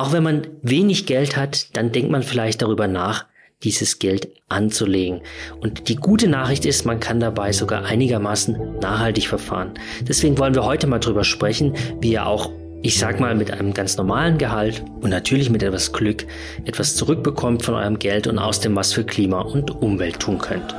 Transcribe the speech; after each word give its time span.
Auch 0.00 0.12
wenn 0.12 0.22
man 0.22 0.46
wenig 0.62 1.04
Geld 1.04 1.36
hat, 1.36 1.76
dann 1.76 1.92
denkt 1.92 2.10
man 2.10 2.22
vielleicht 2.22 2.62
darüber 2.62 2.88
nach, 2.88 3.26
dieses 3.62 3.98
Geld 3.98 4.30
anzulegen. 4.48 5.20
Und 5.60 5.90
die 5.90 5.96
gute 5.96 6.26
Nachricht 6.26 6.64
ist, 6.64 6.86
man 6.86 7.00
kann 7.00 7.20
dabei 7.20 7.52
sogar 7.52 7.84
einigermaßen 7.84 8.78
nachhaltig 8.80 9.26
verfahren. 9.28 9.74
Deswegen 10.00 10.38
wollen 10.38 10.54
wir 10.54 10.64
heute 10.64 10.86
mal 10.86 11.00
drüber 11.00 11.22
sprechen, 11.22 11.74
wie 12.00 12.12
ihr 12.12 12.26
auch 12.26 12.50
ich 12.80 12.98
sag 12.98 13.20
mal, 13.20 13.34
mit 13.34 13.50
einem 13.50 13.74
ganz 13.74 13.98
normalen 13.98 14.38
Gehalt 14.38 14.82
und 15.02 15.10
natürlich 15.10 15.50
mit 15.50 15.62
etwas 15.62 15.92
Glück 15.92 16.26
etwas 16.64 16.96
zurückbekommt 16.96 17.62
von 17.62 17.74
eurem 17.74 17.98
Geld 17.98 18.26
und 18.26 18.38
aus 18.38 18.58
dem 18.60 18.74
was 18.74 18.94
für 18.94 19.04
Klima 19.04 19.42
und 19.42 19.82
Umwelt 19.82 20.18
tun 20.18 20.38
könnt. 20.38 20.74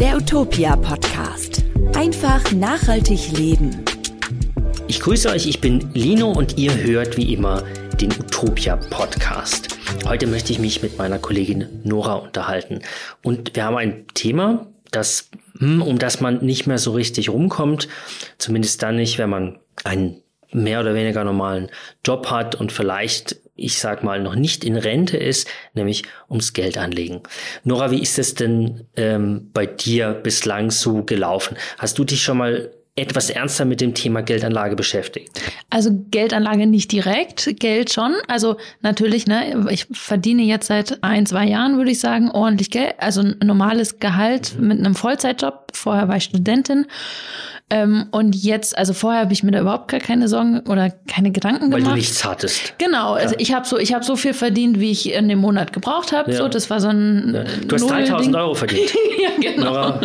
Der 0.00 0.16
Utopia 0.16 0.74
Podcast. 0.74 1.62
Einfach 1.94 2.50
nachhaltig 2.50 3.38
leben. 3.38 3.84
Ich 4.88 5.00
grüße 5.00 5.28
euch, 5.28 5.46
ich 5.46 5.60
bin 5.60 5.90
Lino 5.92 6.32
und 6.32 6.56
ihr 6.56 6.74
hört 6.74 7.18
wie 7.18 7.34
immer 7.34 7.62
den 8.00 8.10
Utopia 8.10 8.76
Podcast. 8.76 9.78
Heute 10.06 10.26
möchte 10.26 10.50
ich 10.50 10.58
mich 10.58 10.82
mit 10.82 10.96
meiner 10.96 11.18
Kollegin 11.18 11.68
Nora 11.84 12.14
unterhalten 12.14 12.80
und 13.22 13.54
wir 13.54 13.64
haben 13.64 13.76
ein 13.76 14.06
Thema, 14.14 14.66
das 14.90 15.28
hm, 15.58 15.82
um 15.82 15.98
das 15.98 16.22
man 16.22 16.42
nicht 16.42 16.66
mehr 16.66 16.78
so 16.78 16.92
richtig 16.92 17.28
rumkommt, 17.28 17.86
zumindest 18.38 18.82
dann 18.82 18.96
nicht, 18.96 19.18
wenn 19.18 19.28
man 19.28 19.58
einen 19.84 20.22
mehr 20.52 20.80
oder 20.80 20.94
weniger 20.94 21.22
normalen 21.22 21.68
Job 22.02 22.30
hat 22.30 22.54
und 22.54 22.72
vielleicht, 22.72 23.36
ich 23.56 23.78
sag 23.78 24.02
mal, 24.02 24.22
noch 24.22 24.36
nicht 24.36 24.64
in 24.64 24.76
Rente 24.76 25.18
ist, 25.18 25.48
nämlich 25.74 26.04
ums 26.30 26.54
Geld 26.54 26.78
anlegen. 26.78 27.20
Nora, 27.62 27.90
wie 27.90 28.00
ist 28.00 28.18
es 28.18 28.34
denn 28.34 28.86
ähm, 28.96 29.50
bei 29.52 29.66
dir 29.66 30.12
bislang 30.12 30.70
so 30.70 31.02
gelaufen? 31.02 31.58
Hast 31.76 31.98
du 31.98 32.04
dich 32.04 32.22
schon 32.22 32.38
mal 32.38 32.70
etwas 32.98 33.30
ernster 33.30 33.64
mit 33.64 33.80
dem 33.80 33.94
Thema 33.94 34.22
Geldanlage 34.22 34.76
beschäftigt? 34.76 35.40
Also 35.70 35.90
Geldanlage 36.10 36.66
nicht 36.66 36.92
direkt, 36.92 37.58
Geld 37.58 37.92
schon. 37.92 38.14
Also 38.26 38.56
natürlich, 38.80 39.26
ne, 39.26 39.66
ich 39.70 39.86
verdiene 39.92 40.42
jetzt 40.42 40.66
seit 40.66 41.02
ein, 41.02 41.26
zwei 41.26 41.46
Jahren, 41.46 41.76
würde 41.76 41.90
ich 41.90 42.00
sagen, 42.00 42.30
ordentlich 42.30 42.70
Geld. 42.70 42.94
Also 42.98 43.22
ein 43.22 43.36
normales 43.42 43.98
Gehalt 43.98 44.54
mhm. 44.58 44.68
mit 44.68 44.78
einem 44.78 44.94
Vollzeitjob. 44.94 45.72
Vorher 45.72 46.08
war 46.08 46.16
ich 46.16 46.24
Studentin. 46.24 46.86
Ähm, 47.70 48.06
und 48.12 48.34
jetzt, 48.34 48.78
also 48.78 48.94
vorher 48.94 49.20
habe 49.20 49.32
ich 49.34 49.42
mir 49.42 49.50
da 49.50 49.60
überhaupt 49.60 49.88
gar 49.88 50.00
keine 50.00 50.26
Sorgen 50.28 50.60
oder 50.60 50.90
keine 51.06 51.32
Gedanken 51.32 51.70
Weil 51.70 51.80
gemacht. 51.80 51.84
Weil 51.84 51.90
du 51.90 51.96
nichts 51.96 52.24
hattest. 52.24 52.74
Genau, 52.78 53.12
also 53.12 53.34
ja. 53.34 53.40
ich 53.40 53.52
habe 53.52 53.66
so, 53.66 53.78
ich 53.78 53.92
habe 53.92 54.04
so 54.04 54.16
viel 54.16 54.32
verdient, 54.32 54.80
wie 54.80 54.90
ich 54.90 55.12
in 55.12 55.28
dem 55.28 55.40
Monat 55.40 55.74
gebraucht 55.74 56.12
habe. 56.12 56.32
Ja. 56.32 56.38
So, 56.38 56.48
das 56.48 56.70
war 56.70 56.80
so 56.80 56.88
ein. 56.88 57.34
Ja. 57.34 57.44
Du 57.66 57.74
hast 57.74 57.90
3000 57.90 58.36
Euro 58.36 58.54
verdient. 58.54 58.90
ja, 59.18 59.52
genau. 59.52 60.00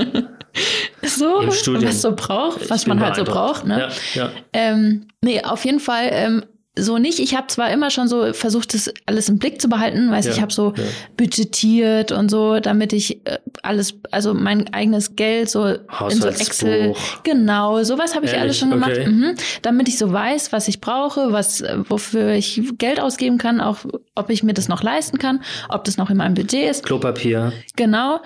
So, 1.01 1.43
was 1.45 2.01
so 2.01 2.15
braucht, 2.15 2.69
was 2.69 2.87
man 2.87 2.99
halt 2.99 3.15
so 3.15 3.23
braucht. 3.23 3.65
Ne? 3.65 3.89
Ja, 4.13 4.23
ja. 4.23 4.31
Ähm, 4.53 5.07
nee, 5.21 5.43
auf 5.43 5.65
jeden 5.65 5.79
Fall 5.79 6.09
ähm, 6.11 6.43
so 6.75 6.97
nicht. 6.97 7.19
Ich 7.19 7.35
habe 7.35 7.47
zwar 7.47 7.71
immer 7.71 7.91
schon 7.91 8.07
so 8.07 8.33
versucht, 8.33 8.73
das 8.73 8.91
alles 9.05 9.29
im 9.29 9.37
Blick 9.37 9.61
zu 9.61 9.69
behalten, 9.69 10.09
weil 10.09 10.23
ja, 10.23 10.31
ich 10.31 10.41
habe 10.41 10.51
so 10.51 10.73
ja. 10.75 10.83
budgetiert 11.17 12.11
und 12.11 12.29
so, 12.29 12.59
damit 12.59 12.93
ich 12.93 13.25
äh, 13.27 13.37
alles, 13.61 13.95
also 14.11 14.33
mein 14.33 14.73
eigenes 14.73 15.15
Geld 15.15 15.49
so 15.49 15.65
in 15.65 15.79
so 16.09 16.27
Excel, 16.27 16.95
genau, 17.23 17.83
sowas 17.83 18.15
habe 18.15 18.25
ich 18.25 18.35
alles 18.35 18.57
schon 18.57 18.71
gemacht, 18.71 18.93
okay. 18.93 19.07
mhm, 19.07 19.35
damit 19.61 19.87
ich 19.87 19.99
so 19.99 20.11
weiß, 20.11 20.51
was 20.51 20.67
ich 20.67 20.81
brauche, 20.81 21.31
was 21.31 21.61
äh, 21.61 21.77
wofür 21.87 22.31
ich 22.31 22.61
Geld 22.79 22.99
ausgeben 22.99 23.37
kann, 23.37 23.61
auch 23.61 23.77
ob 24.15 24.31
ich 24.31 24.41
mir 24.41 24.53
das 24.53 24.67
noch 24.67 24.81
leisten 24.81 25.19
kann, 25.19 25.43
ob 25.69 25.83
das 25.83 25.97
noch 25.97 26.09
in 26.09 26.17
meinem 26.17 26.33
Budget 26.33 26.69
ist. 26.71 26.85
Klopapier. 26.85 27.53
Genau 27.75 28.19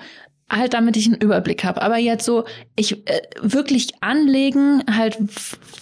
halt 0.50 0.74
damit 0.74 0.96
ich 0.96 1.06
einen 1.06 1.20
Überblick 1.20 1.64
habe. 1.64 1.82
Aber 1.82 1.98
jetzt 1.98 2.24
so, 2.24 2.44
ich 2.76 3.06
äh, 3.08 3.20
wirklich 3.40 3.88
anlegen, 4.00 4.82
halt. 4.90 5.18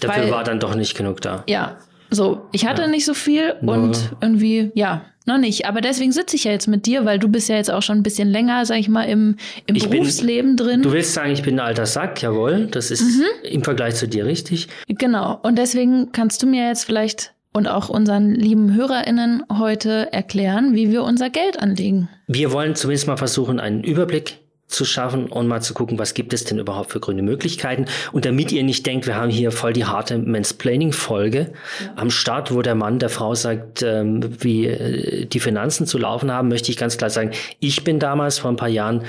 Dafür 0.00 0.24
weil, 0.24 0.30
war 0.30 0.44
dann 0.44 0.60
doch 0.60 0.74
nicht 0.74 0.96
genug 0.96 1.20
da. 1.20 1.44
Ja, 1.48 1.76
so, 2.10 2.46
ich 2.52 2.66
hatte 2.66 2.82
ja. 2.82 2.88
nicht 2.88 3.04
so 3.04 3.14
viel 3.14 3.54
und 3.62 3.96
ja. 3.96 4.02
irgendwie, 4.20 4.70
ja, 4.74 5.04
noch 5.26 5.38
nicht. 5.38 5.66
Aber 5.66 5.80
deswegen 5.80 6.12
sitze 6.12 6.36
ich 6.36 6.44
ja 6.44 6.52
jetzt 6.52 6.68
mit 6.68 6.86
dir, 6.86 7.04
weil 7.04 7.18
du 7.18 7.28
bist 7.28 7.48
ja 7.48 7.56
jetzt 7.56 7.70
auch 7.70 7.82
schon 7.82 7.98
ein 7.98 8.02
bisschen 8.02 8.28
länger, 8.28 8.64
sag 8.64 8.78
ich 8.78 8.88
mal, 8.88 9.04
im, 9.04 9.36
im 9.66 9.74
Berufsleben 9.74 10.54
bin, 10.54 10.66
drin. 10.66 10.82
Du 10.82 10.92
willst 10.92 11.14
sagen, 11.14 11.32
ich 11.32 11.42
bin 11.42 11.56
ein 11.56 11.66
alter 11.66 11.86
Sack, 11.86 12.22
jawohl. 12.22 12.68
Das 12.70 12.90
ist 12.90 13.02
mhm. 13.02 13.24
im 13.50 13.64
Vergleich 13.64 13.96
zu 13.96 14.06
dir 14.06 14.24
richtig. 14.24 14.68
Genau. 14.86 15.40
Und 15.42 15.58
deswegen 15.58 16.12
kannst 16.12 16.42
du 16.42 16.46
mir 16.46 16.68
jetzt 16.68 16.84
vielleicht 16.84 17.32
und 17.52 17.66
auch 17.66 17.88
unseren 17.88 18.34
lieben 18.34 18.74
HörerInnen 18.74 19.42
heute 19.58 20.12
erklären, 20.12 20.74
wie 20.74 20.90
wir 20.90 21.02
unser 21.02 21.30
Geld 21.30 21.58
anlegen. 21.58 22.08
Wir 22.28 22.52
wollen 22.52 22.74
zumindest 22.74 23.08
mal 23.08 23.16
versuchen, 23.16 23.58
einen 23.58 23.82
Überblick 23.82 24.38
zu 24.76 24.84
schaffen 24.84 25.28
und 25.28 25.48
mal 25.48 25.62
zu 25.62 25.72
gucken, 25.72 25.98
was 25.98 26.12
gibt 26.12 26.34
es 26.34 26.44
denn 26.44 26.58
überhaupt 26.58 26.92
für 26.92 27.00
grüne 27.00 27.22
Möglichkeiten. 27.22 27.86
Und 28.12 28.26
damit 28.26 28.52
ihr 28.52 28.62
nicht 28.62 28.84
denkt, 28.84 29.06
wir 29.06 29.16
haben 29.16 29.30
hier 29.30 29.50
voll 29.50 29.72
die 29.72 29.86
harte 29.86 30.18
Mansplaining-Folge 30.18 31.52
ja. 31.80 31.92
am 31.96 32.10
Start, 32.10 32.52
wo 32.52 32.60
der 32.60 32.74
Mann 32.74 32.98
der 32.98 33.08
Frau 33.08 33.34
sagt, 33.34 33.82
ähm, 33.82 34.20
wie 34.42 34.66
äh, 34.66 35.24
die 35.24 35.40
Finanzen 35.40 35.86
zu 35.86 35.96
laufen 35.96 36.30
haben, 36.30 36.48
möchte 36.48 36.70
ich 36.70 36.76
ganz 36.76 36.98
klar 36.98 37.08
sagen, 37.08 37.30
ich 37.58 37.84
bin 37.84 37.98
damals 37.98 38.38
vor 38.38 38.50
ein 38.50 38.56
paar 38.56 38.68
Jahren 38.68 39.02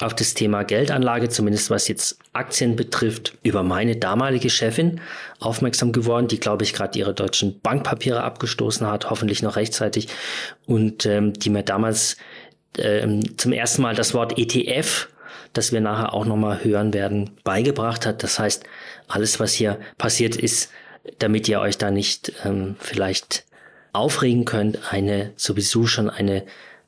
auf 0.00 0.14
das 0.14 0.34
Thema 0.34 0.64
Geldanlage, 0.64 1.28
zumindest 1.28 1.70
was 1.70 1.86
jetzt 1.86 2.18
Aktien 2.32 2.74
betrifft, 2.74 3.38
über 3.44 3.62
meine 3.62 3.94
damalige 3.94 4.50
Chefin 4.50 5.00
aufmerksam 5.38 5.92
geworden, 5.92 6.26
die, 6.26 6.40
glaube 6.40 6.64
ich, 6.64 6.72
gerade 6.72 6.98
ihre 6.98 7.14
deutschen 7.14 7.60
Bankpapiere 7.60 8.24
abgestoßen 8.24 8.86
hat, 8.88 9.08
hoffentlich 9.08 9.42
noch 9.42 9.54
rechtzeitig, 9.54 10.08
und 10.66 11.06
ähm, 11.06 11.32
die 11.32 11.50
mir 11.50 11.62
damals 11.62 12.16
ähm, 12.78 13.36
zum 13.38 13.52
ersten 13.52 13.82
Mal 13.82 13.94
das 13.94 14.14
Wort 14.14 14.38
ETF, 14.38 15.08
das 15.52 15.72
wir 15.72 15.80
nachher 15.80 16.14
auch 16.14 16.24
nochmal 16.24 16.64
hören 16.64 16.94
werden, 16.94 17.30
beigebracht 17.44 18.06
hat. 18.06 18.22
Das 18.22 18.38
heißt, 18.38 18.64
alles, 19.08 19.40
was 19.40 19.52
hier 19.52 19.78
passiert 19.98 20.36
ist, 20.36 20.70
damit 21.18 21.48
ihr 21.48 21.60
euch 21.60 21.78
da 21.78 21.90
nicht 21.90 22.32
ähm, 22.44 22.76
vielleicht 22.78 23.44
aufregen 23.92 24.44
könnt, 24.44 24.92
eine 24.92 25.32
sowieso 25.36 25.86
schon 25.86 26.08
eine, 26.08 26.44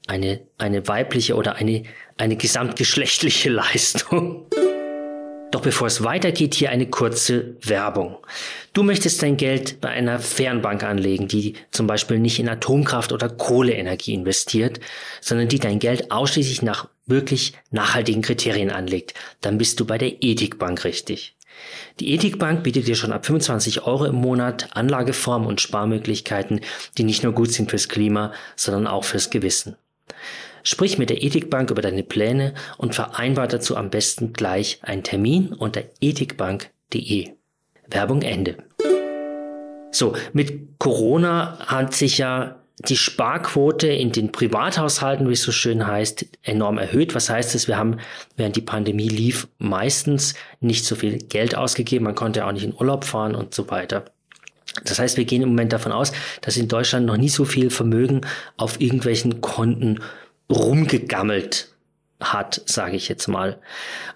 eine, 0.07 0.41
eine 0.59 0.87
weibliche 0.89 1.35
oder 1.35 1.57
eine, 1.57 1.83
eine 2.17 2.37
gesamtgeschlechtliche 2.37 3.51
Leistung. 3.51 4.47
Doch 5.55 5.61
bevor 5.61 5.87
es 5.87 6.03
weitergeht, 6.03 6.57
hier 6.57 6.71
eine 6.71 6.87
kurze 6.87 7.55
Werbung. 7.63 8.17
Du 8.73 8.83
möchtest 8.83 9.23
dein 9.23 9.37
Geld 9.37 9.81
bei 9.81 9.89
einer 9.89 10.19
Fernbank 10.19 10.83
anlegen, 10.83 11.29
die 11.29 11.55
zum 11.71 11.87
Beispiel 11.87 12.19
nicht 12.19 12.41
in 12.41 12.49
Atomkraft 12.49 13.13
oder 13.13 13.29
Kohleenergie 13.29 14.15
investiert, 14.15 14.81
sondern 15.21 15.47
die 15.47 15.61
dein 15.61 15.79
Geld 15.79 16.11
ausschließlich 16.11 16.63
nach 16.63 16.89
wirklich 17.07 17.53
nachhaltigen 17.71 18.21
Kriterien 18.21 18.73
anlegt. 18.73 19.15
Dann 19.43 19.57
bist 19.57 19.79
du 19.79 19.85
bei 19.85 19.97
der 19.97 20.25
Ethikbank 20.25 20.83
richtig. 20.83 21.37
Die 22.01 22.13
Ethikbank 22.13 22.65
bietet 22.65 22.89
dir 22.89 22.97
schon 22.97 23.13
ab 23.13 23.25
25 23.25 23.83
Euro 23.83 24.07
im 24.07 24.17
Monat 24.17 24.71
Anlageformen 24.73 25.47
und 25.47 25.61
Sparmöglichkeiten, 25.61 26.63
die 26.99 27.05
nicht 27.05 27.23
nur 27.23 27.33
gut 27.33 27.53
sind 27.53 27.71
fürs 27.71 27.89
Klima, 27.89 28.33
sondern 28.57 28.89
auch 28.89 29.05
fürs 29.05 29.31
Gewissen. 29.31 29.77
Sprich 30.67 30.97
mit 30.97 31.11
der 31.11 31.23
Ethikbank 31.23 31.71
über 31.71 31.83
deine 31.83 32.03
Pläne 32.03 32.55
und 32.79 32.95
vereinbar 32.95 33.47
dazu 33.47 33.77
am 33.77 33.91
besten 33.91 34.33
gleich 34.33 34.79
einen 34.83 35.03
Termin 35.03 35.53
unter 35.53 35.83
ethikbank.de. 36.01 37.33
Werbung 37.91 38.23
Ende. 38.23 38.57
So, 39.91 40.17
mit 40.33 40.79
Corona 40.79 41.59
hat 41.67 41.95
sich 41.95 42.17
ja 42.17 42.63
die 42.79 42.97
Sparquote 42.97 43.89
in 43.89 44.11
den 44.11 44.33
Privathaushalten, 44.33 45.29
wie 45.29 45.35
es 45.35 45.43
so 45.43 45.53
schön 45.53 45.87
heißt, 45.87 46.27
enorm 46.43 46.79
erhöht. 46.79 47.15
Was 47.15 47.29
heißt 47.29 47.55
es? 47.55 47.69
Wir 47.69 47.77
haben, 47.77 47.99
während 48.37 48.57
die 48.57 48.63
Pandemie 48.63 49.09
lief, 49.09 49.47
meistens 49.59 50.35
nicht 50.61 50.87
so 50.87 50.97
viel 50.97 51.19
Geld 51.19 51.55
ausgegeben. 51.55 52.07
Man 52.07 52.15
konnte 52.15 52.47
auch 52.47 52.53
nicht 52.53 52.65
in 52.65 52.75
Urlaub 52.75 53.05
fahren 53.05 53.35
und 53.35 53.55
so 53.55 53.71
weiter. 53.71 54.07
Das 54.85 54.99
heißt, 54.99 55.19
wir 55.19 55.25
gehen 55.25 55.43
im 55.43 55.51
Moment 55.51 55.73
davon 55.73 55.93
aus, 55.93 56.13
dass 56.41 56.57
in 56.57 56.69
Deutschland 56.69 57.07
noch 57.07 57.19
nie 57.19 57.29
so 57.29 57.45
viel 57.45 57.71
Vermögen 57.71 58.23
auf 58.57 58.81
irgendwelchen 58.81 59.41
Konten 59.41 60.01
rumgegammelt 60.51 61.75
hat, 62.21 62.63
sage 62.67 62.97
ich 62.97 63.09
jetzt 63.09 63.29
mal. 63.29 63.61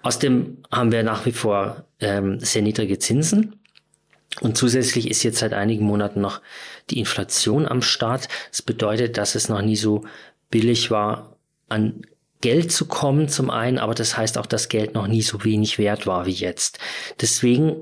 Außerdem 0.01 0.57
haben 0.71 0.91
wir 0.91 1.03
nach 1.03 1.25
wie 1.25 1.31
vor 1.31 1.85
ähm, 1.99 2.39
sehr 2.39 2.61
niedrige 2.61 2.99
Zinsen. 2.99 3.55
Und 4.41 4.57
zusätzlich 4.57 5.09
ist 5.09 5.23
jetzt 5.23 5.39
seit 5.39 5.53
einigen 5.53 5.85
Monaten 5.85 6.21
noch 6.21 6.41
die 6.89 6.99
Inflation 6.99 7.67
am 7.67 7.81
Start. 7.81 8.27
Das 8.51 8.61
bedeutet, 8.61 9.17
dass 9.17 9.35
es 9.35 9.49
noch 9.49 9.61
nie 9.61 9.75
so 9.75 10.05
billig 10.49 10.91
war, 10.91 11.35
an 11.67 12.01
Geld 12.41 12.71
zu 12.71 12.85
kommen 12.85 13.27
zum 13.27 13.49
einen, 13.49 13.77
aber 13.77 13.93
das 13.93 14.15
heißt 14.15 14.37
auch, 14.37 14.45
dass 14.45 14.69
Geld 14.69 14.93
noch 14.93 15.07
nie 15.07 15.21
so 15.21 15.43
wenig 15.43 15.77
wert 15.77 16.07
war 16.07 16.25
wie 16.25 16.31
jetzt. 16.31 16.79
Deswegen 17.19 17.75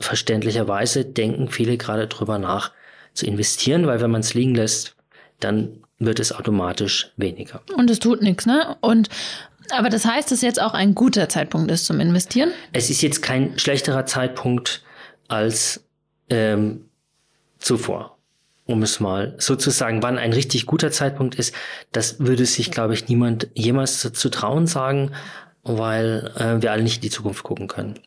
verständlicherweise 0.00 1.04
denken 1.04 1.48
viele 1.48 1.76
gerade 1.76 2.08
drüber 2.08 2.38
nach 2.38 2.72
zu 3.12 3.26
investieren, 3.26 3.86
weil 3.86 4.00
wenn 4.00 4.10
man 4.10 4.22
es 4.22 4.34
liegen 4.34 4.54
lässt, 4.54 4.96
dann 5.38 5.83
wird 6.06 6.20
es 6.20 6.32
automatisch 6.32 7.12
weniger. 7.16 7.62
Und 7.76 7.90
es 7.90 7.98
tut 7.98 8.22
nichts, 8.22 8.46
ne? 8.46 8.76
Und 8.80 9.08
aber 9.70 9.88
das 9.88 10.04
heißt, 10.04 10.30
dass 10.30 10.42
jetzt 10.42 10.60
auch 10.60 10.74
ein 10.74 10.94
guter 10.94 11.28
Zeitpunkt 11.28 11.70
ist 11.70 11.86
zum 11.86 12.00
Investieren? 12.00 12.52
Es 12.72 12.90
ist 12.90 13.02
jetzt 13.02 13.22
kein 13.22 13.58
schlechterer 13.58 14.04
Zeitpunkt 14.06 14.82
als 15.28 15.84
ähm, 16.28 16.84
zuvor. 17.58 18.18
Um 18.66 18.82
es 18.82 18.98
mal 18.98 19.34
so 19.38 19.56
zu 19.56 19.70
sagen, 19.70 20.02
wann 20.02 20.16
ein 20.16 20.32
richtig 20.32 20.64
guter 20.64 20.90
Zeitpunkt 20.90 21.34
ist, 21.34 21.54
das 21.92 22.20
würde 22.20 22.46
sich, 22.46 22.70
glaube 22.70 22.94
ich, 22.94 23.08
niemand 23.08 23.48
jemals 23.54 24.00
zu, 24.00 24.30
trauen 24.30 24.66
sagen, 24.66 25.12
weil 25.64 26.32
äh, 26.36 26.62
wir 26.62 26.72
alle 26.72 26.82
nicht 26.82 26.96
in 26.96 27.02
die 27.02 27.10
Zukunft 27.10 27.42
gucken 27.42 27.68
können. 27.68 27.98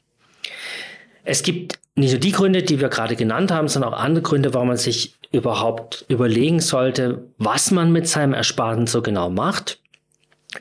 Es 1.27 1.43
gibt 1.43 1.79
nicht 1.95 2.11
nur 2.11 2.19
die 2.21 2.31
Gründe, 2.31 2.63
die 2.63 2.79
wir 2.79 2.87
gerade 2.87 3.17
genannt 3.17 3.51
haben, 3.51 3.67
sondern 3.67 3.93
auch 3.93 3.99
andere 3.99 4.23
Gründe, 4.23 4.53
warum 4.53 4.69
man 4.69 4.77
sich 4.77 5.15
überhaupt 5.33 6.05
überlegen 6.07 6.61
sollte, 6.61 7.27
was 7.37 7.71
man 7.71 7.91
mit 7.91 8.07
seinem 8.07 8.33
Ersparten 8.33 8.87
so 8.87 9.01
genau 9.01 9.29
macht. 9.29 9.81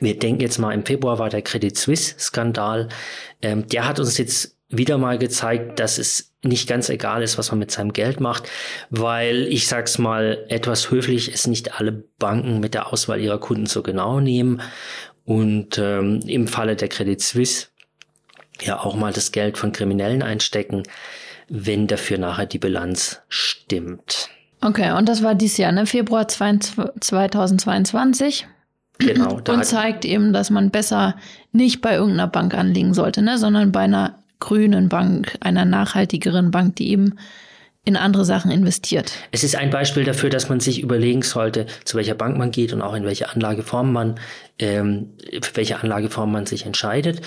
Wir 0.01 0.19
denken 0.19 0.41
jetzt 0.41 0.57
mal, 0.57 0.73
im 0.73 0.85
Februar 0.85 1.19
war 1.19 1.29
der 1.29 1.41
Credit 1.41 1.75
Suisse-Skandal. 1.77 2.89
Ähm, 3.41 3.65
der 3.67 3.87
hat 3.87 3.99
uns 3.99 4.17
jetzt 4.17 4.57
wieder 4.67 4.97
mal 4.97 5.17
gezeigt, 5.17 5.79
dass 5.79 5.97
es 5.97 6.33
nicht 6.43 6.67
ganz 6.67 6.89
egal 6.89 7.23
ist, 7.23 7.37
was 7.37 7.49
man 7.51 7.59
mit 7.59 7.71
seinem 7.71 7.93
Geld 7.93 8.19
macht, 8.19 8.49
weil 8.89 9.47
ich 9.47 9.67
sag's 9.67 9.97
mal 9.97 10.45
etwas 10.49 10.91
höflich, 10.91 11.33
es 11.33 11.47
nicht 11.47 11.79
alle 11.79 11.93
Banken 12.19 12.59
mit 12.59 12.73
der 12.73 12.91
Auswahl 12.91 13.21
ihrer 13.21 13.39
Kunden 13.39 13.67
so 13.67 13.83
genau 13.83 14.19
nehmen 14.19 14.61
und 15.23 15.77
ähm, 15.77 16.19
im 16.27 16.47
Falle 16.49 16.75
der 16.75 16.89
Credit 16.89 17.21
Suisse 17.21 17.67
ja 18.61 18.79
auch 18.79 18.95
mal 18.95 19.13
das 19.13 19.31
Geld 19.31 19.57
von 19.57 19.71
Kriminellen 19.71 20.21
einstecken, 20.23 20.83
wenn 21.47 21.87
dafür 21.87 22.17
nachher 22.17 22.45
die 22.45 22.59
Bilanz 22.59 23.21
stimmt. 23.29 24.27
Okay, 24.61 24.91
und 24.91 25.07
das 25.07 25.23
war 25.23 25.35
dieses 25.35 25.57
Jahr, 25.57 25.71
ne? 25.71 25.85
Februar 25.85 26.27
2022. 26.27 28.45
Genau. 28.99 29.39
und 29.47 29.63
zeigt 29.63 30.05
eben, 30.05 30.33
dass 30.33 30.49
man 30.49 30.71
besser 30.71 31.15
nicht 31.51 31.81
bei 31.81 31.93
irgendeiner 31.93 32.27
Bank 32.27 32.55
anlegen 32.55 32.93
sollte, 32.93 33.21
ne? 33.21 33.37
sondern 33.37 33.71
bei 33.71 33.81
einer 33.81 34.19
grünen 34.39 34.89
Bank, 34.89 35.37
einer 35.39 35.65
nachhaltigeren 35.65 36.51
Bank, 36.51 36.75
die 36.77 36.89
eben 36.89 37.15
in 37.87 37.95
andere 37.95 38.25
Sachen 38.25 38.51
investiert. 38.51 39.13
Es 39.31 39.45
ist 39.45 39.55
ein 39.55 39.69
Beispiel 39.69 40.03
dafür, 40.03 40.29
dass 40.29 40.49
man 40.49 40.59
sich 40.59 40.81
überlegen 40.81 41.21
sollte, 41.21 41.67
zu 41.85 41.95
welcher 41.95 42.15
Bank 42.15 42.37
man 42.37 42.51
geht 42.51 42.73
und 42.73 42.81
auch 42.81 42.93
in 42.93 43.05
welche 43.05 43.29
Anlageform 43.29 43.93
man, 43.93 44.15
ähm, 44.59 45.13
für 45.41 45.55
welche 45.55 45.81
Anlageform 45.81 46.29
man 46.29 46.45
sich 46.45 46.65
entscheidet. 46.65 47.21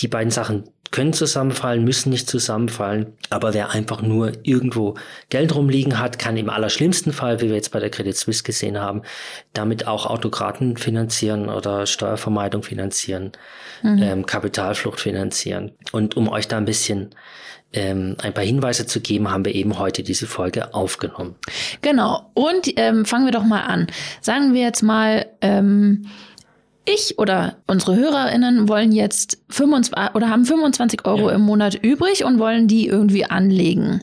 Die 0.00 0.08
beiden 0.08 0.32
Sachen 0.32 0.64
können 0.90 1.12
zusammenfallen, 1.12 1.84
müssen 1.84 2.10
nicht 2.10 2.28
zusammenfallen. 2.28 3.12
Aber 3.30 3.54
wer 3.54 3.70
einfach 3.70 4.02
nur 4.02 4.32
irgendwo 4.42 4.96
Geld 5.28 5.54
rumliegen 5.54 6.00
hat, 6.00 6.18
kann 6.18 6.36
im 6.36 6.50
allerschlimmsten 6.50 7.12
Fall, 7.12 7.40
wie 7.40 7.48
wir 7.48 7.54
jetzt 7.54 7.70
bei 7.70 7.78
der 7.78 7.90
Credit 7.90 8.16
Suisse 8.16 8.42
gesehen 8.42 8.80
haben, 8.80 9.02
damit 9.52 9.86
auch 9.86 10.06
Autokraten 10.06 10.76
finanzieren 10.76 11.48
oder 11.48 11.86
Steuervermeidung 11.86 12.64
finanzieren, 12.64 13.30
mhm. 13.84 14.02
ähm, 14.02 14.26
Kapitalflucht 14.26 14.98
finanzieren. 14.98 15.70
Und 15.92 16.16
um 16.16 16.28
euch 16.28 16.48
da 16.48 16.56
ein 16.56 16.64
bisschen 16.64 17.10
ähm, 17.72 18.16
ein 18.22 18.34
paar 18.34 18.44
Hinweise 18.44 18.86
zu 18.86 19.00
geben, 19.00 19.30
haben 19.30 19.44
wir 19.44 19.54
eben 19.54 19.78
heute 19.78 20.02
diese 20.02 20.26
Folge 20.26 20.74
aufgenommen. 20.74 21.36
Genau. 21.82 22.30
Und 22.34 22.72
ähm, 22.76 23.04
fangen 23.04 23.26
wir 23.26 23.32
doch 23.32 23.44
mal 23.44 23.62
an. 23.62 23.86
Sagen 24.20 24.54
wir 24.54 24.62
jetzt 24.62 24.82
mal, 24.82 25.26
ähm, 25.40 26.06
ich 26.84 27.18
oder 27.18 27.56
unsere 27.66 27.96
HörerInnen 27.96 28.68
wollen 28.68 28.92
jetzt 28.92 29.38
25 29.50 30.14
oder 30.14 30.30
haben 30.30 30.44
25 30.44 31.04
Euro 31.04 31.28
ja. 31.28 31.36
im 31.36 31.42
Monat 31.42 31.74
übrig 31.74 32.24
und 32.24 32.38
wollen 32.38 32.68
die 32.68 32.86
irgendwie 32.86 33.24
anlegen. 33.24 34.02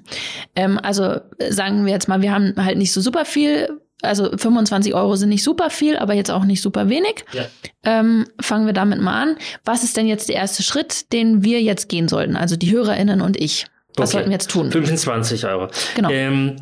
Ähm, 0.56 0.80
also 0.82 1.20
sagen 1.50 1.86
wir 1.86 1.94
jetzt 1.94 2.08
mal, 2.08 2.22
wir 2.22 2.34
haben 2.34 2.54
halt 2.58 2.78
nicht 2.78 2.94
so 2.94 3.02
super 3.02 3.26
viel. 3.26 3.82
Also 4.02 4.30
25 4.36 4.94
Euro 4.94 5.16
sind 5.16 5.30
nicht 5.30 5.44
super 5.44 5.70
viel, 5.70 5.98
aber 5.98 6.14
jetzt 6.14 6.30
auch 6.30 6.44
nicht 6.44 6.62
super 6.62 6.88
wenig. 6.88 7.26
Ja. 7.34 7.46
Ähm, 7.84 8.28
fangen 8.40 8.68
wir 8.68 8.74
damit 8.74 9.02
mal 9.02 9.22
an. 9.22 9.38
Was 9.66 9.84
ist 9.84 9.98
denn 9.98 10.08
jetzt 10.08 10.30
der 10.30 10.36
erste 10.36 10.62
Schritt, 10.62 11.12
den 11.14 11.44
wir 11.44 11.62
jetzt 11.62 11.90
gehen 11.90 12.08
sollten? 12.08 12.36
Also 12.36 12.56
die 12.56 12.72
HörerInnen 12.72 13.22
und 13.22 13.38
ich. 13.38 13.66
Was 13.96 14.10
okay. 14.10 14.18
sollten 14.18 14.30
wir 14.30 14.36
jetzt 14.36 14.52
tun? 14.52 14.72
25 14.72 15.46
Euro. 15.46 15.70
Genau. 15.96 16.10
Ähm, 16.12 16.58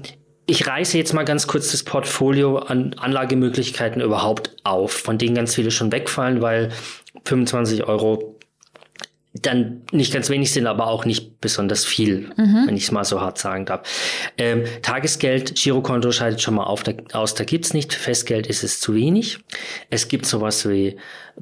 ich 0.47 0.67
reiße 0.67 0.97
jetzt 0.97 1.13
mal 1.13 1.25
ganz 1.25 1.47
kurz 1.47 1.71
das 1.71 1.83
Portfolio 1.83 2.59
an 2.59 2.93
Anlagemöglichkeiten 2.97 4.01
überhaupt 4.01 4.55
auf, 4.63 4.91
von 4.91 5.17
denen 5.17 5.35
ganz 5.35 5.55
viele 5.55 5.71
schon 5.71 5.91
wegfallen, 5.91 6.41
weil 6.41 6.71
25 7.25 7.85
Euro 7.85 8.34
dann 9.41 9.81
nicht 9.91 10.13
ganz 10.13 10.29
wenig 10.29 10.51
sind, 10.51 10.65
aber 10.65 10.87
auch 10.87 11.03
nicht 11.03 11.41
besonders 11.41 11.83
viel, 11.83 12.29
mhm. 12.37 12.63
wenn 12.67 12.77
ich 12.77 12.83
es 12.83 12.91
mal 12.91 13.03
so 13.03 13.19
hart 13.19 13.37
sagen 13.37 13.65
darf. 13.65 13.87
Ähm, 14.37 14.63
Tagesgeld, 14.81 15.55
Girokonto 15.55 16.11
scheidet 16.11 16.41
schon 16.41 16.55
mal 16.55 16.63
auf, 16.63 16.83
da, 16.83 16.93
aus, 17.11 17.35
da 17.35 17.43
gibt's 17.43 17.73
nicht. 17.73 17.93
Festgeld 17.93 18.47
ist 18.47 18.63
es 18.63 18.79
zu 18.79 18.95
wenig. 18.95 19.39
Es 19.89 20.07
gibt 20.07 20.25
sowas 20.25 20.67
wie 20.67 20.97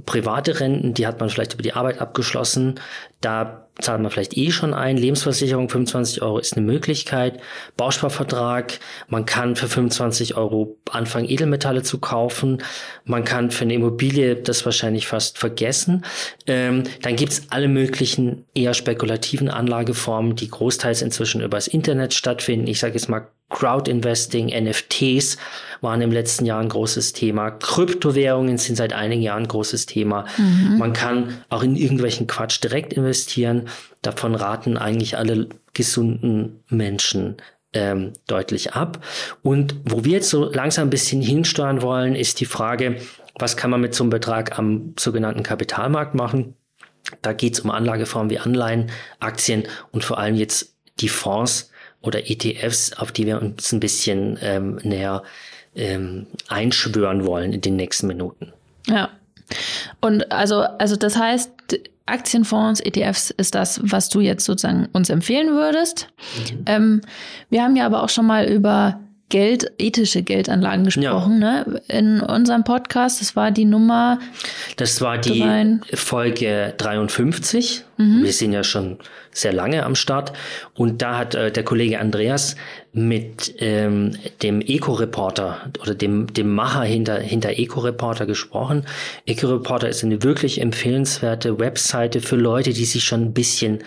private 0.06 0.60
Renten, 0.60 0.94
die 0.94 1.06
hat 1.06 1.20
man 1.20 1.30
vielleicht 1.30 1.54
über 1.54 1.64
die 1.64 1.74
Arbeit 1.74 2.00
abgeschlossen. 2.02 2.80
Da 3.22 3.68
zahlt 3.80 4.02
man 4.02 4.12
vielleicht 4.12 4.38
eh 4.38 4.52
schon 4.52 4.74
ein. 4.74 4.98
Lebensversicherung 4.98 5.70
25 5.70 6.22
Euro 6.22 6.38
ist 6.40 6.56
eine 6.56 6.66
Möglichkeit. 6.66 7.40
Bausparvertrag, 7.78 8.80
man 9.08 9.26
kann 9.26 9.56
für 9.56 9.68
25 9.68 10.36
Euro 10.36 10.78
anfangen, 10.92 11.30
Edelmetalle 11.30 11.84
zu 11.84 12.00
kaufen. 12.00 12.62
Man 13.06 13.24
kann 13.24 13.52
für 13.52 13.64
eine 13.64 13.74
Immobilie 13.76 14.36
das 14.36 14.66
wahrscheinlich 14.66 15.08
fast 15.08 15.38
vergessen. 15.38 16.06
Ähm, 16.48 16.84
dann 17.02 17.16
gibt's 17.16 17.44
alle 17.50 17.68
möglichen 17.68 18.46
eher 18.54 18.74
spekulativen 18.74 19.50
Anlageformen, 19.50 20.36
die 20.36 20.50
großteils 20.50 21.02
inzwischen 21.02 21.42
übers 21.42 21.68
Internet 21.68 22.14
stattfinden. 22.14 22.68
Ich 22.68 22.80
sage 22.80 22.94
jetzt 22.94 23.10
mal 23.10 23.28
Crowd-Investing, 23.54 24.48
NFTs 24.48 25.38
waren 25.82 26.02
im 26.02 26.12
letzten 26.12 26.46
Jahr 26.46 26.60
ein 26.60 26.70
großes 26.70 27.14
Thema. 27.14 27.52
Kryptowährungen 27.52 28.58
sind 28.58 28.76
seit 28.76 28.94
einigen 28.94 29.22
Jahren 29.22 29.44
ein 29.44 29.48
großes 29.48 29.86
Thema. 29.86 30.26
Mhm. 30.38 30.78
Man 30.78 30.94
kann 30.94 31.38
auch 31.50 31.64
in 31.64 31.76
irgendwelchen 31.76 32.28
Quatsch 32.28 32.62
direkt 32.64 32.94
investieren. 32.94 33.68
Davon 34.02 34.36
raten 34.36 34.78
eigentlich 34.78 35.18
alle 35.18 35.48
gesunden 35.74 36.64
Menschen 36.70 37.38
ähm, 37.74 38.14
deutlich 38.28 38.74
ab. 38.74 39.04
Und 39.42 39.76
wo 39.86 40.04
wir 40.04 40.14
jetzt 40.14 40.30
so 40.30 40.52
langsam 40.52 40.88
ein 40.88 40.92
bisschen 40.92 41.22
hinsteuern 41.22 41.82
wollen, 41.82 42.16
ist 42.16 42.40
die 42.40 42.46
Frage, 42.46 42.98
was 43.38 43.58
kann 43.58 43.72
man 43.72 43.82
mit 43.82 43.94
so 43.96 44.04
einem 44.04 44.12
Betrag 44.12 44.58
am 44.58 44.94
sogenannten 44.98 45.44
Kapitalmarkt 45.44 46.16
machen? 46.16 46.56
Da 47.22 47.34
geht 47.34 47.54
es 47.54 47.60
um 47.60 47.72
Anlageformen 47.72 48.30
wie 48.30 48.40
Anleihen, 48.40 48.92
Aktien 49.20 49.64
und 49.92 50.04
vor 50.04 50.18
allem 50.18 50.36
jetzt 50.36 50.76
die 51.00 51.10
Fonds, 51.10 51.72
oder 52.04 52.30
ETFs, 52.30 52.94
auf 52.94 53.12
die 53.12 53.26
wir 53.26 53.42
uns 53.42 53.72
ein 53.72 53.80
bisschen 53.80 54.38
ähm, 54.42 54.80
näher 54.84 55.24
ähm, 55.76 56.28
einschwören 56.48 57.26
wollen 57.26 57.54
in 57.54 57.62
den 57.62 57.76
nächsten 57.76 58.08
Minuten. 58.08 58.54
Ja. 58.88 59.10
Und 60.02 60.32
also, 60.32 60.62
also 60.62 60.96
das 60.96 61.18
heißt, 61.18 61.52
Aktienfonds, 62.06 62.82
ETFs 62.82 63.32
ist 63.32 63.56
das, 63.56 63.80
was 63.84 64.10
du 64.10 64.20
jetzt 64.20 64.46
sozusagen 64.46 64.88
uns 64.92 65.10
empfehlen 65.10 65.50
würdest. 65.50 66.10
Mhm. 66.38 66.64
Ähm, 66.66 67.02
wir 67.50 67.64
haben 67.64 67.76
ja 67.76 67.86
aber 67.86 68.04
auch 68.04 68.10
schon 68.10 68.26
mal 68.26 68.46
über 68.46 69.00
Geld, 69.30 69.72
ethische 69.80 70.22
Geldanlagen 70.22 70.84
gesprochen, 70.84 71.42
ja. 71.42 71.64
ne? 71.64 71.82
In 71.88 72.22
unserem 72.22 72.64
Podcast, 72.64 73.22
das 73.22 73.36
war 73.36 73.52
die 73.52 73.66
Nummer. 73.66 74.20
Das 74.76 75.02
war 75.02 75.18
die 75.18 75.40
drein. 75.40 75.82
Folge 75.94 76.74
53. 76.78 77.84
Mhm. 77.98 78.24
Wir 78.24 78.34
sind 78.34 78.52
ja 78.52 78.64
schon 78.64 79.00
sehr 79.34 79.54
lange 79.54 79.84
am 79.84 79.96
Start. 79.96 80.34
Und 80.76 81.02
da 81.02 81.18
hat 81.18 81.36
äh, 81.36 81.52
der 81.52 81.64
Kollege 81.64 82.00
Andreas 82.00 82.56
mit 82.94 83.56
ähm, 83.60 84.16
dem 84.44 84.62
Eco-Reporter 84.62 85.72
oder 85.82 85.96
dem, 85.96 86.32
dem 86.32 86.54
Macher 86.54 86.84
hinter, 86.84 87.20
hinter 87.20 87.58
Eco-Reporter 87.58 88.26
gesprochen. 88.26 88.86
Eco-Reporter 89.26 89.90
ist 89.90 90.04
eine 90.04 90.24
wirklich 90.24 90.62
empfehlenswerte 90.62 91.60
Webseite 91.60 92.22
für 92.22 92.36
Leute, 92.36 92.72
die 92.72 92.86
sich 92.86 93.04
schon 93.04 93.22
ein 93.22 93.34
bisschen 93.34 93.80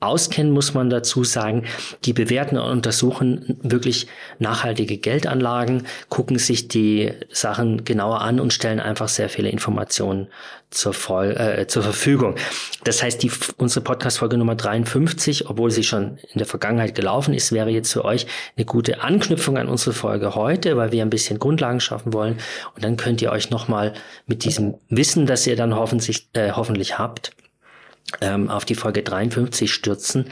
auskennen, 0.00 0.52
muss 0.52 0.74
man 0.74 0.90
dazu 0.90 1.24
sagen. 1.24 1.64
Die 2.04 2.12
bewerten 2.12 2.58
und 2.58 2.70
untersuchen 2.70 3.58
wirklich 3.62 4.06
nachhaltige 4.38 4.98
Geldanlagen, 4.98 5.86
gucken 6.08 6.38
sich 6.38 6.68
die 6.68 7.12
Sachen 7.30 7.84
genauer 7.84 8.20
an 8.20 8.40
und 8.40 8.52
stellen 8.52 8.80
einfach 8.80 9.08
sehr 9.08 9.28
viele 9.28 9.48
Informationen 9.48 10.28
zur, 10.74 10.92
Voll 10.92 11.32
äh, 11.36 11.66
zur 11.66 11.82
Verfügung. 11.82 12.36
Das 12.84 13.02
heißt, 13.02 13.22
die, 13.22 13.30
unsere 13.56 13.82
Podcast-Folge 13.82 14.36
Nummer 14.36 14.54
53, 14.54 15.48
obwohl 15.48 15.70
sie 15.70 15.84
schon 15.84 16.18
in 16.32 16.38
der 16.38 16.46
Vergangenheit 16.46 16.94
gelaufen 16.94 17.34
ist, 17.34 17.52
wäre 17.52 17.70
jetzt 17.70 17.92
für 17.92 18.04
euch 18.04 18.26
eine 18.56 18.66
gute 18.66 19.02
Anknüpfung 19.02 19.56
an 19.58 19.68
unsere 19.68 19.92
Folge 19.92 20.34
heute, 20.34 20.76
weil 20.76 20.92
wir 20.92 21.02
ein 21.02 21.10
bisschen 21.10 21.38
Grundlagen 21.38 21.80
schaffen 21.80 22.12
wollen. 22.12 22.38
Und 22.74 22.84
dann 22.84 22.96
könnt 22.96 23.22
ihr 23.22 23.32
euch 23.32 23.50
nochmal 23.50 23.94
mit 24.26 24.44
diesem 24.44 24.74
Wissen, 24.88 25.26
das 25.26 25.46
ihr 25.46 25.56
dann 25.56 25.74
hoffentlich, 25.74 26.28
äh, 26.34 26.52
hoffentlich 26.52 26.98
habt, 26.98 27.32
ähm, 28.20 28.50
auf 28.50 28.64
die 28.64 28.74
Folge 28.74 29.02
53 29.02 29.72
stürzen 29.72 30.26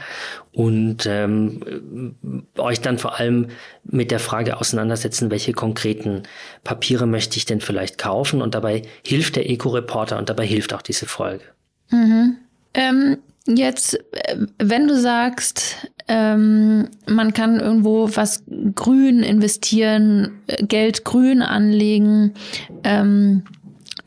und 0.51 1.05
ähm, 1.05 2.15
euch 2.57 2.81
dann 2.81 2.97
vor 2.97 3.19
allem 3.19 3.47
mit 3.83 4.11
der 4.11 4.19
Frage 4.19 4.57
auseinandersetzen, 4.57 5.31
welche 5.31 5.53
konkreten 5.53 6.23
Papiere 6.63 7.07
möchte 7.07 7.37
ich 7.37 7.45
denn 7.45 7.61
vielleicht 7.61 7.97
kaufen 7.97 8.41
und 8.41 8.55
dabei 8.55 8.83
hilft 9.05 9.35
der 9.35 9.49
Eco-Reporter 9.49 10.17
und 10.17 10.29
dabei 10.29 10.45
hilft 10.45 10.73
auch 10.73 10.81
diese 10.81 11.07
Folge. 11.07 11.43
Mhm. 11.89 12.37
Ähm, 12.73 13.17
jetzt, 13.47 13.95
äh, 14.11 14.37
wenn 14.59 14.87
du 14.87 14.99
sagst, 14.99 15.87
ähm, 16.07 16.89
man 17.07 17.33
kann 17.33 17.59
irgendwo 17.59 18.09
was 18.13 18.43
grün 18.75 19.19
investieren, 19.21 20.39
äh, 20.47 20.63
Geld 20.65 21.05
grün 21.05 21.41
anlegen, 21.41 22.33
ähm, 22.83 23.43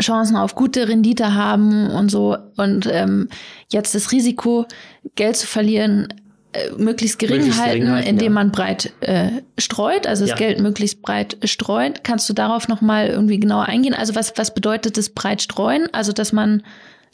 Chancen 0.00 0.36
auf 0.36 0.54
gute 0.54 0.88
Rendite 0.88 1.34
haben 1.34 1.90
und 1.90 2.10
so 2.10 2.36
und 2.56 2.88
ähm, 2.90 3.28
jetzt 3.70 3.94
das 3.94 4.12
Risiko, 4.12 4.66
Geld 5.14 5.36
zu 5.36 5.46
verlieren, 5.46 6.08
äh, 6.52 6.70
möglichst 6.76 7.18
gering 7.18 7.38
möglichst 7.38 7.60
halten, 7.60 7.80
gering 7.80 7.94
halten, 7.94 8.08
indem 8.08 8.32
ja. 8.32 8.34
man 8.34 8.52
breit 8.52 8.92
äh, 9.00 9.30
streut, 9.58 10.06
also 10.06 10.24
das 10.24 10.30
ja. 10.30 10.36
Geld 10.36 10.60
möglichst 10.60 11.02
breit 11.02 11.38
streut. 11.44 12.04
Kannst 12.04 12.28
du 12.28 12.32
darauf 12.32 12.68
nochmal 12.68 13.08
irgendwie 13.08 13.40
genauer 13.40 13.64
eingehen? 13.64 13.94
Also 13.94 14.14
was, 14.14 14.32
was 14.36 14.54
bedeutet 14.54 14.96
das 14.96 15.10
breit 15.10 15.42
streuen? 15.42 15.88
Also 15.92 16.12
dass 16.12 16.32
man 16.32 16.62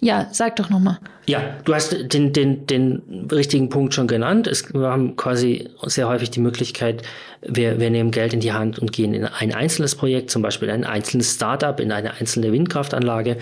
Ja, 0.04 0.28
sag 0.32 0.56
doch 0.56 0.68
nochmal. 0.68 0.98
Ja, 1.26 1.56
du 1.64 1.72
hast 1.72 2.12
den, 2.12 2.32
den, 2.32 2.66
den 2.66 3.28
richtigen 3.30 3.68
Punkt 3.68 3.94
schon 3.94 4.08
genannt. 4.08 4.48
Es, 4.48 4.74
wir 4.74 4.88
haben 4.88 5.14
quasi 5.14 5.68
sehr 5.84 6.08
häufig 6.08 6.30
die 6.30 6.40
Möglichkeit, 6.40 7.02
wir, 7.40 7.78
wir 7.78 7.88
nehmen 7.88 8.10
Geld 8.10 8.32
in 8.32 8.40
die 8.40 8.52
Hand 8.52 8.80
und 8.80 8.90
gehen 8.90 9.14
in 9.14 9.24
ein 9.24 9.54
einzelnes 9.54 9.94
Projekt, 9.94 10.32
zum 10.32 10.42
Beispiel 10.42 10.70
ein 10.70 10.82
einzelnes 10.82 11.34
Startup, 11.34 11.78
in 11.78 11.92
eine 11.92 12.14
einzelne 12.14 12.50
Windkraftanlage. 12.50 13.36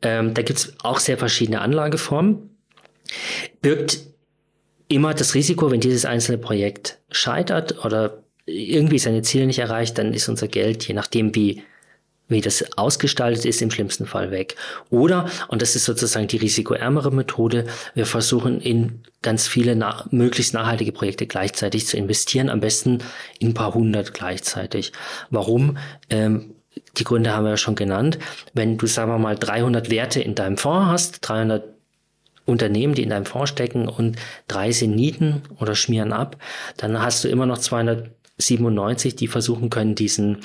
Ähm, 0.00 0.32
da 0.32 0.40
gibt's 0.40 0.72
auch 0.82 0.98
sehr 0.98 1.18
verschiedene 1.18 1.60
Anlageformen. 1.60 2.56
Birgt 3.60 3.98
immer 4.88 5.12
das 5.12 5.34
Risiko, 5.34 5.70
wenn 5.70 5.80
dieses 5.80 6.06
einzelne 6.06 6.38
Projekt 6.38 7.00
scheitert 7.10 7.84
oder 7.84 8.22
irgendwie 8.46 8.98
seine 8.98 9.20
Ziele 9.20 9.46
nicht 9.46 9.58
erreicht, 9.58 9.98
dann 9.98 10.14
ist 10.14 10.30
unser 10.30 10.48
Geld, 10.48 10.88
je 10.88 10.94
nachdem 10.94 11.34
wie 11.34 11.64
wie 12.28 12.40
das 12.40 12.64
ausgestaltet 12.76 13.44
ist, 13.44 13.62
im 13.62 13.70
schlimmsten 13.70 14.06
Fall 14.06 14.30
weg. 14.30 14.56
Oder, 14.90 15.28
und 15.48 15.62
das 15.62 15.74
ist 15.74 15.84
sozusagen 15.84 16.28
die 16.28 16.36
risikoärmere 16.36 17.10
Methode, 17.10 17.64
wir 17.94 18.06
versuchen 18.06 18.60
in 18.60 19.02
ganz 19.22 19.48
viele 19.48 19.74
na 19.74 20.06
möglichst 20.10 20.54
nachhaltige 20.54 20.92
Projekte 20.92 21.26
gleichzeitig 21.26 21.86
zu 21.86 21.96
investieren, 21.96 22.50
am 22.50 22.60
besten 22.60 22.98
in 23.38 23.48
ein 23.48 23.54
paar 23.54 23.74
hundert 23.74 24.14
gleichzeitig. 24.14 24.92
Warum? 25.30 25.78
Ähm, 26.10 26.54
die 26.96 27.04
Gründe 27.04 27.34
haben 27.34 27.44
wir 27.44 27.50
ja 27.50 27.56
schon 27.56 27.74
genannt. 27.74 28.18
Wenn 28.54 28.78
du, 28.78 28.86
sagen 28.86 29.10
wir 29.10 29.18
mal, 29.18 29.36
300 29.36 29.90
Werte 29.90 30.20
in 30.20 30.34
deinem 30.34 30.56
Fonds 30.56 30.86
hast, 30.86 31.28
300 31.28 31.64
Unternehmen, 32.44 32.94
die 32.94 33.02
in 33.02 33.10
deinem 33.10 33.26
Fonds 33.26 33.50
stecken 33.50 33.88
und 33.88 34.16
drei 34.46 34.72
sind 34.72 34.94
Nieten 34.94 35.42
oder 35.58 35.74
schmieren 35.74 36.12
ab, 36.12 36.36
dann 36.76 37.00
hast 37.00 37.22
du 37.24 37.28
immer 37.28 37.46
noch 37.46 37.58
297, 37.58 39.16
die 39.16 39.28
versuchen 39.28 39.70
können, 39.70 39.94
diesen 39.94 40.38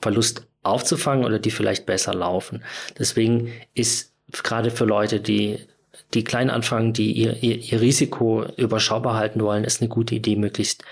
Verlust 0.00 0.46
aufzufangen 0.62 1.24
oder 1.24 1.38
die 1.38 1.50
vielleicht 1.50 1.86
besser 1.86 2.14
laufen. 2.14 2.62
Deswegen 2.98 3.52
ist 3.74 4.14
gerade 4.42 4.70
für 4.70 4.84
Leute, 4.84 5.20
die 5.20 5.58
die 6.14 6.24
klein 6.24 6.50
anfangen, 6.50 6.92
die 6.92 7.12
ihr, 7.12 7.42
ihr, 7.42 7.56
ihr 7.56 7.80
Risiko 7.80 8.44
überschaubar 8.56 9.14
halten 9.14 9.40
wollen, 9.42 9.64
ist 9.64 9.80
eine 9.80 9.88
gute 9.88 10.14
Idee, 10.14 10.36
möglichst 10.36 10.84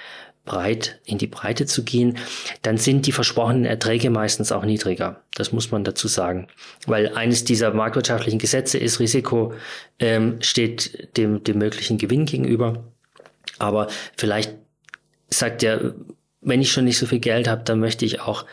breit 0.49 0.99
in 1.05 1.19
die 1.19 1.27
Breite 1.27 1.67
zu 1.67 1.85
gehen, 1.85 2.17
dann 2.63 2.79
sind 2.79 3.07
die 3.07 3.13
versprochenen 3.13 3.67
Erträge 3.67 4.11
meistens 4.11 4.51
auch 4.51 4.65
niedriger. 4.65 5.23
Das 5.35 5.53
muss 5.53 5.71
man 5.71 5.85
dazu 5.85 6.09
sagen. 6.09 6.49
Weil 6.87 7.15
eines 7.15 7.45
dieser 7.45 7.73
marktwirtschaftlichen 7.75 8.39
Gesetze 8.39 8.79
ist, 8.79 8.99
Risiko 8.99 9.53
ähm, 9.99 10.39
steht 10.41 11.17
dem, 11.17 11.45
dem 11.45 11.59
möglichen 11.59 11.99
Gewinn 11.99 12.25
gegenüber. 12.25 12.85
Aber 13.59 13.89
vielleicht 14.17 14.55
sagt 15.29 15.63
er, 15.63 15.95
wenn 16.41 16.61
ich 16.61 16.73
schon 16.73 16.85
nicht 16.85 16.99
so 16.99 17.07
viel 17.07 17.19
Geld 17.19 17.49
habe, 17.49 17.63
dann 17.65 17.81
möchte 17.81 18.05
ich 18.05 18.21
auch 18.21 18.45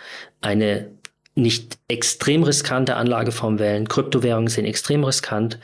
eine 0.41 0.89
nicht 1.35 1.77
extrem 1.87 2.43
riskante 2.43 2.95
Anlageform 2.95 3.59
wählen. 3.59 3.87
Kryptowährungen 3.87 4.47
sind 4.47 4.65
extrem 4.65 5.03
riskant, 5.03 5.59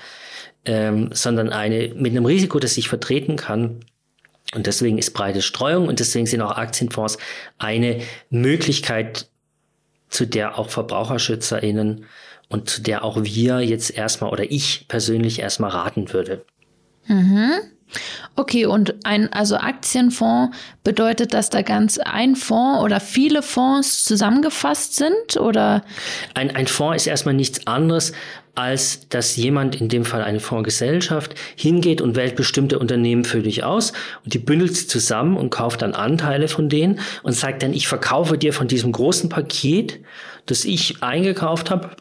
ähm, 0.66 1.10
sondern 1.14 1.50
eine 1.50 1.94
mit 1.96 2.12
einem 2.12 2.26
Risiko, 2.26 2.60
das 2.60 2.78
ich 2.78 2.90
vertreten 2.90 3.38
kann. 3.38 3.80
Und 4.54 4.68
deswegen 4.68 4.98
ist 4.98 5.12
breite 5.12 5.42
Streuung 5.42 5.88
und 5.88 6.00
deswegen 6.00 6.26
sind 6.26 6.42
auch 6.42 6.58
Aktienfonds 6.58 7.18
eine 7.58 8.02
Möglichkeit, 8.30 9.30
zu 10.10 10.28
der 10.28 10.60
auch 10.60 10.70
VerbraucherschützerInnen 10.70 12.06
und 12.50 12.70
zu 12.70 12.82
der 12.82 13.06
auch 13.06 13.24
wir 13.24 13.62
jetzt 13.62 13.92
erstmal 13.92 14.30
oder 14.30 14.52
ich 14.52 14.90
persönlich 14.90 15.40
erstmal 15.40 15.72
raten 15.72 16.12
würde. 16.12 16.44
Mhm. 17.08 17.54
Okay, 18.36 18.66
und 18.66 18.96
ein 19.06 19.32
also 19.34 19.58
Aktienfonds 19.58 20.56
bedeutet, 20.84 21.34
dass 21.34 21.50
da 21.50 21.62
ganz 21.62 21.98
ein 21.98 22.36
Fonds 22.36 22.82
oder 22.82 23.00
viele 23.00 23.42
Fonds 23.42 24.04
zusammengefasst 24.06 24.96
sind 24.96 25.38
oder? 25.38 25.84
Ein, 26.34 26.56
ein 26.56 26.68
Fonds 26.68 27.04
ist 27.04 27.08
erstmal 27.08 27.34
nichts 27.34 27.68
anderes, 27.68 28.14
als 28.56 29.08
dass 29.10 29.36
jemand, 29.36 29.80
in 29.80 29.90
dem 29.90 30.06
Fall 30.06 30.24
eine 30.24 30.40
Fondsgesellschaft, 30.40 31.36
hingeht 31.56 32.02
und 32.02 32.16
wählt 32.16 32.36
bestimmte 32.36 32.80
Unternehmen 32.80 33.24
für 33.24 33.42
dich 33.42 33.64
aus 33.64 33.94
und 34.24 34.34
die 34.34 34.40
bündelt 34.40 34.76
sie 34.76 34.88
zusammen 34.88 35.38
und 35.38 35.50
kauft 35.50 35.82
dann 35.82 35.94
Anteile 35.94 36.48
von 36.48 36.70
denen 36.70 37.00
und 37.24 37.34
sagt 37.34 37.64
dann, 37.64 37.74
ich 37.74 37.88
verkaufe 37.88 38.38
dir 38.38 38.54
von 38.54 38.68
diesem 38.68 38.92
großen 38.92 39.30
Paket, 39.30 40.00
das 40.46 40.66
ich 40.66 41.02
eingekauft 41.02 41.70
habe, 41.70 41.92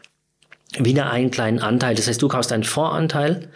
wieder 0.78 1.10
einen 1.10 1.30
kleinen 1.30 1.58
Anteil. 1.58 1.94
Das 1.94 2.06
heißt, 2.06 2.22
du 2.22 2.28
kaufst 2.28 2.52
einen 2.52 2.64
Fondsanteil 2.64 3.50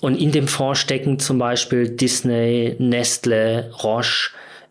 und 0.00 0.16
in 0.16 0.32
dem 0.32 0.48
Fonds 0.48 0.80
stecken 0.80 1.18
zum 1.18 1.38
Beispiel 1.38 1.88
Disney, 1.88 2.76
Nestle, 2.78 3.70
Roche, 3.82 4.30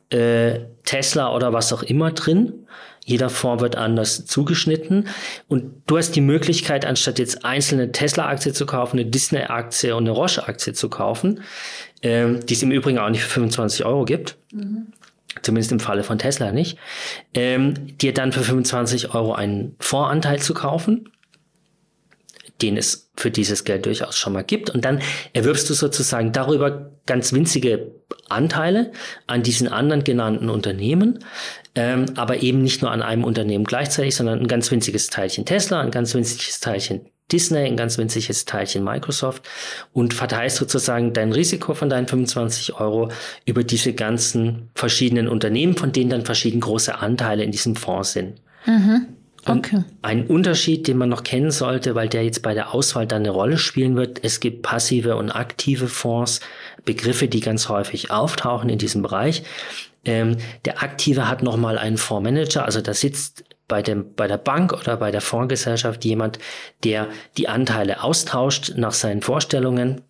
äh, 0.10 0.60
Tesla 0.84 1.34
oder 1.34 1.54
was 1.54 1.74
auch 1.74 1.84
immer 1.84 2.12
drin. 2.12 2.68
Jeder 3.04 3.30
Fonds 3.30 3.62
wird 3.62 3.76
anders 3.76 4.26
zugeschnitten. 4.26 5.08
Und 5.48 5.84
du 5.88 5.98
hast 5.98 6.16
die 6.16 6.22
Möglichkeit, 6.22 6.86
anstatt 6.86 7.20
jetzt 7.20 7.46
einzelne 7.46 7.92
Tesla-Aktie 7.92 8.54
zu 8.54 8.66
kaufen, 8.66 9.00
eine 9.00 9.10
Disney-Aktie 9.10 9.96
und 9.96 10.04
eine 10.04 10.12
Roche-Aktie 10.12 10.74
zu 10.74 10.90
kaufen, 10.90 11.42
ähm, 12.02 12.44
die 12.46 12.54
es 12.54 12.64
im 12.64 12.72
Übrigen 12.72 12.98
auch 12.98 13.10
nicht 13.10 13.22
für 13.22 13.30
25 13.30 13.86
Euro 13.86 14.06
gibt. 14.06 14.38
Mhm. 14.52 14.88
Zumindest 15.42 15.72
im 15.72 15.80
Falle 15.80 16.04
von 16.04 16.18
Tesla 16.18 16.52
nicht. 16.52 16.78
Ähm, 17.34 17.98
dir 17.98 18.14
dann 18.14 18.32
für 18.32 18.42
25 18.42 19.14
Euro 19.14 19.34
einen 19.34 19.76
Fondsanteil 19.80 20.40
zu 20.40 20.54
kaufen 20.54 21.10
den 22.62 22.78
es 22.78 23.05
für 23.18 23.32
dieses 23.32 23.64
Geld 23.64 23.86
durchaus 23.86 24.18
schon 24.18 24.34
mal 24.34 24.44
gibt. 24.44 24.70
Und 24.70 24.86
dann 24.86 25.02
erwirbst 25.34 25.70
du 25.70 25.74
sozusagen 25.74 26.32
darüber 26.32 26.92
ganz 27.06 27.34
winzige 27.34 27.92
Anteile 28.30 28.92
an 29.28 29.44
diesen 29.44 29.68
anderen 29.68 30.04
genannten 30.04 30.50
Unternehmen, 30.50 31.20
ähm, 31.76 32.06
aber 32.16 32.42
eben 32.42 32.62
nicht 32.62 32.82
nur 32.82 32.92
an 32.92 33.02
einem 33.02 33.24
Unternehmen 33.24 33.66
gleichzeitig, 33.66 34.16
sondern 34.16 34.40
ein 34.40 34.48
ganz 34.48 34.72
winziges 34.72 35.08
Teilchen 35.08 35.46
Tesla, 35.46 35.82
ein 35.82 35.92
ganz 35.92 36.14
winziges 36.14 36.60
Teilchen 36.60 37.02
Disney, 37.32 37.66
ein 37.66 37.78
ganz 37.78 37.98
winziges 37.98 38.46
Teilchen 38.46 38.84
Microsoft 38.84 39.48
und 39.94 40.14
verteilst 40.14 40.58
sozusagen 40.58 41.14
dein 41.14 41.32
Risiko 41.32 41.74
von 41.74 41.90
deinen 41.90 42.08
25 42.08 42.80
Euro 42.80 43.10
über 43.46 43.64
diese 43.64 43.94
ganzen 43.94 44.70
verschiedenen 44.76 45.28
Unternehmen, 45.28 45.76
von 45.76 45.92
denen 45.92 46.12
dann 46.12 46.26
verschieden 46.26 46.62
große 46.62 47.00
Anteile 47.00 47.44
in 47.44 47.52
diesem 47.52 47.76
Fonds 47.76 48.14
sind. 48.14 48.42
Mhm. 48.68 49.15
Okay. 49.48 49.84
Ein 50.02 50.26
Unterschied, 50.26 50.88
den 50.88 50.98
man 50.98 51.10
noch 51.10 51.24
kennen 51.24 51.52
sollte, 51.52 51.94
weil 51.94 52.10
der 52.10 52.24
jetzt 52.24 52.42
bei 52.42 52.54
der 52.54 52.74
Auswahl 52.74 53.06
dann 53.06 53.22
eine 53.22 53.30
Rolle 53.30 53.58
spielen 53.58 53.96
wird. 53.96 54.24
Es 54.24 54.40
gibt 54.40 54.64
passive 54.64 55.16
und 55.18 55.30
aktive 55.32 55.88
Fonds, 55.88 56.40
Begriffe, 56.84 57.28
die 57.28 57.42
ganz 57.42 57.70
häufig 57.70 58.12
auftauchen 58.12 58.70
in 58.70 58.80
diesem 58.80 59.02
Bereich. 59.04 59.44
Ähm, 60.04 60.38
der 60.66 60.82
aktive 60.84 61.28
hat 61.28 61.44
nochmal 61.44 61.78
einen 61.78 61.98
Fondsmanager, 61.98 62.66
also 62.66 62.82
da 62.82 62.94
sitzt 62.94 63.44
bei, 63.68 63.82
dem, 63.82 64.14
bei 64.16 64.28
der 64.28 64.38
Bank 64.38 64.74
oder 64.74 64.98
bei 64.98 65.12
der 65.12 65.22
Fondsgesellschaft 65.22 66.06
jemand, 66.06 66.40
der 66.84 67.08
die 67.38 67.48
Anteile 67.48 68.04
austauscht 68.04 68.74
nach 68.76 68.94
seinen 68.94 69.22
Vorstellungen 69.22 70.02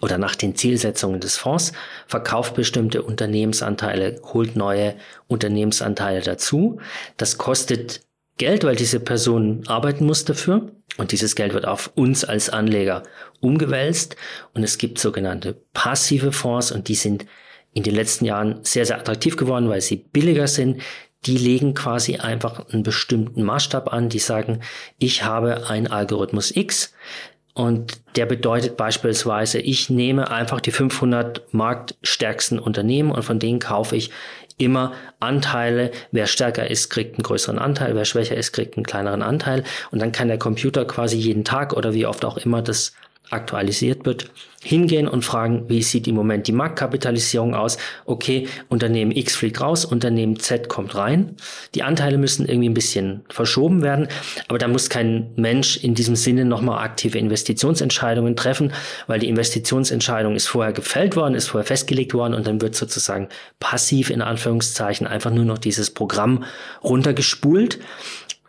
oder 0.00 0.18
nach 0.18 0.34
den 0.34 0.54
Zielsetzungen 0.54 1.20
des 1.20 1.36
Fonds, 1.36 1.72
verkauft 2.06 2.54
bestimmte 2.54 3.02
Unternehmensanteile, 3.02 4.20
holt 4.32 4.56
neue 4.56 4.94
Unternehmensanteile 5.26 6.22
dazu. 6.22 6.80
Das 7.16 7.38
kostet 7.38 8.00
Geld, 8.40 8.64
weil 8.64 8.74
diese 8.74 9.00
Person 9.00 9.64
arbeiten 9.66 10.06
muss 10.06 10.24
dafür. 10.24 10.72
Und 10.96 11.12
dieses 11.12 11.36
Geld 11.36 11.52
wird 11.52 11.66
auf 11.66 11.92
uns 11.94 12.24
als 12.24 12.48
Anleger 12.48 13.02
umgewälzt. 13.40 14.16
Und 14.54 14.62
es 14.62 14.78
gibt 14.78 14.98
sogenannte 14.98 15.60
passive 15.74 16.32
Fonds 16.32 16.72
und 16.72 16.88
die 16.88 16.94
sind 16.94 17.26
in 17.74 17.82
den 17.82 17.94
letzten 17.94 18.24
Jahren 18.24 18.60
sehr, 18.62 18.86
sehr 18.86 18.98
attraktiv 18.98 19.36
geworden, 19.36 19.68
weil 19.68 19.82
sie 19.82 19.96
billiger 19.96 20.46
sind. 20.46 20.80
Die 21.26 21.36
legen 21.36 21.74
quasi 21.74 22.16
einfach 22.16 22.70
einen 22.70 22.82
bestimmten 22.82 23.42
Maßstab 23.42 23.92
an. 23.92 24.08
Die 24.08 24.18
sagen, 24.18 24.60
ich 24.98 25.22
habe 25.22 25.68
einen 25.68 25.88
Algorithmus 25.88 26.50
X. 26.56 26.94
Und 27.52 28.00
der 28.16 28.24
bedeutet 28.24 28.78
beispielsweise, 28.78 29.58
ich 29.58 29.90
nehme 29.90 30.30
einfach 30.30 30.62
die 30.62 30.70
500 30.70 31.52
marktstärksten 31.52 32.58
Unternehmen 32.58 33.10
und 33.10 33.22
von 33.22 33.38
denen 33.38 33.58
kaufe 33.58 33.96
ich 33.96 34.10
immer 34.60 34.92
Anteile. 35.18 35.90
Wer 36.12 36.26
stärker 36.26 36.70
ist, 36.70 36.90
kriegt 36.90 37.14
einen 37.14 37.22
größeren 37.22 37.58
Anteil. 37.58 37.94
Wer 37.94 38.04
schwächer 38.04 38.36
ist, 38.36 38.52
kriegt 38.52 38.76
einen 38.76 38.84
kleineren 38.84 39.22
Anteil. 39.22 39.64
Und 39.90 40.00
dann 40.00 40.12
kann 40.12 40.28
der 40.28 40.38
Computer 40.38 40.84
quasi 40.84 41.16
jeden 41.16 41.44
Tag 41.44 41.72
oder 41.72 41.94
wie 41.94 42.06
oft 42.06 42.24
auch 42.24 42.36
immer 42.36 42.62
das 42.62 42.92
aktualisiert 43.30 44.04
wird, 44.06 44.30
hingehen 44.62 45.08
und 45.08 45.24
fragen, 45.24 45.68
wie 45.68 45.82
sieht 45.82 46.06
im 46.06 46.14
Moment 46.14 46.46
die 46.46 46.52
Marktkapitalisierung 46.52 47.54
aus? 47.54 47.78
Okay, 48.04 48.48
Unternehmen 48.68 49.10
X 49.10 49.36
fliegt 49.36 49.60
raus, 49.60 49.84
Unternehmen 49.84 50.38
Z 50.38 50.68
kommt 50.68 50.94
rein. 50.94 51.36
Die 51.74 51.82
Anteile 51.82 52.18
müssen 52.18 52.46
irgendwie 52.46 52.68
ein 52.68 52.74
bisschen 52.74 53.24
verschoben 53.30 53.82
werden, 53.82 54.08
aber 54.48 54.58
da 54.58 54.68
muss 54.68 54.90
kein 54.90 55.30
Mensch 55.36 55.78
in 55.78 55.94
diesem 55.94 56.16
Sinne 56.16 56.44
nochmal 56.44 56.84
aktive 56.84 57.18
Investitionsentscheidungen 57.18 58.36
treffen, 58.36 58.72
weil 59.06 59.20
die 59.20 59.28
Investitionsentscheidung 59.28 60.34
ist 60.34 60.48
vorher 60.48 60.72
gefällt 60.72 61.16
worden, 61.16 61.34
ist 61.34 61.48
vorher 61.48 61.66
festgelegt 61.66 62.12
worden 62.12 62.34
und 62.34 62.46
dann 62.46 62.60
wird 62.60 62.74
sozusagen 62.74 63.28
passiv 63.60 64.10
in 64.10 64.20
Anführungszeichen 64.20 65.06
einfach 65.06 65.30
nur 65.30 65.44
noch 65.44 65.58
dieses 65.58 65.90
Programm 65.90 66.44
runtergespult. 66.82 67.78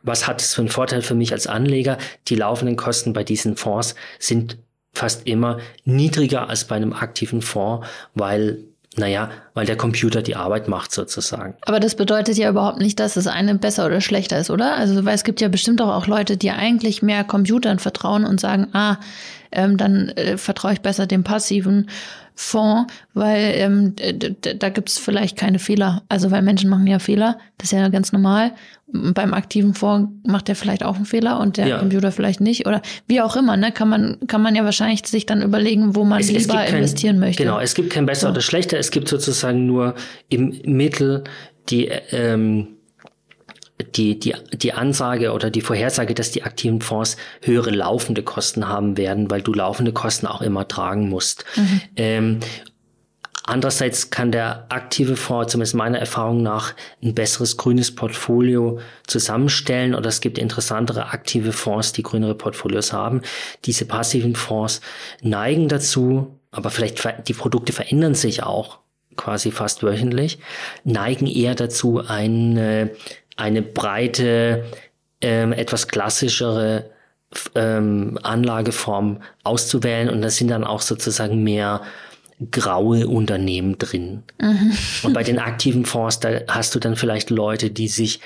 Was 0.04 0.28
hat 0.28 0.42
es 0.42 0.56
für 0.56 0.62
einen 0.62 0.70
Vorteil 0.70 1.04
für 1.04 1.16
mich 1.16 1.32
als 1.32 1.48
Anleger? 1.48 1.98
Die 2.28 2.36
laufenden 2.36 2.76
Kosten 2.76 3.14
bei 3.14 3.24
diesen 3.24 3.56
Fonds 3.56 3.96
sind 4.20 4.58
fast 4.94 5.28
immer 5.28 5.60
niedriger 5.86 6.50
als 6.50 6.66
bei 6.66 6.76
einem 6.76 6.94
aktiven 6.94 7.42
Fonds, 7.42 7.88
weil 8.14 8.60
naja, 8.98 9.30
weil 9.54 9.66
der 9.66 9.78
Computer 9.78 10.22
die 10.22 10.36
Arbeit 10.36 10.68
macht 10.68 10.92
sozusagen. 10.92 11.54
Aber 11.62 11.80
das 11.80 11.96
bedeutet 11.96 12.38
ja 12.38 12.50
überhaupt 12.50 12.80
nicht, 12.80 13.00
dass 13.00 13.14
das 13.14 13.26
eine 13.26 13.56
besser 13.56 13.86
oder 13.86 14.02
schlechter 14.02 14.38
ist, 14.38 14.50
oder? 14.50 14.76
Also, 14.76 15.06
weil 15.06 15.16
es 15.16 15.24
gibt 15.24 15.40
ja 15.40 15.48
bestimmt 15.48 15.82
auch, 15.82 16.08
Leute, 16.08 16.36
die 16.36 16.52
eigentlich 16.52 17.02
mehr 17.02 17.24
Computern 17.24 17.80
vertrauen 17.80 18.26
und 18.26 18.42
sagen, 18.42 18.68
ah, 18.74 18.98
ähm, 19.54 19.78
dann 19.78 20.10
äh, 20.10 20.38
vertraue 20.38 20.74
ich 20.74 20.82
besser 20.82 21.08
dem 21.08 21.24
passiven 21.24 21.90
Fonds, 22.44 22.92
weil 23.14 23.54
ähm, 23.56 23.96
da 24.58 24.70
gibt's 24.70 24.98
vielleicht 24.98 25.38
keine 25.38 25.60
Fehler. 25.60 26.02
Also 26.10 26.32
weil 26.32 26.42
Menschen 26.42 26.72
machen 26.72 26.88
ja 26.88 26.98
Fehler, 26.98 27.38
das 27.60 27.72
ist 27.72 27.78
ja 27.78 27.88
ganz 27.90 28.12
normal. 28.12 28.54
Beim 28.88 29.36
aktiven 29.36 29.76
Fonds 29.76 30.12
macht 30.26 30.50
er 30.50 30.56
vielleicht 30.56 30.84
auch 30.84 30.96
einen 30.96 31.06
Fehler 31.06 31.40
und 31.40 31.58
der 31.58 31.68
ja. 31.68 31.78
Computer 31.78 32.12
vielleicht 32.12 32.42
nicht 32.42 32.66
oder 32.66 32.82
wie 33.08 33.22
auch 33.22 33.36
immer. 33.36 33.58
Ne, 33.58 33.72
kann 33.72 33.90
man 33.90 34.18
kann 34.26 34.42
man 34.42 34.56
ja 34.56 34.66
wahrscheinlich 34.66 35.06
sich 35.06 35.28
dann 35.28 35.44
überlegen, 35.44 35.96
wo 35.96 36.04
man 36.04 36.20
es, 36.20 36.32
lieber 36.32 36.40
es 36.40 36.48
kein, 36.48 36.76
investieren 36.78 37.20
möchte. 37.20 37.44
Genau, 37.44 37.60
es 37.60 37.76
gibt 37.76 37.92
kein 37.92 38.08
besser 38.08 38.28
so. 38.28 38.32
oder 38.32 38.42
schlechter. 38.42 38.80
Es 38.80 38.90
gibt 38.90 39.08
sozusagen 39.08 39.68
nur 39.68 39.94
im 40.30 40.60
Mittel 40.66 41.24
die 41.70 41.90
ähm, 42.12 42.70
die, 43.84 44.20
die, 44.20 44.36
die 44.54 44.74
Ansage 44.74 45.32
oder 45.32 45.50
die 45.50 45.62
Vorhersage, 45.62 46.14
dass 46.14 46.32
die 46.32 46.44
aktiven 46.44 46.82
Fonds 46.82 47.18
höhere 47.42 47.72
laufende 47.72 48.24
Kosten 48.24 48.68
haben 48.68 48.98
werden, 48.98 49.30
weil 49.30 49.42
du 49.42 49.54
laufende 49.54 49.92
Kosten 49.94 50.28
auch 50.28 50.42
immer 50.42 50.68
tragen 50.68 51.10
musst. 51.10 51.46
Mhm. 51.56 51.82
Ähm, 51.96 52.40
Andererseits 53.44 54.12
kann 54.12 54.32
der 54.32 54.68
aktive 54.70 55.16
Fonds, 55.16 55.52
zumindest 55.52 55.74
meiner 55.74 55.98
Erfahrung 55.98 56.44
nach, 56.44 56.76
ein 57.02 57.16
besseres 57.16 57.58
grünes 57.58 57.94
Portfolio 57.94 58.80
zusammenstellen 59.08 59.96
oder 59.96 60.10
es 60.10 60.22
gibt 60.22 60.38
interessantere 60.38 61.08
aktive 61.08 61.52
Fonds, 61.52 61.92
die 61.92 62.04
grünere 62.04 62.36
Portfolios 62.36 62.94
haben. 62.94 63.22
Diese 63.66 63.86
passiven 63.86 64.36
Fonds 64.36 64.80
neigen 65.22 65.68
dazu, 65.70 66.40
aber 66.52 66.70
vielleicht 66.70 67.28
die 67.28 67.34
Produkte 67.34 67.74
verändern 67.74 68.14
sich 68.14 68.44
auch 68.44 68.80
quasi 69.18 69.52
fast 69.52 69.84
wöchentlich, 69.84 70.40
neigen 70.84 71.28
eher 71.28 71.56
dazu, 71.56 72.00
eine 72.06 72.92
eine 73.42 73.62
breite, 73.62 74.66
ähm, 75.20 75.52
etwas 75.52 75.88
klassischere 75.88 76.92
ähm, 77.56 78.20
Anlageform 78.22 79.22
auszuwählen 79.44 80.10
und 80.10 80.22
da 80.22 80.30
sind 80.30 80.50
dann 80.50 80.64
auch 80.64 80.82
sozusagen 80.82 81.44
mehr 81.44 81.82
graue 82.52 83.08
Unternehmen 83.08 83.78
drin. 83.78 84.24
Mhm. 84.40 84.74
Und 85.04 85.14
bei 85.14 85.24
den 85.24 85.40
aktiven 85.50 85.86
Fonds, 85.86 86.20
da 86.20 86.42
hast 86.48 86.76
du 86.76 86.80
dann 86.80 86.96
vielleicht 86.96 87.30
Leute, 87.30 87.70
die 87.70 87.88
sich 87.88 88.20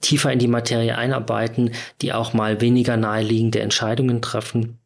tiefer 0.00 0.32
in 0.32 0.38
die 0.38 0.48
Materie 0.48 0.96
einarbeiten, 0.96 1.70
die 2.02 2.12
auch 2.12 2.32
mal 2.32 2.60
weniger 2.60 2.96
naheliegende 2.96 3.60
Entscheidungen 3.60 4.22
treffen. 4.22 4.78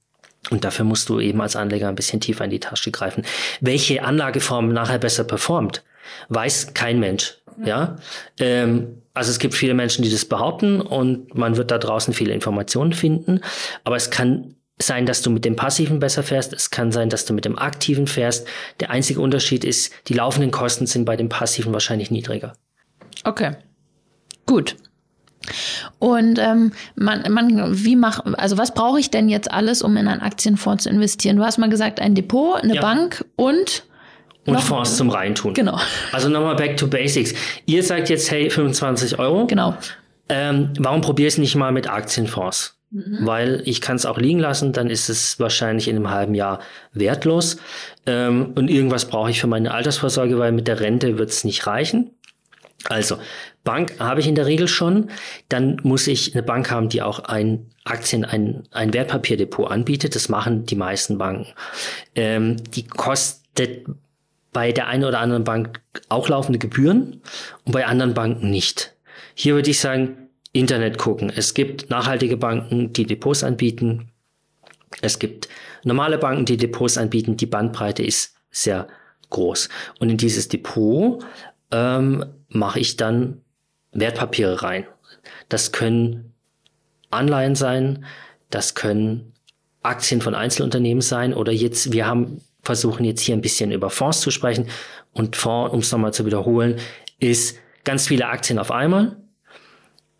Und 0.50 0.64
dafür 0.64 0.84
musst 0.84 1.08
du 1.08 1.18
eben 1.20 1.40
als 1.40 1.56
Anleger 1.56 1.88
ein 1.88 1.96
bisschen 1.96 2.20
tiefer 2.20 2.44
in 2.44 2.50
die 2.50 2.60
Tasche 2.60 2.90
greifen. 2.90 3.24
Welche 3.60 4.04
Anlageform 4.04 4.72
nachher 4.72 4.98
besser 4.98 5.24
performt, 5.24 5.82
weiß 6.28 6.74
kein 6.74 7.00
Mensch. 7.00 7.38
Ja, 7.64 7.96
ähm, 8.38 9.02
also 9.18 9.30
es 9.30 9.38
gibt 9.38 9.54
viele 9.54 9.74
Menschen, 9.74 10.02
die 10.02 10.10
das 10.10 10.24
behaupten 10.24 10.80
und 10.80 11.36
man 11.36 11.56
wird 11.56 11.70
da 11.70 11.78
draußen 11.78 12.14
viele 12.14 12.32
Informationen 12.32 12.92
finden. 12.92 13.40
Aber 13.84 13.96
es 13.96 14.10
kann 14.10 14.54
sein, 14.80 15.06
dass 15.06 15.22
du 15.22 15.30
mit 15.30 15.44
dem 15.44 15.56
Passiven 15.56 15.98
besser 15.98 16.22
fährst. 16.22 16.52
Es 16.52 16.70
kann 16.70 16.92
sein, 16.92 17.10
dass 17.10 17.24
du 17.24 17.34
mit 17.34 17.44
dem 17.44 17.58
Aktiven 17.58 18.06
fährst. 18.06 18.46
Der 18.78 18.90
einzige 18.90 19.20
Unterschied 19.20 19.64
ist, 19.64 19.92
die 20.06 20.14
laufenden 20.14 20.52
Kosten 20.52 20.86
sind 20.86 21.04
bei 21.04 21.16
dem 21.16 21.28
Passiven 21.28 21.72
wahrscheinlich 21.72 22.12
niedriger. 22.12 22.52
Okay, 23.24 23.56
gut. 24.46 24.76
Und 25.98 26.38
ähm, 26.38 26.72
man, 26.94 27.24
man, 27.32 27.84
wie 27.84 27.96
mach, 27.96 28.24
also 28.34 28.56
was 28.56 28.72
brauche 28.72 29.00
ich 29.00 29.10
denn 29.10 29.28
jetzt 29.28 29.50
alles, 29.50 29.82
um 29.82 29.96
in 29.96 30.06
einen 30.06 30.20
Aktienfonds 30.20 30.84
zu 30.84 30.90
investieren? 30.90 31.36
Du 31.36 31.44
hast 31.44 31.58
mal 31.58 31.70
gesagt, 31.70 31.98
ein 32.00 32.14
Depot, 32.14 32.62
eine 32.62 32.76
ja. 32.76 32.80
Bank 32.80 33.24
und 33.34 33.84
und 34.48 34.54
noch, 34.54 34.62
Fonds 34.62 34.96
zum 34.96 35.10
Reintun. 35.10 35.54
Genau. 35.54 35.78
Also 36.12 36.28
nochmal 36.28 36.56
back 36.56 36.76
to 36.76 36.86
basics. 36.86 37.34
Ihr 37.66 37.82
sagt 37.82 38.08
jetzt, 38.08 38.30
hey, 38.30 38.50
25 38.50 39.18
Euro. 39.18 39.46
Genau. 39.46 39.74
Ähm, 40.28 40.72
warum 40.78 41.00
probier 41.00 41.28
es 41.28 41.38
nicht 41.38 41.54
mal 41.54 41.72
mit 41.72 41.88
Aktienfonds? 41.88 42.78
Mhm. 42.90 43.18
Weil 43.20 43.62
ich 43.64 43.80
kann 43.80 43.96
es 43.96 44.06
auch 44.06 44.18
liegen 44.18 44.38
lassen, 44.38 44.72
dann 44.72 44.88
ist 44.88 45.08
es 45.08 45.38
wahrscheinlich 45.38 45.88
in 45.88 45.96
einem 45.96 46.10
halben 46.10 46.34
Jahr 46.34 46.60
wertlos. 46.92 47.58
Ähm, 48.06 48.52
und 48.54 48.70
irgendwas 48.70 49.06
brauche 49.06 49.30
ich 49.30 49.40
für 49.40 49.46
meine 49.46 49.72
Altersvorsorge, 49.72 50.38
weil 50.38 50.52
mit 50.52 50.68
der 50.68 50.80
Rente 50.80 51.18
wird 51.18 51.30
es 51.30 51.44
nicht 51.44 51.66
reichen. 51.66 52.10
Also, 52.84 53.18
Bank 53.64 53.98
habe 53.98 54.20
ich 54.20 54.28
in 54.28 54.34
der 54.34 54.46
Regel 54.46 54.68
schon. 54.68 55.10
Dann 55.48 55.78
muss 55.82 56.06
ich 56.06 56.34
eine 56.34 56.42
Bank 56.42 56.70
haben, 56.70 56.88
die 56.88 57.02
auch 57.02 57.18
ein 57.20 57.66
Aktien, 57.84 58.24
ein, 58.24 58.62
ein 58.70 58.94
Wertpapierdepot 58.94 59.70
anbietet. 59.70 60.14
Das 60.14 60.28
machen 60.28 60.64
die 60.64 60.76
meisten 60.76 61.18
Banken. 61.18 61.48
Ähm, 62.14 62.56
die 62.72 62.86
kostet 62.86 63.86
bei 64.58 64.72
der 64.72 64.88
einen 64.88 65.04
oder 65.04 65.20
anderen 65.20 65.44
Bank 65.44 65.80
auch 66.08 66.28
laufende 66.28 66.58
Gebühren 66.58 67.22
und 67.64 67.70
bei 67.70 67.86
anderen 67.86 68.12
Banken 68.12 68.50
nicht. 68.50 68.92
Hier 69.36 69.54
würde 69.54 69.70
ich 69.70 69.78
sagen, 69.78 70.30
Internet 70.52 70.98
gucken. 70.98 71.30
Es 71.32 71.54
gibt 71.54 71.90
nachhaltige 71.90 72.36
Banken, 72.36 72.92
die 72.92 73.06
Depots 73.06 73.44
anbieten. 73.44 74.10
Es 75.00 75.20
gibt 75.20 75.48
normale 75.84 76.18
Banken, 76.18 76.44
die 76.44 76.56
Depots 76.56 76.98
anbieten. 76.98 77.36
Die 77.36 77.46
Bandbreite 77.46 78.02
ist 78.02 78.34
sehr 78.50 78.88
groß. 79.30 79.68
Und 80.00 80.10
in 80.10 80.16
dieses 80.16 80.48
Depot 80.48 81.24
ähm, 81.70 82.24
mache 82.48 82.80
ich 82.80 82.96
dann 82.96 83.42
Wertpapiere 83.92 84.60
rein. 84.64 84.88
Das 85.48 85.70
können 85.70 86.34
Anleihen 87.10 87.54
sein, 87.54 88.06
das 88.50 88.74
können 88.74 89.34
Aktien 89.84 90.20
von 90.20 90.34
Einzelunternehmen 90.34 91.00
sein 91.00 91.32
oder 91.32 91.52
jetzt, 91.52 91.92
wir 91.92 92.08
haben 92.08 92.40
versuchen 92.68 93.06
jetzt 93.06 93.22
hier 93.22 93.34
ein 93.34 93.40
bisschen 93.40 93.72
über 93.72 93.88
Fonds 93.88 94.20
zu 94.20 94.30
sprechen. 94.30 94.66
Und 95.14 95.36
Fonds, 95.36 95.72
um 95.72 95.80
es 95.80 95.90
nochmal 95.90 96.12
zu 96.12 96.26
wiederholen, 96.26 96.76
ist 97.18 97.56
ganz 97.84 98.06
viele 98.08 98.26
Aktien 98.26 98.58
auf 98.58 98.70
einmal, 98.70 99.16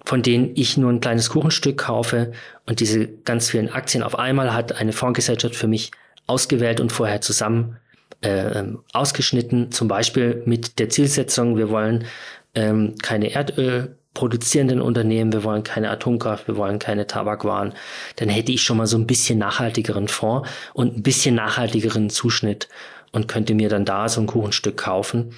von 0.03 0.23
denen 0.23 0.53
ich 0.55 0.79
nur 0.79 0.91
ein 0.91 1.01
kleines 1.01 1.29
Kuchenstück 1.29 1.77
kaufe. 1.77 2.33
Und 2.65 2.81
diese 2.81 3.07
ganz 3.07 3.51
vielen 3.51 3.69
Aktien 3.69 4.03
auf 4.03 4.19
einmal 4.19 4.55
hat 4.55 4.73
eine 4.73 4.95
Fondsgesellschaft 4.95 5.55
für 5.55 5.69
mich 5.69 5.91
ausgewählt 6.27 6.81
und 6.81 6.91
vorher 6.91 7.21
zusammen 7.21 7.77
äh, 8.23 8.65
ausgeschnitten. 8.95 9.71
Zum 9.71 9.87
Beispiel 9.87 10.43
mit 10.47 10.79
der 10.79 10.89
Zielsetzung, 10.89 11.59
wir 11.59 11.69
wollen 11.69 12.07
ähm, 12.55 12.95
keine 13.03 13.31
Erdöl 13.31 13.99
produzierenden 14.15 14.81
Unternehmen, 14.81 15.33
wir 15.33 15.45
wollen 15.45 15.63
keine 15.63 15.91
Atomkraft, 15.91 16.49
wir 16.49 16.57
wollen 16.57 16.79
keine 16.79 17.07
Tabakwaren, 17.07 17.75
dann 18.17 18.29
hätte 18.29 18.53
ich 18.53 18.63
schon 18.63 18.77
mal 18.77 18.87
so 18.87 18.99
ein 18.99 19.07
bisschen 19.07 19.39
nachhaltigeren 19.39 20.09
Fonds 20.09 20.49
und 20.73 20.97
ein 20.97 21.03
bisschen 21.03 21.35
nachhaltigeren 21.35 22.11
Zuschnitt 22.11 22.69
und 23.13 23.29
könnte 23.29 23.55
mir 23.55 23.69
dann 23.69 23.85
da 23.85 24.09
so 24.09 24.21
ein 24.21 24.27
Kuchenstück 24.27 24.77
kaufen. 24.77 25.35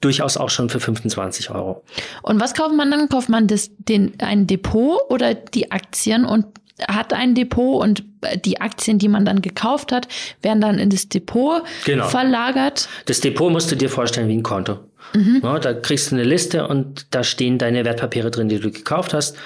Durchaus 0.00 0.36
auch 0.36 0.50
schon 0.50 0.68
für 0.68 0.80
25 0.80 1.50
Euro. 1.50 1.84
Und 2.22 2.40
was 2.40 2.54
kauft 2.54 2.74
man 2.74 2.90
dann? 2.90 3.08
Kauft 3.08 3.28
man 3.28 3.46
das, 3.46 3.70
den, 3.78 4.14
ein 4.18 4.48
Depot 4.48 5.00
oder 5.10 5.34
die 5.34 5.70
Aktien 5.70 6.24
und 6.24 6.46
hat 6.88 7.12
ein 7.12 7.34
Depot 7.34 7.80
und 7.80 8.02
die 8.44 8.60
Aktien, 8.60 8.98
die 8.98 9.08
man 9.08 9.24
dann 9.24 9.42
gekauft 9.42 9.92
hat, 9.92 10.08
werden 10.42 10.60
dann 10.60 10.78
in 10.78 10.90
das 10.90 11.08
Depot 11.08 11.62
genau. 11.84 12.08
verlagert? 12.08 12.88
Das 13.06 13.20
Depot 13.20 13.52
musst 13.52 13.70
du 13.70 13.76
dir 13.76 13.88
vorstellen 13.88 14.28
wie 14.28 14.36
ein 14.36 14.42
Konto. 14.42 14.78
Mhm. 15.14 15.40
Ja, 15.42 15.58
da 15.58 15.74
kriegst 15.74 16.10
du 16.10 16.16
eine 16.16 16.24
Liste 16.24 16.66
und 16.66 17.06
da 17.14 17.24
stehen 17.24 17.58
deine 17.58 17.84
Wertpapiere 17.84 18.30
drin, 18.30 18.48
die 18.48 18.60
du 18.60 18.70
gekauft 18.70 19.14
hast. 19.14 19.36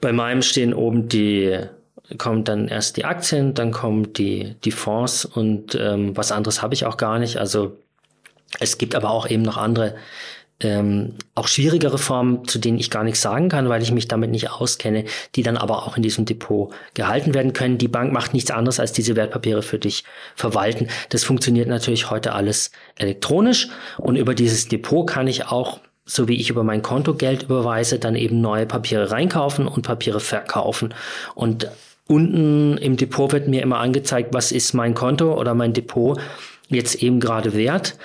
Bei 0.00 0.12
meinem 0.12 0.42
stehen 0.42 0.74
oben 0.74 1.08
die, 1.08 1.58
kommen 2.18 2.44
dann 2.44 2.68
erst 2.68 2.96
die 2.96 3.04
Aktien, 3.04 3.54
dann 3.54 3.70
kommen 3.70 4.12
die, 4.12 4.56
die 4.64 4.72
Fonds 4.72 5.24
und 5.24 5.74
ähm, 5.74 6.16
was 6.16 6.32
anderes 6.32 6.62
habe 6.62 6.74
ich 6.74 6.84
auch 6.84 6.96
gar 6.96 7.18
nicht. 7.18 7.38
Also 7.38 7.76
es 8.58 8.78
gibt 8.78 8.94
aber 8.94 9.10
auch 9.10 9.28
eben 9.28 9.42
noch 9.42 9.56
andere 9.56 9.94
ähm, 10.62 11.14
auch 11.34 11.48
schwierigere 11.48 11.98
Formen, 11.98 12.46
zu 12.46 12.58
denen 12.58 12.78
ich 12.78 12.90
gar 12.90 13.04
nichts 13.04 13.20
sagen 13.20 13.48
kann, 13.48 13.68
weil 13.68 13.82
ich 13.82 13.92
mich 13.92 14.08
damit 14.08 14.30
nicht 14.30 14.50
auskenne, 14.50 15.04
die 15.34 15.42
dann 15.42 15.56
aber 15.56 15.86
auch 15.86 15.96
in 15.96 16.02
diesem 16.02 16.24
Depot 16.24 16.72
gehalten 16.94 17.34
werden 17.34 17.52
können. 17.52 17.78
Die 17.78 17.88
Bank 17.88 18.12
macht 18.12 18.32
nichts 18.34 18.50
anderes, 18.50 18.80
als 18.80 18.92
diese 18.92 19.16
Wertpapiere 19.16 19.62
für 19.62 19.78
dich 19.78 20.04
verwalten. 20.34 20.88
Das 21.08 21.24
funktioniert 21.24 21.68
natürlich 21.68 22.10
heute 22.10 22.32
alles 22.32 22.70
elektronisch 22.96 23.68
und 23.98 24.16
über 24.16 24.34
dieses 24.34 24.68
Depot 24.68 25.08
kann 25.08 25.26
ich 25.26 25.46
auch 25.46 25.80
so 26.04 26.26
wie 26.26 26.34
ich 26.34 26.50
über 26.50 26.64
mein 26.64 26.82
Konto 26.82 27.14
Geld 27.14 27.44
überweise, 27.44 28.00
dann 28.00 28.16
eben 28.16 28.40
neue 28.40 28.66
Papiere 28.66 29.12
reinkaufen 29.12 29.68
und 29.68 29.82
Papiere 29.82 30.18
verkaufen. 30.18 30.94
Und 31.36 31.70
unten 32.08 32.76
im 32.78 32.96
Depot 32.96 33.30
wird 33.30 33.46
mir 33.46 33.62
immer 33.62 33.78
angezeigt, 33.78 34.34
was 34.34 34.50
ist 34.50 34.74
mein 34.74 34.94
Konto 34.94 35.38
oder 35.38 35.54
mein 35.54 35.72
Depot 35.72 36.18
jetzt 36.68 36.96
eben 36.96 37.20
gerade 37.20 37.54
wert 37.54 37.96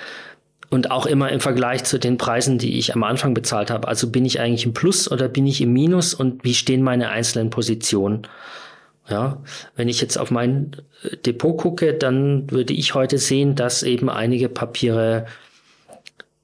und 0.70 0.90
auch 0.90 1.06
immer 1.06 1.30
im 1.30 1.40
Vergleich 1.40 1.84
zu 1.84 1.98
den 1.98 2.18
Preisen, 2.18 2.58
die 2.58 2.78
ich 2.78 2.94
am 2.94 3.02
Anfang 3.02 3.34
bezahlt 3.34 3.70
habe. 3.70 3.88
Also 3.88 4.10
bin 4.10 4.24
ich 4.24 4.40
eigentlich 4.40 4.66
im 4.66 4.74
Plus 4.74 5.10
oder 5.10 5.28
bin 5.28 5.46
ich 5.46 5.60
im 5.60 5.72
Minus 5.72 6.14
und 6.14 6.44
wie 6.44 6.54
stehen 6.54 6.82
meine 6.82 7.08
einzelnen 7.08 7.50
Positionen? 7.50 8.26
Ja, 9.08 9.42
wenn 9.74 9.88
ich 9.88 10.02
jetzt 10.02 10.18
auf 10.18 10.30
mein 10.30 10.76
äh, 11.02 11.16
Depot 11.16 11.56
gucke, 11.56 11.94
dann 11.94 12.50
würde 12.50 12.74
ich 12.74 12.94
heute 12.94 13.16
sehen, 13.16 13.54
dass 13.54 13.82
eben 13.82 14.10
einige 14.10 14.50
Papiere 14.50 15.24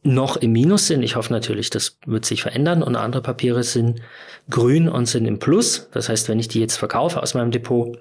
noch 0.03 0.39
im 0.39 0.53
Minus 0.53 0.87
sind. 0.87 1.03
Ich 1.03 1.17
hoffe 1.17 1.33
natürlich, 1.33 1.69
das 1.69 1.99
wird 2.07 2.25
sich 2.25 2.41
verändern 2.41 2.83
und 2.83 2.97
andere 2.97 3.21
Papiere 3.21 3.63
sind 3.65 4.01
grün 4.49 4.89
und 4.89 5.07
sind 5.07 5.27
im 5.27 5.39
Plus. 5.39 5.89
Das 5.93 6.09
heißt, 6.09 6.29
wenn 6.31 6.39
ich 6.39 6.49
die 6.49 6.61
jetzt 6.61 6.77
verkaufe 6.77 7.23
aus 7.23 7.35
meinem 7.35 7.51
Depot, 7.51 7.99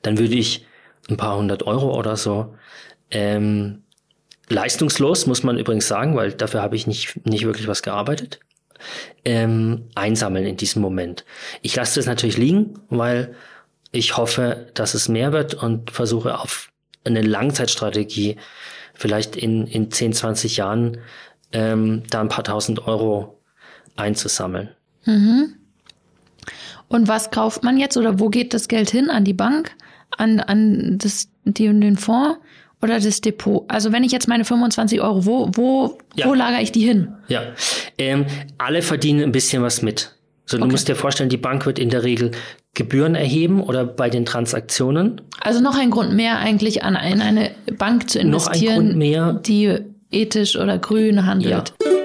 dann 0.00 0.18
würde 0.18 0.34
ich 0.34 0.66
ein 1.10 1.18
paar 1.18 1.36
hundert 1.36 1.62
Euro 1.64 1.98
oder 1.98 2.16
so 2.16 2.54
ähm, 3.10 3.82
leistungslos, 4.48 5.26
muss 5.26 5.42
man 5.42 5.58
übrigens 5.58 5.88
sagen, 5.88 6.16
weil 6.16 6.32
dafür 6.32 6.62
habe 6.62 6.76
ich 6.76 6.86
nicht, 6.86 7.26
nicht 7.26 7.44
wirklich 7.44 7.68
was 7.68 7.82
gearbeitet, 7.82 8.40
ähm, 9.24 9.84
einsammeln 9.94 10.46
in 10.46 10.56
diesem 10.56 10.82
Moment. 10.82 11.24
Ich 11.62 11.74
lasse 11.76 11.98
das 11.98 12.06
natürlich 12.06 12.36
liegen, 12.36 12.74
weil 12.88 13.34
ich 13.92 14.16
hoffe, 14.16 14.66
dass 14.74 14.94
es 14.94 15.08
mehr 15.08 15.32
wird 15.32 15.54
und 15.54 15.90
versuche 15.90 16.38
auf 16.38 16.70
eine 17.04 17.22
Langzeitstrategie, 17.22 18.36
vielleicht 18.94 19.36
in, 19.36 19.66
in 19.66 19.90
10, 19.90 20.12
20 20.12 20.56
Jahren, 20.56 20.98
ähm, 21.52 22.02
da 22.10 22.20
ein 22.20 22.28
paar 22.28 22.44
tausend 22.44 22.86
Euro 22.86 23.40
einzusammeln. 23.96 24.70
Mhm. 25.04 25.54
Und 26.88 27.08
was 27.08 27.30
kauft 27.30 27.62
man 27.62 27.78
jetzt 27.78 27.96
oder 27.96 28.18
wo 28.18 28.28
geht 28.28 28.54
das 28.54 28.68
Geld 28.68 28.90
hin? 28.90 29.10
An 29.10 29.24
die 29.24 29.34
Bank? 29.34 29.72
An, 30.16 30.40
an 30.40 30.98
das, 30.98 31.28
die, 31.44 31.66
den 31.66 31.96
Fonds? 31.96 32.38
Oder 32.80 33.00
das 33.00 33.20
Depot? 33.20 33.64
Also 33.68 33.92
wenn 33.92 34.04
ich 34.04 34.12
jetzt 34.12 34.28
meine 34.28 34.44
25 34.44 35.00
Euro, 35.00 35.26
wo, 35.26 35.50
wo, 35.54 35.98
ja. 36.14 36.26
wo 36.26 36.34
lagere 36.34 36.62
ich 36.62 36.72
die 36.72 36.86
hin? 36.86 37.14
Ja, 37.28 37.42
ähm, 37.98 38.26
alle 38.56 38.82
verdienen 38.82 39.22
ein 39.22 39.32
bisschen 39.32 39.62
was 39.62 39.82
mit. 39.82 40.14
So, 40.46 40.56
du 40.56 40.62
okay. 40.62 40.72
musst 40.72 40.88
dir 40.88 40.96
vorstellen, 40.96 41.28
die 41.28 41.36
Bank 41.36 41.66
wird 41.66 41.78
in 41.78 41.90
der 41.90 42.04
Regel 42.04 42.30
Gebühren 42.74 43.14
erheben 43.14 43.60
oder 43.60 43.84
bei 43.84 44.08
den 44.08 44.24
Transaktionen. 44.24 45.20
Also 45.40 45.60
noch 45.60 45.76
ein 45.76 45.90
Grund 45.90 46.14
mehr 46.14 46.38
eigentlich 46.38 46.84
an 46.84 46.94
in 46.94 47.20
eine 47.20 47.50
Bank 47.76 48.08
zu 48.08 48.18
investieren, 48.18 48.30
noch 48.30 48.78
ein 48.78 48.84
Grund 48.84 48.96
mehr, 48.96 49.32
die 49.32 49.78
ethisch 50.10 50.56
oder 50.56 50.78
grün 50.78 51.26
handelt. 51.26 51.74
Ja. 51.82 51.97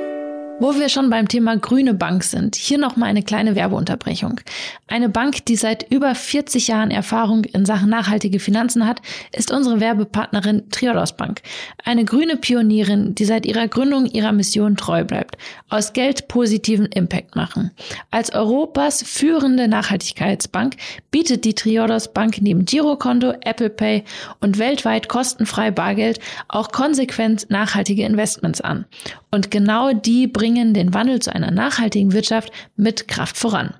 Wo 0.59 0.75
wir 0.75 0.87
schon 0.87 1.09
beim 1.09 1.27
Thema 1.27 1.57
grüne 1.57 1.93
Bank 1.93 2.23
sind, 2.23 2.55
hier 2.55 2.77
nochmal 2.77 3.09
eine 3.09 3.23
kleine 3.23 3.55
Werbeunterbrechung. 3.55 4.39
Eine 4.87 5.09
Bank, 5.09 5.45
die 5.45 5.55
seit 5.55 5.91
über 5.91 6.13
40 6.13 6.67
Jahren 6.67 6.91
Erfahrung 6.91 7.43
in 7.43 7.65
Sachen 7.65 7.89
nachhaltige 7.89 8.39
Finanzen 8.39 8.87
hat, 8.87 9.01
ist 9.31 9.51
unsere 9.51 9.79
Werbepartnerin 9.79 10.69
Triodos 10.69 11.17
Bank. 11.17 11.41
Eine 11.83 12.05
grüne 12.05 12.37
Pionierin, 12.37 13.15
die 13.15 13.25
seit 13.25 13.45
ihrer 13.47 13.67
Gründung 13.67 14.05
ihrer 14.05 14.31
Mission 14.31 14.77
treu 14.77 15.03
bleibt. 15.03 15.37
Aus 15.69 15.93
Geld 15.93 16.27
positiven 16.27 16.85
Impact 16.85 17.35
machen. 17.35 17.71
Als 18.11 18.33
Europas 18.33 19.01
führende 19.01 19.67
Nachhaltigkeitsbank 19.67 20.75
bietet 21.09 21.45
die 21.45 21.55
Triodos 21.55 22.13
Bank 22.13 22.41
neben 22.41 22.65
Girokonto, 22.65 23.33
Apple 23.41 23.71
Pay 23.71 24.03
und 24.39 24.59
weltweit 24.59 25.09
kostenfrei 25.09 25.71
Bargeld 25.71 26.19
auch 26.47 26.71
konsequent 26.71 27.49
nachhaltige 27.49 28.05
Investments 28.05 28.61
an. 28.61 28.85
Und 29.33 29.49
genau 29.49 29.93
die 29.93 30.27
bringen 30.43 30.73
den 30.73 30.93
Wandel 30.93 31.21
zu 31.21 31.33
einer 31.33 31.51
nachhaltigen 31.51 32.11
Wirtschaft 32.11 32.51
mit 32.75 33.07
Kraft 33.07 33.37
voran. 33.37 33.75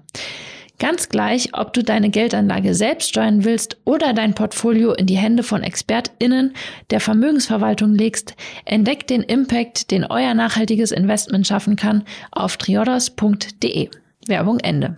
Ganz 0.80 1.10
gleich, 1.10 1.50
ob 1.52 1.74
du 1.74 1.84
deine 1.84 2.10
Geldanlage 2.10 2.74
selbst 2.74 3.10
steuern 3.10 3.44
willst 3.44 3.76
oder 3.84 4.14
dein 4.14 4.34
Portfolio 4.34 4.94
in 4.94 5.06
die 5.06 5.18
Hände 5.18 5.44
von 5.44 5.62
ExpertInnen 5.62 6.54
der 6.90 7.02
Vermögensverwaltung 7.02 7.96
legst, 7.96 8.36
entdeckt 8.64 9.10
den 9.10 9.24
Impact, 9.24 9.92
den 9.92 10.06
euer 10.06 10.34
nachhaltiges 10.36 10.94
Investment 10.94 11.46
schaffen 11.46 11.76
kann, 11.76 12.06
auf 12.32 12.56
triodos.de. 12.56 13.90
Werbung 14.28 14.60
Ende. 14.62 14.96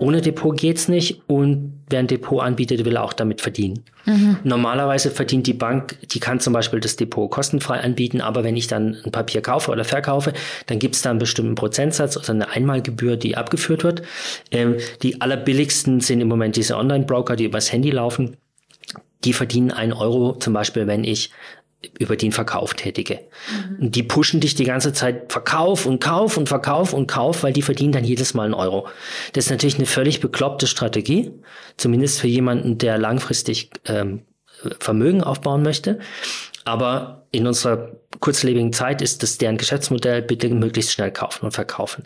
Ohne 0.00 0.20
Depot 0.20 0.56
geht's 0.56 0.88
nicht 0.88 1.22
und 1.26 1.82
wer 1.90 1.98
ein 1.98 2.06
Depot 2.06 2.40
anbietet, 2.40 2.84
will 2.84 2.96
auch 2.96 3.12
damit 3.12 3.40
verdienen. 3.40 3.84
Mhm. 4.04 4.38
Normalerweise 4.44 5.10
verdient 5.10 5.46
die 5.46 5.54
Bank, 5.54 5.96
die 6.10 6.20
kann 6.20 6.38
zum 6.38 6.52
Beispiel 6.52 6.80
das 6.80 6.96
Depot 6.96 7.30
kostenfrei 7.30 7.80
anbieten, 7.80 8.20
aber 8.20 8.44
wenn 8.44 8.56
ich 8.56 8.68
dann 8.68 8.96
ein 9.04 9.10
Papier 9.10 9.40
kaufe 9.40 9.70
oder 9.72 9.84
verkaufe, 9.84 10.32
dann 10.66 10.78
gibt's 10.78 11.02
da 11.02 11.10
einen 11.10 11.18
bestimmten 11.18 11.56
Prozentsatz 11.56 12.16
oder 12.16 12.30
eine 12.30 12.50
Einmalgebühr, 12.50 13.16
die 13.16 13.36
abgeführt 13.36 13.82
wird. 13.82 14.02
Ähm, 14.50 14.76
die 15.02 15.20
allerbilligsten 15.20 16.00
sind 16.00 16.20
im 16.20 16.28
Moment 16.28 16.56
diese 16.56 16.76
Online-Broker, 16.76 17.36
die 17.36 17.44
übers 17.44 17.72
Handy 17.72 17.90
laufen. 17.90 18.36
Die 19.24 19.32
verdienen 19.32 19.72
einen 19.72 19.92
Euro 19.92 20.34
zum 20.34 20.52
Beispiel, 20.52 20.86
wenn 20.86 21.02
ich 21.02 21.30
über 21.98 22.16
den 22.16 22.32
Verkauf 22.32 22.74
tätige. 22.74 23.20
Mhm. 23.50 23.84
Und 23.84 23.94
die 23.94 24.02
pushen 24.02 24.40
dich 24.40 24.54
die 24.54 24.64
ganze 24.64 24.92
Zeit 24.92 25.30
Verkauf 25.30 25.86
und 25.86 26.00
Kauf 26.00 26.36
und 26.36 26.48
Verkauf 26.48 26.92
und 26.92 27.06
Kauf, 27.06 27.42
weil 27.42 27.52
die 27.52 27.62
verdienen 27.62 27.92
dann 27.92 28.04
jedes 28.04 28.34
Mal 28.34 28.44
einen 28.44 28.54
Euro. 28.54 28.88
Das 29.32 29.44
ist 29.46 29.50
natürlich 29.50 29.76
eine 29.76 29.86
völlig 29.86 30.20
bekloppte 30.20 30.66
Strategie, 30.66 31.30
zumindest 31.76 32.20
für 32.20 32.26
jemanden, 32.26 32.78
der 32.78 32.98
langfristig 32.98 33.70
ähm, 33.86 34.22
Vermögen 34.80 35.22
aufbauen 35.22 35.62
möchte. 35.62 36.00
Aber 36.64 37.26
in 37.30 37.46
unserer 37.46 37.92
kurzlebigen 38.20 38.72
Zeit 38.72 39.00
ist 39.00 39.22
das 39.22 39.38
deren 39.38 39.56
Geschäftsmodell, 39.56 40.22
bitte 40.22 40.48
möglichst 40.48 40.92
schnell 40.92 41.12
kaufen 41.12 41.46
und 41.46 41.52
verkaufen. 41.52 42.04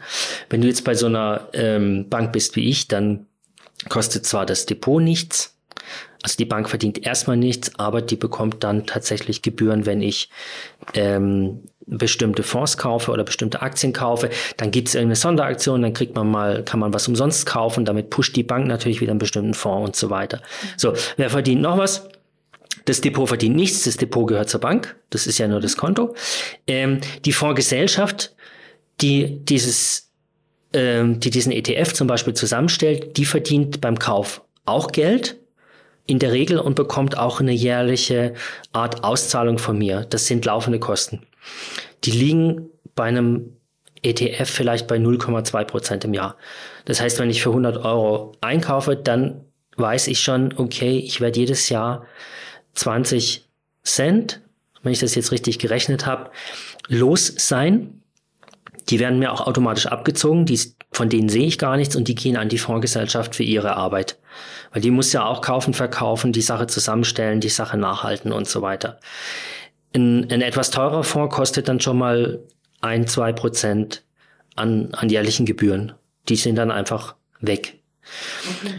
Wenn 0.50 0.61
du 0.61 0.68
jetzt 0.68 0.85
bei 0.85 0.94
so 0.94 1.06
einer 1.06 1.48
ähm, 1.54 2.08
Bank 2.08 2.32
bist 2.32 2.56
wie 2.56 2.68
ich, 2.68 2.88
dann 2.88 3.26
kostet 3.88 4.26
zwar 4.26 4.46
das 4.46 4.66
Depot 4.66 5.02
nichts, 5.02 5.56
also 6.22 6.37
die 6.37 6.44
Bank 6.44 6.68
verdient 6.68 7.04
erstmal 7.04 7.37
nichts, 7.37 7.72
aber 7.78 8.02
die 8.02 8.16
bekommt 8.16 8.62
dann 8.64 8.87
tatsächlich 8.87 9.42
Gebühren, 9.42 9.87
wenn 9.87 10.02
ich 10.02 10.28
ähm, 10.94 11.62
bestimmte 11.87 12.42
Fonds 12.42 12.76
kaufe 12.76 13.11
oder 13.11 13.24
bestimmte 13.24 13.62
Aktien 13.62 13.92
kaufe. 13.92 14.30
Dann 14.56 14.70
gibt 14.70 14.88
es 14.88 14.94
irgendeine 14.94 15.16
Sonderaktion, 15.16 15.82
dann 15.82 15.92
kriegt 15.92 16.14
man 16.14 16.30
mal, 16.30 16.64
kann 16.64 16.80
man 16.80 16.94
was 16.94 17.08
umsonst 17.08 17.46
kaufen, 17.46 17.85
damit 17.85 18.11
pusht 18.11 18.37
die 18.37 18.44
Bank 18.44 18.66
natürlich 18.66 19.00
wieder 19.00 19.11
einen 19.11 19.18
bestimmten 19.18 19.54
Fonds 19.54 19.87
und 19.87 19.96
so 19.96 20.11
weiter. 20.11 20.40
So, 20.76 20.94
wer 21.16 21.30
verdient 21.30 21.62
noch 21.62 21.78
was? 21.78 22.08
Das 22.85 23.00
Depot 23.00 23.28
verdient 23.28 23.56
nichts, 23.56 23.85
das 23.85 23.96
Depot 23.96 24.26
gehört 24.26 24.48
zur 24.48 24.61
Bank, 24.61 24.96
das 25.11 25.26
ist 25.26 25.38
ja 25.38 25.46
nur 25.46 25.61
das 25.61 25.76
Konto. 25.76 26.14
Ähm, 26.66 27.00
die 27.24 27.32
Fondsgesellschaft, 27.32 28.35
die 29.00 29.44
dieses 29.44 30.11
ähm, 30.72 31.20
die 31.20 31.30
diesen 31.30 31.52
ETF 31.52 31.92
zum 31.92 32.06
Beispiel 32.06 32.35
zusammenstellt, 32.35 33.16
die 33.16 33.24
verdient 33.24 33.80
beim 33.80 33.98
Kauf 33.98 34.42
auch 34.64 34.90
Geld, 34.92 35.37
in 36.07 36.19
der 36.19 36.33
Regel 36.33 36.59
und 36.59 36.75
bekommt 36.75 37.17
auch 37.17 37.41
eine 37.41 37.53
jährliche 37.53 38.35
Art 38.73 39.05
Auszahlung 39.05 39.59
von 39.59 39.79
mir. 39.79 40.07
Das 40.09 40.27
sind 40.27 40.45
laufende 40.45 40.79
Kosten. 40.79 41.27
Die 42.05 42.11
liegen 42.11 42.69
bei 42.95 43.05
einem 43.05 43.57
ETF 44.03 44.51
vielleicht 44.51 44.88
bei 44.88 44.97
0,2 44.97 45.65
Prozent 45.65 46.05
im 46.05 46.15
Jahr. 46.15 46.37
Das 46.85 47.01
heißt, 47.01 47.19
wenn 47.21 47.31
ich 47.31 47.43
für 47.43 47.51
100 47.51 47.85
Euro 47.85 48.33
einkaufe, 48.41 48.97
dann 48.97 49.45
weiß 49.77 50.09
ich 50.09 50.21
schon, 50.21 50.55
okay, 50.57 50.99
ich 50.99 51.21
werde 51.21 51.38
jedes 51.38 51.69
Jahr 51.69 52.07
20 52.75 53.49
Cent, 53.85 54.41
wenn 54.83 54.93
ich 54.93 54.99
das 54.99 55.15
jetzt 55.15 55.31
richtig 55.33 55.59
gerechnet 55.59 56.07
habe, 56.07 56.31
los 56.88 57.33
sein. 57.37 58.03
Die 58.88 58.99
werden 58.99 59.21
mir 59.21 59.33
auch 59.33 59.47
automatisch 59.47 59.87
abgezogen, 59.87 60.45
die, 60.47 60.59
von 60.92 61.09
denen 61.09 61.31
sehe 61.31 61.46
ich 61.46 61.59
gar 61.59 61.76
nichts 61.76 61.96
und 61.96 62.07
die 62.07 62.14
gehen 62.14 62.37
an 62.37 62.50
die 62.50 62.59
Fondsgesellschaft 62.59 63.35
für 63.35 63.42
ihre 63.42 63.76
Arbeit. 63.76 64.18
Weil 64.72 64.83
die 64.83 64.90
muss 64.90 65.12
ja 65.12 65.24
auch 65.24 65.40
kaufen, 65.40 65.74
verkaufen, 65.74 66.33
die 66.33 66.42
Sache 66.42 66.66
zusammenstellen, 66.66 67.40
die 67.40 67.48
Sache 67.48 67.78
nachhalten 67.78 68.31
und 68.31 68.46
so 68.46 68.62
weiter. 68.62 69.00
Ein, 69.94 70.31
ein 70.31 70.42
etwas 70.42 70.70
teurer 70.70 71.02
Fonds 71.02 71.35
kostet 71.35 71.68
dann 71.68 71.81
schon 71.81 71.98
mal 71.98 72.40
ein, 72.83 73.07
zwei 73.07 73.33
Prozent 73.33 74.02
an, 74.55 74.92
an 74.92 75.09
jährlichen 75.09 75.46
Gebühren. 75.46 75.92
Die 76.28 76.37
sind 76.37 76.57
dann 76.57 76.70
einfach 76.70 77.14
weg. 77.40 77.78
Okay. 78.61 78.74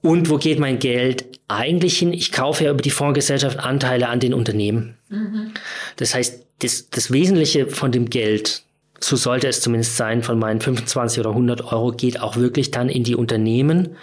Und 0.00 0.28
wo 0.28 0.36
geht 0.38 0.58
mein 0.58 0.78
Geld 0.78 1.24
eigentlich 1.48 1.98
hin? 1.98 2.12
Ich 2.12 2.32
kaufe 2.32 2.64
ja 2.64 2.70
über 2.70 2.82
die 2.82 2.90
Fondsgesellschaft 2.90 3.58
Anteile 3.58 4.08
an 4.08 4.20
den 4.20 4.34
Unternehmen. 4.34 4.96
Mhm. 5.08 5.52
Das 5.96 6.14
heißt, 6.14 6.46
das, 6.60 6.90
das 6.90 7.10
Wesentliche 7.10 7.68
von 7.68 7.92
dem 7.92 8.10
Geld, 8.10 8.64
so 9.04 9.16
sollte 9.16 9.48
es 9.48 9.60
zumindest 9.60 9.96
sein, 9.98 10.22
von 10.22 10.38
meinen 10.38 10.62
25 10.62 11.20
oder 11.20 11.30
100 11.30 11.72
Euro, 11.72 11.92
geht 11.92 12.20
auch 12.20 12.36
wirklich 12.36 12.70
dann 12.70 12.88
in 12.88 13.04
die 13.04 13.16
Unternehmen, 13.16 13.96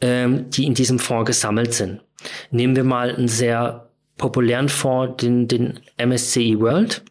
ähm, 0.00 0.50
die 0.50 0.64
in 0.66 0.74
diesem 0.74 0.98
Fonds 0.98 1.26
gesammelt 1.26 1.74
sind. 1.74 2.00
Nehmen 2.50 2.74
wir 2.74 2.82
mal 2.82 3.14
einen 3.14 3.28
sehr 3.28 3.88
populären 4.18 4.68
Fonds, 4.68 5.22
den, 5.22 5.46
den 5.46 5.78
MSCI 5.96 6.58
World, 6.58 7.04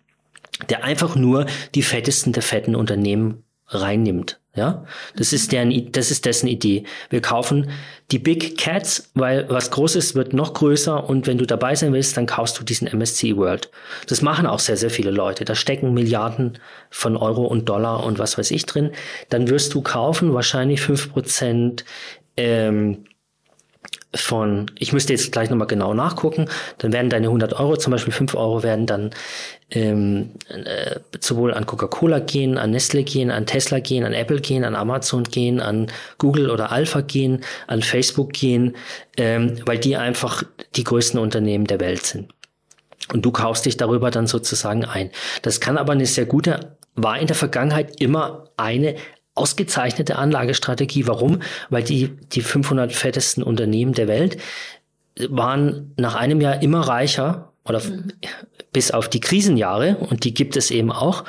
der 0.70 0.84
einfach 0.84 1.16
nur 1.16 1.46
die 1.74 1.84
fettesten 1.84 2.34
der 2.34 2.44
fetten 2.44 2.76
Unternehmen 2.76 3.44
reinnimmt. 3.68 4.41
Ja, 4.54 4.84
das 5.16 5.32
ist 5.32 5.54
deren, 5.54 5.94
das 5.94 6.12
ist 6.12 6.26
dessen 6.26 6.48
Idee. 6.48 6.84
Wir 7.10 7.22
kaufen 7.22 7.72
die 8.12 8.20
Big 8.20 8.58
Cats, 8.58 9.10
weil 9.14 9.50
was 9.50 9.72
Großes 9.72 10.14
wird 10.14 10.34
noch 10.34 10.54
größer 10.54 11.08
und 11.08 11.26
wenn 11.26 11.38
du 11.38 11.46
dabei 11.46 11.74
sein 11.74 11.94
willst, 11.94 12.18
dann 12.18 12.26
kaufst 12.26 12.60
du 12.60 12.66
diesen 12.66 12.90
MSCI 12.90 13.38
World. 13.38 13.72
Das 14.08 14.22
machen 14.22 14.46
auch 14.46 14.60
sehr, 14.60 14.76
sehr 14.76 14.90
viele 14.90 15.12
Leute. 15.12 15.46
Da 15.46 15.56
stecken 15.56 15.94
Milliarden 15.94 16.60
von 16.90 17.16
Euro 17.16 17.46
und 17.46 17.70
Dollar 17.70 18.04
und 18.04 18.20
was 18.20 18.38
weiß 18.38 18.52
ich 18.52 18.66
drin. 18.66 18.92
Dann 19.30 19.50
wirst 19.50 19.74
du 19.74 19.82
kaufen 19.82 20.34
wahrscheinlich 20.34 20.82
fünf 20.82 21.14
Prozent 21.14 21.86
ähm, 22.36 23.06
von, 24.14 24.70
ich 24.78 24.92
müsste 24.92 25.14
jetzt 25.14 25.32
gleich 25.32 25.50
nochmal 25.50 25.68
genau 25.68 25.94
nachgucken, 25.94 26.48
dann 26.80 26.92
werden 26.92 27.10
deine 27.10 27.28
100 27.28 27.54
Euro, 27.54 27.78
zum 27.78 27.92
Beispiel 27.92 28.14
5 28.14 28.36
Euro, 28.36 28.62
werden 28.62 28.86
dann 28.86 29.12
ähm, 29.70 30.32
äh, 30.50 31.00
sowohl 31.20 31.54
an 31.54 31.66
Coca-Cola 31.66 32.20
gehen, 32.20 32.58
an 32.58 32.72
Nestle 32.72 33.04
gehen, 33.04 33.32
an 33.32 33.46
Tesla 33.46 33.80
gehen, 33.80 34.04
an 34.04 34.14
Apple 34.14 34.42
gehen, 34.42 34.66
an 34.66 34.76
Amazon 34.76 35.24
gehen, 35.24 35.62
an 35.62 35.88
Google 36.18 36.50
oder 36.50 36.72
Alpha 36.72 37.02
gehen, 37.02 37.42
an 37.68 37.82
Facebook 37.82 38.34
gehen, 38.34 38.76
ähm, 39.16 39.58
weil 39.66 39.78
die 39.78 39.96
einfach 39.96 40.44
die 40.76 40.84
größten 40.84 41.20
Unternehmen 41.20 41.68
der 41.68 41.80
Welt 41.80 42.06
sind. 42.06 42.34
Und 43.14 43.26
du 43.26 43.32
kaufst 43.32 43.66
dich 43.66 43.78
darüber 43.78 44.12
dann 44.12 44.28
sozusagen 44.28 44.86
ein. 44.86 45.12
Das 45.42 45.60
kann 45.60 45.78
aber 45.78 45.94
eine 45.94 46.06
sehr 46.06 46.26
gute, 46.26 46.78
war 46.96 47.18
in 47.18 47.28
der 47.28 47.36
Vergangenheit 47.36 48.02
immer 48.02 48.50
eine 48.58 48.96
ausgezeichnete 49.36 50.18
Anlagestrategie. 50.18 51.08
Warum? 51.08 51.42
Weil 51.70 51.84
die, 51.84 52.10
die 52.34 52.42
500 52.42 52.92
fettesten 52.92 53.44
Unternehmen 53.44 53.94
der 53.94 54.08
Welt 54.08 54.38
waren 55.30 55.94
nach 55.98 56.16
einem 56.16 56.42
Jahr 56.42 56.62
immer 56.62 56.82
reicher 56.82 57.54
oder 57.66 57.82
mhm. 57.82 58.14
bis 58.72 58.92
auf 58.92 59.10
die 59.10 59.20
Krisenjahre, 59.20 59.98
und 59.98 60.24
die 60.24 60.34
gibt 60.34 60.58
es 60.58 60.72
eben 60.72 60.92
auch, 60.92 61.24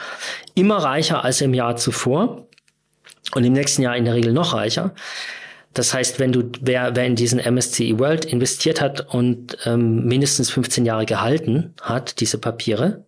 immer 0.54 0.78
reicher 0.78 1.24
als 1.24 1.40
im 1.40 1.54
Jahr 1.54 1.76
zuvor 1.76 2.46
und 3.34 3.44
im 3.44 3.52
nächsten 3.52 3.82
Jahr 3.82 3.96
in 3.96 4.04
der 4.04 4.14
Regel 4.14 4.32
noch 4.32 4.54
reicher. 4.54 4.94
Das 5.74 5.94
heißt, 5.94 6.18
wenn 6.18 6.32
du, 6.32 6.50
wer, 6.60 6.94
wer 6.96 7.06
in 7.06 7.16
diesen 7.16 7.38
MSCI 7.38 7.98
World 7.98 8.24
investiert 8.26 8.80
hat 8.80 9.12
und 9.14 9.56
ähm, 9.64 10.04
mindestens 10.04 10.50
15 10.50 10.84
Jahre 10.84 11.06
gehalten 11.06 11.74
hat, 11.80 12.20
diese 12.20 12.38
Papiere, 12.38 13.04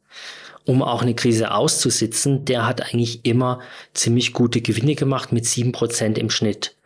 um 0.66 0.82
auch 0.82 1.02
eine 1.02 1.14
Krise 1.14 1.52
auszusitzen, 1.52 2.44
der 2.44 2.66
hat 2.66 2.82
eigentlich 2.82 3.24
immer 3.24 3.60
ziemlich 3.92 4.32
gute 4.32 4.60
Gewinne 4.60 4.94
gemacht 4.94 5.32
mit 5.32 5.44
sieben 5.46 5.72
Prozent 5.72 6.16
im 6.18 6.30
Schnitt 6.30 6.76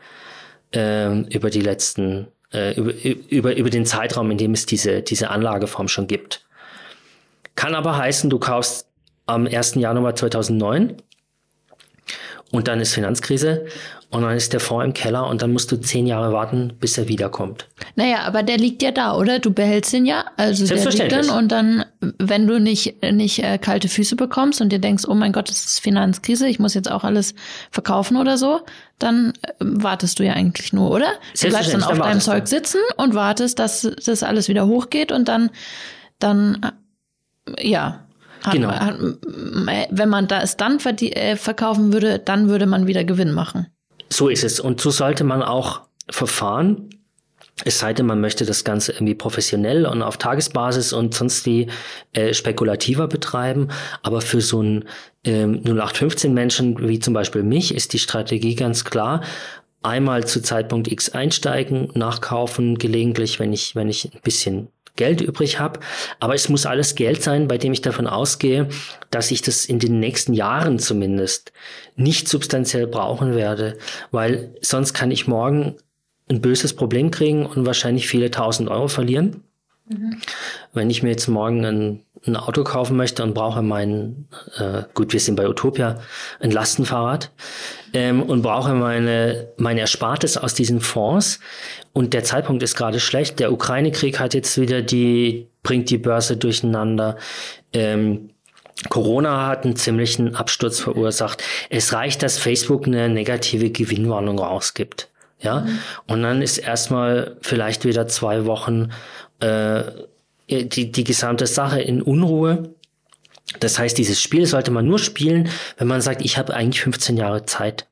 äh, 0.74 1.20
über 1.32 1.50
die 1.50 1.60
letzten, 1.60 2.28
äh, 2.52 2.74
über, 2.74 2.92
über, 3.30 3.56
über 3.56 3.70
den 3.70 3.86
Zeitraum, 3.86 4.30
in 4.30 4.38
dem 4.38 4.52
es 4.52 4.66
diese, 4.66 5.02
diese 5.02 5.30
Anlageform 5.30 5.88
schon 5.88 6.08
gibt. 6.08 6.44
Kann 7.54 7.74
aber 7.74 7.96
heißen, 7.96 8.30
du 8.30 8.38
kaufst 8.38 8.88
am 9.26 9.46
1. 9.46 9.74
Januar 9.76 10.16
2009 10.16 10.96
und 12.50 12.68
dann 12.68 12.80
ist 12.80 12.94
Finanzkrise 12.94 13.66
und 14.10 14.22
dann 14.22 14.34
ist 14.34 14.54
der 14.54 14.60
Fonds 14.60 14.86
im 14.86 14.94
Keller 14.94 15.26
und 15.26 15.42
dann 15.42 15.52
musst 15.52 15.70
du 15.70 15.76
zehn 15.76 16.06
Jahre 16.06 16.32
warten, 16.32 16.72
bis 16.80 16.96
er 16.96 17.08
wiederkommt. 17.08 17.68
Naja, 17.94 18.20
aber 18.22 18.42
der 18.42 18.56
liegt 18.56 18.82
ja 18.82 18.90
da, 18.90 19.14
oder? 19.14 19.38
Du 19.38 19.52
behältst 19.52 19.92
ihn 19.92 20.06
ja. 20.06 20.24
Also 20.38 20.66
der 20.66 20.82
liegt 20.82 21.12
dann 21.12 21.28
und 21.28 21.52
dann, 21.52 21.84
wenn 22.18 22.46
du 22.46 22.58
nicht, 22.58 23.02
nicht 23.02 23.44
äh, 23.44 23.58
kalte 23.58 23.88
Füße 23.88 24.16
bekommst 24.16 24.62
und 24.62 24.70
dir 24.70 24.78
denkst, 24.78 25.04
oh 25.06 25.14
mein 25.14 25.32
Gott, 25.32 25.50
das 25.50 25.62
ist 25.66 25.80
Finanzkrise, 25.80 26.48
ich 26.48 26.58
muss 26.58 26.72
jetzt 26.72 26.90
auch 26.90 27.04
alles 27.04 27.34
verkaufen 27.70 28.16
oder 28.16 28.38
so, 28.38 28.60
dann 28.98 29.34
äh, 29.42 29.52
wartest 29.60 30.18
du 30.18 30.24
ja 30.24 30.32
eigentlich 30.32 30.72
nur, 30.72 30.90
oder? 30.90 31.08
Du 31.38 31.48
bleibst 31.48 31.74
dann 31.74 31.82
auf 31.82 31.98
deinem 31.98 32.20
Zeug 32.20 32.48
sitzen 32.48 32.80
und 32.96 33.14
wartest, 33.14 33.58
dass 33.58 33.82
das 33.82 34.22
alles 34.22 34.48
wieder 34.48 34.66
hochgeht 34.66 35.12
und 35.12 35.28
dann, 35.28 35.50
dann, 36.18 36.72
äh, 37.58 37.68
ja, 37.68 38.06
hat, 38.42 38.54
genau. 38.54 38.70
Hat, 38.70 38.96
wenn 39.90 40.08
man 40.08 40.28
das 40.28 40.56
dann 40.56 40.78
äh, 40.78 41.36
verkaufen 41.36 41.92
würde, 41.92 42.18
dann 42.18 42.48
würde 42.48 42.64
man 42.64 42.86
wieder 42.86 43.04
Gewinn 43.04 43.32
machen. 43.32 43.66
So 44.10 44.28
ist 44.28 44.44
es. 44.44 44.60
Und 44.60 44.80
so 44.80 44.90
sollte 44.90 45.24
man 45.24 45.42
auch 45.42 45.82
verfahren. 46.10 46.90
Es 47.64 47.80
sei 47.80 47.92
denn, 47.92 48.06
man 48.06 48.20
möchte 48.20 48.46
das 48.46 48.62
Ganze 48.62 48.92
irgendwie 48.92 49.16
professionell 49.16 49.84
und 49.84 50.02
auf 50.02 50.16
Tagesbasis 50.16 50.92
und 50.92 51.14
sonst 51.14 51.44
wie 51.44 51.66
äh, 52.12 52.32
spekulativer 52.32 53.08
betreiben. 53.08 53.68
Aber 54.02 54.20
für 54.20 54.40
so 54.40 54.62
ein 54.62 54.84
ähm, 55.24 55.62
0815 55.64 56.32
Menschen 56.32 56.88
wie 56.88 57.00
zum 57.00 57.14
Beispiel 57.14 57.42
mich 57.42 57.74
ist 57.74 57.92
die 57.92 57.98
Strategie 57.98 58.54
ganz 58.54 58.84
klar. 58.84 59.22
Einmal 59.82 60.26
zu 60.26 60.40
Zeitpunkt 60.40 60.90
X 60.90 61.10
einsteigen, 61.10 61.90
nachkaufen, 61.94 62.78
gelegentlich, 62.78 63.38
wenn 63.40 63.52
ich, 63.52 63.74
wenn 63.74 63.88
ich 63.88 64.12
ein 64.12 64.20
bisschen 64.22 64.68
Geld 64.98 65.22
übrig 65.22 65.58
habe. 65.58 65.80
Aber 66.20 66.34
es 66.34 66.50
muss 66.50 66.66
alles 66.66 66.94
Geld 66.94 67.22
sein, 67.22 67.48
bei 67.48 67.56
dem 67.56 67.72
ich 67.72 67.80
davon 67.80 68.06
ausgehe, 68.06 68.68
dass 69.10 69.30
ich 69.30 69.40
das 69.40 69.64
in 69.64 69.78
den 69.78 69.98
nächsten 69.98 70.34
Jahren 70.34 70.78
zumindest 70.78 71.52
nicht 71.96 72.28
substanziell 72.28 72.86
brauchen 72.86 73.34
werde, 73.34 73.78
weil 74.10 74.54
sonst 74.60 74.92
kann 74.92 75.10
ich 75.10 75.26
morgen 75.26 75.76
ein 76.28 76.42
böses 76.42 76.74
Problem 76.74 77.10
kriegen 77.10 77.46
und 77.46 77.64
wahrscheinlich 77.64 78.06
viele 78.06 78.30
tausend 78.30 78.68
Euro 78.68 78.88
verlieren. 78.88 79.42
Mhm. 79.88 80.20
Wenn 80.74 80.90
ich 80.90 81.02
mir 81.02 81.10
jetzt 81.10 81.28
morgen 81.28 81.64
ein, 81.64 82.02
ein, 82.26 82.36
Auto 82.36 82.62
kaufen 82.64 82.96
möchte 82.96 83.22
und 83.22 83.32
brauche 83.32 83.62
mein, 83.62 84.28
äh, 84.58 84.82
gut, 84.92 85.12
wir 85.12 85.20
sind 85.20 85.36
bei 85.36 85.48
Utopia, 85.48 86.00
ein 86.40 86.50
Lastenfahrrad 86.50 87.30
ähm, 87.94 88.22
und 88.22 88.42
brauche 88.42 88.74
meine, 88.74 89.48
meine 89.56 89.80
Erspartes 89.80 90.36
aus 90.36 90.52
diesen 90.52 90.80
Fonds 90.80 91.40
und 91.92 92.14
der 92.14 92.24
Zeitpunkt 92.24 92.62
ist 92.62 92.76
gerade 92.76 93.00
schlecht. 93.00 93.40
Der 93.40 93.52
Ukraine-Krieg 93.52 94.20
hat 94.20 94.34
jetzt 94.34 94.60
wieder 94.60 94.82
die, 94.82 95.48
bringt 95.62 95.90
die 95.90 95.98
Börse 95.98 96.36
durcheinander. 96.36 97.16
Ähm, 97.72 98.30
Corona 98.88 99.46
hat 99.46 99.64
einen 99.64 99.76
ziemlichen 99.76 100.36
Absturz 100.36 100.78
verursacht. 100.80 101.42
Es 101.68 101.92
reicht, 101.92 102.22
dass 102.22 102.38
Facebook 102.38 102.86
eine 102.86 103.08
negative 103.08 103.70
Gewinnwarnung 103.70 104.38
rausgibt. 104.38 105.08
Ja, 105.40 105.60
mhm. 105.60 105.78
und 106.08 106.22
dann 106.22 106.42
ist 106.42 106.58
erstmal 106.58 107.36
vielleicht 107.42 107.84
wieder 107.84 108.08
zwei 108.08 108.44
Wochen 108.44 108.90
äh, 109.38 109.84
die, 110.48 110.90
die 110.90 111.04
gesamte 111.04 111.46
Sache 111.46 111.80
in 111.80 112.02
Unruhe. 112.02 112.70
Das 113.60 113.78
heißt, 113.78 113.96
dieses 113.96 114.20
Spiel 114.20 114.46
sollte 114.46 114.72
man 114.72 114.86
nur 114.86 114.98
spielen, 114.98 115.48
wenn 115.76 115.86
man 115.86 116.00
sagt, 116.00 116.24
ich 116.24 116.38
habe 116.38 116.54
eigentlich 116.54 116.82
15 116.82 117.16
Jahre 117.16 117.46
Zeit. 117.46 117.86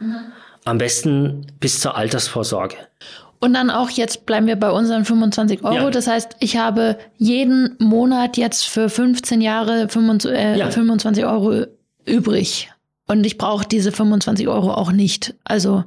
Mhm. 0.00 0.32
Am 0.64 0.78
besten 0.78 1.46
bis 1.60 1.80
zur 1.80 1.96
Altersvorsorge. 1.96 2.76
Und 3.42 3.54
dann 3.54 3.70
auch 3.70 3.90
jetzt 3.90 4.24
bleiben 4.24 4.46
wir 4.46 4.54
bei 4.54 4.70
unseren 4.70 5.04
25 5.04 5.64
Euro. 5.64 5.74
Ja. 5.74 5.90
Das 5.90 6.06
heißt, 6.06 6.36
ich 6.38 6.58
habe 6.58 6.96
jeden 7.16 7.74
Monat 7.80 8.36
jetzt 8.36 8.68
für 8.68 8.88
15 8.88 9.40
Jahre 9.40 9.88
25, 9.88 10.30
äh, 10.30 10.58
ja. 10.58 10.70
25 10.70 11.24
Euro 11.24 11.64
übrig. 12.06 12.70
Und 13.08 13.26
ich 13.26 13.38
brauche 13.38 13.66
diese 13.66 13.90
25 13.90 14.46
Euro 14.46 14.72
auch 14.72 14.92
nicht. 14.92 15.34
Also 15.42 15.82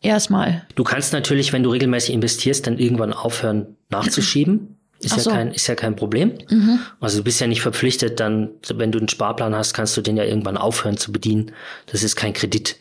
erstmal. 0.00 0.66
Du 0.74 0.82
kannst 0.82 1.12
natürlich, 1.12 1.52
wenn 1.52 1.62
du 1.62 1.70
regelmäßig 1.70 2.12
investierst, 2.12 2.66
dann 2.66 2.76
irgendwann 2.76 3.12
aufhören 3.12 3.76
nachzuschieben. 3.90 4.74
Ist, 5.00 5.16
ja 5.16 5.22
so. 5.22 5.30
kein, 5.30 5.52
ist 5.52 5.68
ja 5.68 5.76
kein 5.76 5.94
Problem. 5.94 6.38
Mhm. 6.50 6.80
Also 6.98 7.18
du 7.18 7.22
bist 7.22 7.40
ja 7.40 7.46
nicht 7.46 7.62
verpflichtet, 7.62 8.18
dann, 8.18 8.50
wenn 8.74 8.90
du 8.90 8.98
einen 8.98 9.08
Sparplan 9.08 9.54
hast, 9.54 9.72
kannst 9.72 9.96
du 9.96 10.00
den 10.00 10.16
ja 10.16 10.24
irgendwann 10.24 10.56
aufhören 10.56 10.96
zu 10.96 11.12
bedienen. 11.12 11.52
Das 11.86 12.02
ist 12.02 12.16
kein 12.16 12.32
Kredit. 12.32 12.80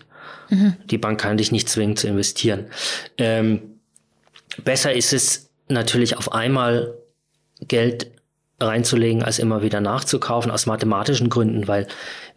Mhm. 0.49 0.75
Die 0.85 0.97
Bank 0.97 1.19
kann 1.19 1.37
dich 1.37 1.51
nicht 1.51 1.69
zwingen 1.69 1.97
zu 1.97 2.07
investieren. 2.07 2.67
Ähm, 3.17 3.79
besser 4.63 4.93
ist 4.93 5.13
es 5.13 5.49
natürlich 5.67 6.17
auf 6.17 6.31
einmal 6.31 6.93
Geld 7.61 8.11
reinzulegen, 8.59 9.23
als 9.23 9.39
immer 9.39 9.61
wieder 9.61 9.81
nachzukaufen, 9.81 10.51
aus 10.51 10.65
mathematischen 10.65 11.29
Gründen, 11.29 11.67
weil 11.67 11.87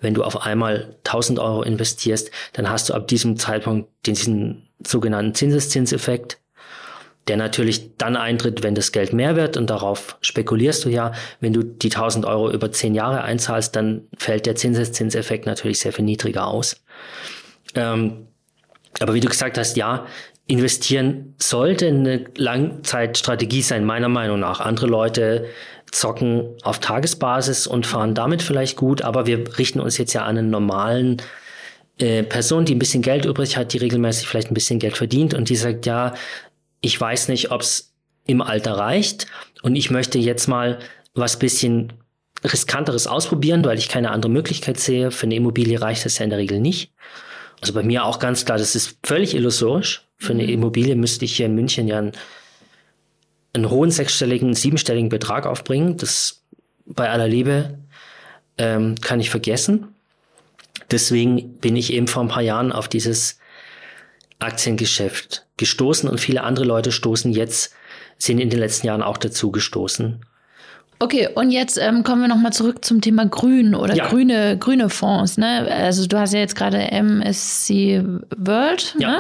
wenn 0.01 0.14
du 0.14 0.23
auf 0.23 0.42
einmal 0.42 0.96
1000 1.05 1.38
Euro 1.38 1.62
investierst, 1.62 2.31
dann 2.53 2.68
hast 2.68 2.90
du 2.90 2.94
ab 2.94 3.09
diesem 3.09 3.38
Zeitpunkt 3.38 3.88
diesen 4.07 4.68
sogenannten 4.87 5.35
Zinseszinseffekt, 5.35 6.38
der 7.29 7.37
natürlich 7.37 7.96
dann 7.96 8.16
eintritt, 8.16 8.62
wenn 8.62 8.75
das 8.75 8.92
Geld 8.92 9.12
mehr 9.12 9.37
wird 9.37 9.57
und 9.57 9.70
darauf 9.70 10.18
spekulierst 10.20 10.85
du 10.85 10.88
ja. 10.90 11.12
Wenn 11.40 11.53
du 11.53 11.62
die 11.62 11.90
1000 11.90 12.27
Euro 12.27 12.51
über 12.51 12.70
10 12.70 12.94
Jahre 12.94 13.23
einzahlst, 13.23 13.77
dann 13.77 14.09
fällt 14.16 14.46
der 14.46 14.57
Zinseszinseffekt 14.57 15.46
natürlich 15.46 15.81
sehr 15.81 15.92
viel 15.92 16.05
niedriger 16.05 16.46
aus. 16.46 16.83
Ähm, 17.74 18.26
aber 18.98 19.14
wie 19.14 19.20
du 19.20 19.28
gesagt 19.28 19.59
hast, 19.59 19.76
ja, 19.76 20.06
investieren 20.46 21.35
sollte 21.38 21.87
eine 21.87 22.24
Langzeitstrategie 22.37 23.62
sein, 23.62 23.85
meiner 23.85 24.09
Meinung 24.09 24.40
nach. 24.40 24.61
Andere 24.61 24.87
Leute 24.87 25.46
zocken 25.92 26.56
auf 26.62 26.80
Tagesbasis 26.80 27.66
und 27.66 27.87
fahren 27.87 28.14
damit 28.14 28.42
vielleicht 28.42 28.76
gut, 28.76 29.02
aber 29.02 29.26
wir 29.26 29.59
richten 29.59 29.80
uns 29.80 29.96
jetzt 29.98 30.12
ja 30.12 30.24
an 30.24 30.38
einen 30.38 30.50
normalen 30.50 31.22
äh, 31.98 32.22
Person, 32.22 32.64
die 32.64 32.74
ein 32.74 32.78
bisschen 32.78 33.02
Geld 33.02 33.24
übrig 33.24 33.56
hat, 33.56 33.72
die 33.72 33.78
regelmäßig 33.78 34.26
vielleicht 34.26 34.50
ein 34.50 34.54
bisschen 34.54 34.78
Geld 34.78 34.96
verdient 34.96 35.35
und 35.35 35.48
die 35.48 35.56
sagt, 35.56 35.87
ja, 35.87 36.14
ich 36.80 37.00
weiß 37.00 37.28
nicht, 37.28 37.50
ob 37.50 37.61
es 37.61 37.92
im 38.26 38.42
Alter 38.42 38.72
reicht 38.72 39.26
und 39.62 39.76
ich 39.76 39.90
möchte 39.90 40.18
jetzt 40.18 40.48
mal 40.48 40.78
was 41.14 41.38
bisschen 41.38 41.92
riskanteres 42.44 43.06
ausprobieren, 43.06 43.64
weil 43.64 43.78
ich 43.78 43.88
keine 43.88 44.11
andere 44.11 44.33
Möglichkeit 44.33 44.78
sehe. 44.78 45.11
Für 45.11 45.26
eine 45.26 45.35
Immobilie 45.35 45.80
reicht 45.80 46.04
das 46.04 46.18
ja 46.18 46.24
in 46.24 46.30
der 46.30 46.38
Regel 46.38 46.61
nicht. 46.61 46.92
Also 47.61 47.75
bei 47.75 47.83
mir 47.83 48.05
auch 48.05 48.18
ganz 48.18 48.44
klar, 48.44 48.59
das 48.59 48.75
ist 48.75 48.99
völlig 49.03 49.35
illusorisch. 49.35 50.07
Für 50.16 50.33
eine 50.33 50.44
mhm. 50.44 50.51
Immobilie 50.51 50.96
müsste 50.96 51.25
ich 51.25 51.37
hier 51.37 51.46
in 51.46 51.55
München 51.55 51.88
ja 51.88 51.99
einen, 51.99 52.12
einen 53.53 53.70
hohen 53.70 53.90
sechsstelligen, 53.90 54.55
siebenstelligen 54.55 55.09
Betrag 55.09 55.46
aufbringen. 55.46 55.96
Das 55.96 56.42
bei 56.87 57.09
aller 57.11 57.29
Liebe 57.29 57.79
ähm, 58.59 58.96
kann 59.01 59.20
ich 59.20 59.31
vergessen. 59.31 59.94
Deswegen 60.90 61.59
bin 61.59 61.77
ich 61.77 61.92
eben 61.92 62.09
vor 62.09 62.23
ein 62.23 62.29
paar 62.29 62.42
Jahren 62.42 62.73
auf 62.73 62.88
dieses 62.88 63.38
Aktiengeschäft 64.38 65.46
gestoßen 65.57 66.09
und 66.09 66.20
viele 66.20 66.42
andere 66.42 66.64
Leute 66.64 66.90
stoßen 66.90 67.33
jetzt, 67.33 67.75
sind 68.18 68.38
in 68.38 68.51
den 68.51 68.59
letzten 68.59 68.87
Jahren 68.87 69.03
auch 69.03 69.18
dazu 69.18 69.51
gestoßen. 69.51 70.25
Okay, 71.03 71.29
und 71.35 71.51
jetzt 71.51 71.79
ähm, 71.79 72.05
kommen 72.05 72.21
wir 72.21 72.29
nochmal 72.29 72.53
zurück 72.53 72.85
zum 72.85 73.01
Thema 73.01 73.25
Grün 73.25 73.75
oder 73.75 73.95
ja. 73.95 74.07
grüne, 74.09 74.59
grüne 74.59 74.91
Fonds. 74.91 75.39
Ne? 75.39 75.67
Also 75.73 76.07
du 76.07 76.19
hast 76.19 76.35
ja 76.35 76.41
jetzt 76.41 76.57
gerade 76.57 76.93
MSC 76.93 78.05
World 78.37 78.97
ja. 78.99 79.09
ne? 79.09 79.19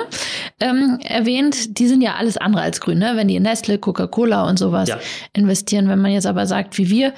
ähm, 0.60 0.98
erwähnt. 1.02 1.78
Die 1.78 1.88
sind 1.88 2.02
ja 2.02 2.16
alles 2.16 2.36
andere 2.36 2.62
als 2.62 2.82
grün, 2.82 2.98
ne? 2.98 3.12
wenn 3.14 3.28
die 3.28 3.36
in 3.36 3.44
Nestle, 3.44 3.78
Coca-Cola 3.78 4.46
und 4.46 4.58
sowas 4.58 4.90
ja. 4.90 4.98
investieren. 5.32 5.88
Wenn 5.88 6.02
man 6.02 6.12
jetzt 6.12 6.26
aber 6.26 6.46
sagt, 6.46 6.76
wie 6.76 6.90
wir, 6.90 7.14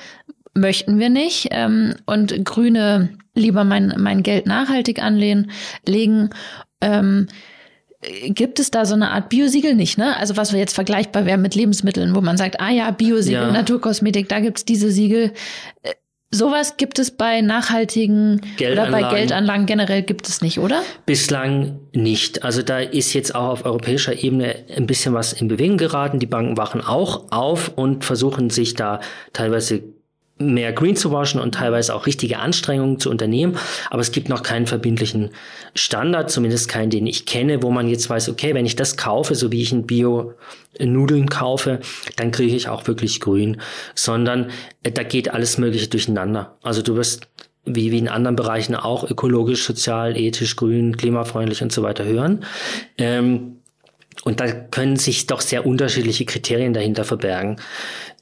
möchten 0.55 1.01
wir 1.01 1.11
nicht 1.11 1.49
ähm, 1.51 1.97
und 2.07 2.45
Grüne 2.45 3.19
lieber 3.35 3.65
mein, 3.65 3.95
mein 3.99 4.23
Geld 4.23 4.47
nachhaltig 4.47 5.03
anlegen, 5.03 5.51
legen. 5.89 6.31
Ähm, 6.81 7.27
gibt 8.29 8.59
es 8.59 8.71
da 8.71 8.85
so 8.85 8.95
eine 8.95 9.11
Art 9.11 9.29
Biosiegel 9.29 9.75
nicht, 9.75 9.99
ne? 9.99 10.17
Also 10.17 10.37
was 10.37 10.53
wir 10.53 10.59
jetzt 10.59 10.75
vergleichbar 10.75 11.25
wäre 11.25 11.39
mit 11.39 11.55
Lebensmitteln, 11.55 12.15
wo 12.15 12.21
man 12.21 12.37
sagt, 12.37 12.61
ah 12.61 12.71
ja, 12.71 12.91
Biosiegel, 12.91 13.43
ja. 13.43 13.53
Naturkosmetik, 13.53 14.29
da 14.29 14.41
gibt's 14.41 14.65
diese 14.65 14.91
Siegel. 14.91 15.33
Äh, 15.83 15.93
sowas 16.33 16.77
gibt 16.79 16.99
es 16.99 17.13
bei 17.13 17.43
nachhaltigen 17.43 18.41
oder 18.59 18.91
bei 18.91 19.03
Geldanlagen 19.03 19.67
generell 19.67 20.03
gibt 20.03 20.29
es 20.29 20.41
nicht, 20.41 20.59
oder? 20.59 20.83
Bislang 21.07 21.79
nicht. 21.93 22.43
Also 22.43 22.63
da 22.63 22.79
ist 22.79 23.13
jetzt 23.13 23.35
auch 23.35 23.51
auf 23.51 23.65
europäischer 23.65 24.21
Ebene 24.23 24.57
ein 24.75 24.87
bisschen 24.87 25.15
was 25.15 25.33
in 25.33 25.47
Bewegung 25.47 25.77
geraten. 25.77 26.19
Die 26.19 26.27
Banken 26.27 26.57
wachen 26.57 26.81
auch 26.81 27.31
auf 27.31 27.73
und 27.77 28.05
versuchen 28.05 28.51
sich 28.51 28.75
da 28.75 29.01
teilweise 29.33 29.83
mehr 30.47 30.73
green 30.73 30.97
zu 30.97 31.13
waschen 31.13 31.41
und 31.41 31.55
teilweise 31.55 31.95
auch 31.95 32.07
richtige 32.07 32.39
Anstrengungen 32.39 32.99
zu 32.99 33.11
unternehmen. 33.11 33.57
Aber 33.91 34.01
es 34.01 34.13
gibt 34.13 34.29
noch 34.29 34.43
keinen 34.43 34.67
verbindlichen 34.67 35.31
Standard, 35.75 36.31
zumindest 36.31 36.69
keinen, 36.69 36.91
den 36.91 37.07
ich 37.07 37.27
kenne, 37.27 37.63
wo 37.63 37.71
man 37.71 37.89
jetzt 37.89 38.09
weiß, 38.09 38.29
okay, 38.29 38.55
wenn 38.55 38.67
ich 38.67 38.77
das 38.77 38.97
kaufe, 38.97 39.35
so 39.35 39.53
wie 39.53 39.63
ich 39.63 39.73
ein 39.73 39.87
Bio-Nudeln 39.87 41.29
kaufe, 41.29 41.81
dann 42.17 42.31
kriege 42.31 42.55
ich 42.55 42.69
auch 42.69 42.87
wirklich 42.87 43.21
grün, 43.21 43.61
sondern 43.95 44.51
äh, 44.83 44.93
da 44.93 45.03
geht 45.03 45.33
alles 45.33 45.59
Mögliche 45.59 45.89
durcheinander. 45.89 46.59
Also 46.63 46.83
du 46.83 46.97
wirst 46.97 47.29
wie, 47.65 47.93
wie 47.93 47.99
in 47.99 48.09
anderen 48.09 48.37
Bereichen 48.37 48.75
auch 48.75 49.09
ökologisch, 49.09 49.65
sozial, 49.65 50.17
ethisch, 50.17 50.57
grün, 50.57 50.97
klimafreundlich 50.97 51.63
und 51.63 51.73
so 51.73 51.83
weiter 51.83 52.05
hören. 52.05 52.45
Ähm, 52.99 53.62
und 54.25 54.41
da 54.41 54.51
können 54.53 54.97
sich 54.97 55.27
doch 55.27 55.41
sehr 55.41 55.67
unterschiedliche 55.67 56.25
Kriterien 56.25 56.73
dahinter 56.73 57.05
verbergen. 57.05 57.57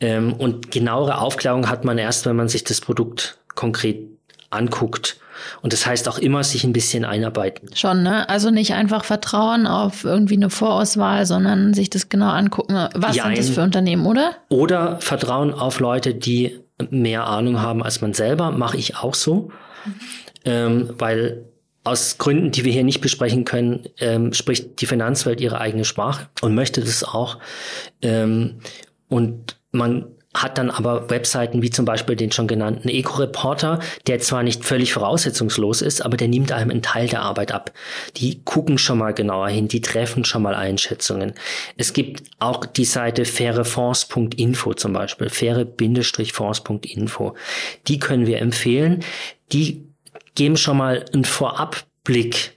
Ähm, 0.00 0.32
und 0.32 0.70
genauere 0.70 1.20
Aufklärung 1.20 1.68
hat 1.68 1.84
man 1.84 1.98
erst, 1.98 2.26
wenn 2.26 2.36
man 2.36 2.48
sich 2.48 2.64
das 2.64 2.80
Produkt 2.80 3.38
konkret 3.54 4.06
anguckt. 4.50 5.18
Und 5.62 5.72
das 5.72 5.86
heißt 5.86 6.08
auch 6.08 6.18
immer 6.18 6.44
sich 6.44 6.64
ein 6.64 6.72
bisschen 6.72 7.04
einarbeiten. 7.04 7.70
Schon, 7.74 8.02
ne? 8.02 8.28
Also 8.28 8.50
nicht 8.50 8.74
einfach 8.74 9.04
vertrauen 9.04 9.66
auf 9.66 10.04
irgendwie 10.04 10.36
eine 10.36 10.50
Vorauswahl, 10.50 11.24
sondern 11.26 11.72
sich 11.72 11.90
das 11.90 12.08
genau 12.08 12.28
angucken. 12.28 12.88
Was 12.94 13.16
Jein. 13.16 13.34
sind 13.34 13.38
das 13.38 13.50
für 13.50 13.62
Unternehmen, 13.62 14.06
oder? 14.06 14.36
Oder 14.48 15.00
Vertrauen 15.00 15.54
auf 15.54 15.80
Leute, 15.80 16.14
die 16.14 16.60
mehr 16.90 17.26
Ahnung 17.26 17.60
haben 17.60 17.82
als 17.82 18.00
man 18.00 18.12
selber. 18.12 18.50
Mache 18.50 18.76
ich 18.76 18.96
auch 18.96 19.14
so. 19.14 19.50
Mhm. 19.84 19.94
Ähm, 20.44 20.90
weil 20.98 21.44
aus 21.84 22.18
Gründen, 22.18 22.50
die 22.50 22.64
wir 22.64 22.72
hier 22.72 22.84
nicht 22.84 23.00
besprechen 23.00 23.44
können, 23.44 23.88
ähm, 23.98 24.32
spricht 24.32 24.80
die 24.80 24.86
Finanzwelt 24.86 25.40
ihre 25.40 25.60
eigene 25.60 25.84
Sprache 25.84 26.28
und 26.42 26.54
möchte 26.54 26.80
das 26.80 27.04
auch. 27.04 27.38
Ähm, 28.02 28.60
und 29.08 29.56
man 29.72 30.06
hat 30.32 30.58
dann 30.58 30.70
aber 30.70 31.10
Webseiten 31.10 31.60
wie 31.60 31.70
zum 31.70 31.84
Beispiel 31.84 32.14
den 32.14 32.30
schon 32.30 32.46
genannten 32.46 32.88
Eco-Reporter, 32.88 33.80
der 34.06 34.20
zwar 34.20 34.44
nicht 34.44 34.64
völlig 34.64 34.92
voraussetzungslos 34.92 35.82
ist, 35.82 36.04
aber 36.04 36.16
der 36.16 36.28
nimmt 36.28 36.52
einem 36.52 36.70
einen 36.70 36.82
Teil 36.82 37.08
der 37.08 37.22
Arbeit 37.22 37.50
ab. 37.50 37.72
Die 38.16 38.44
gucken 38.44 38.78
schon 38.78 38.98
mal 38.98 39.12
genauer 39.12 39.48
hin, 39.48 39.66
die 39.66 39.80
treffen 39.80 40.24
schon 40.24 40.42
mal 40.42 40.54
Einschätzungen. 40.54 41.32
Es 41.76 41.94
gibt 41.94 42.22
auch 42.38 42.64
die 42.64 42.84
Seite 42.84 43.24
fairefonds.info 43.24 44.74
zum 44.74 44.92
Beispiel, 44.92 45.30
faire-fonds.info. 45.30 47.34
Die 47.88 47.98
können 47.98 48.26
wir 48.26 48.38
empfehlen. 48.38 49.02
Die 49.52 49.89
geben 50.40 50.56
schon 50.56 50.78
mal 50.78 51.04
einen 51.12 51.26
Vorabblick, 51.26 52.56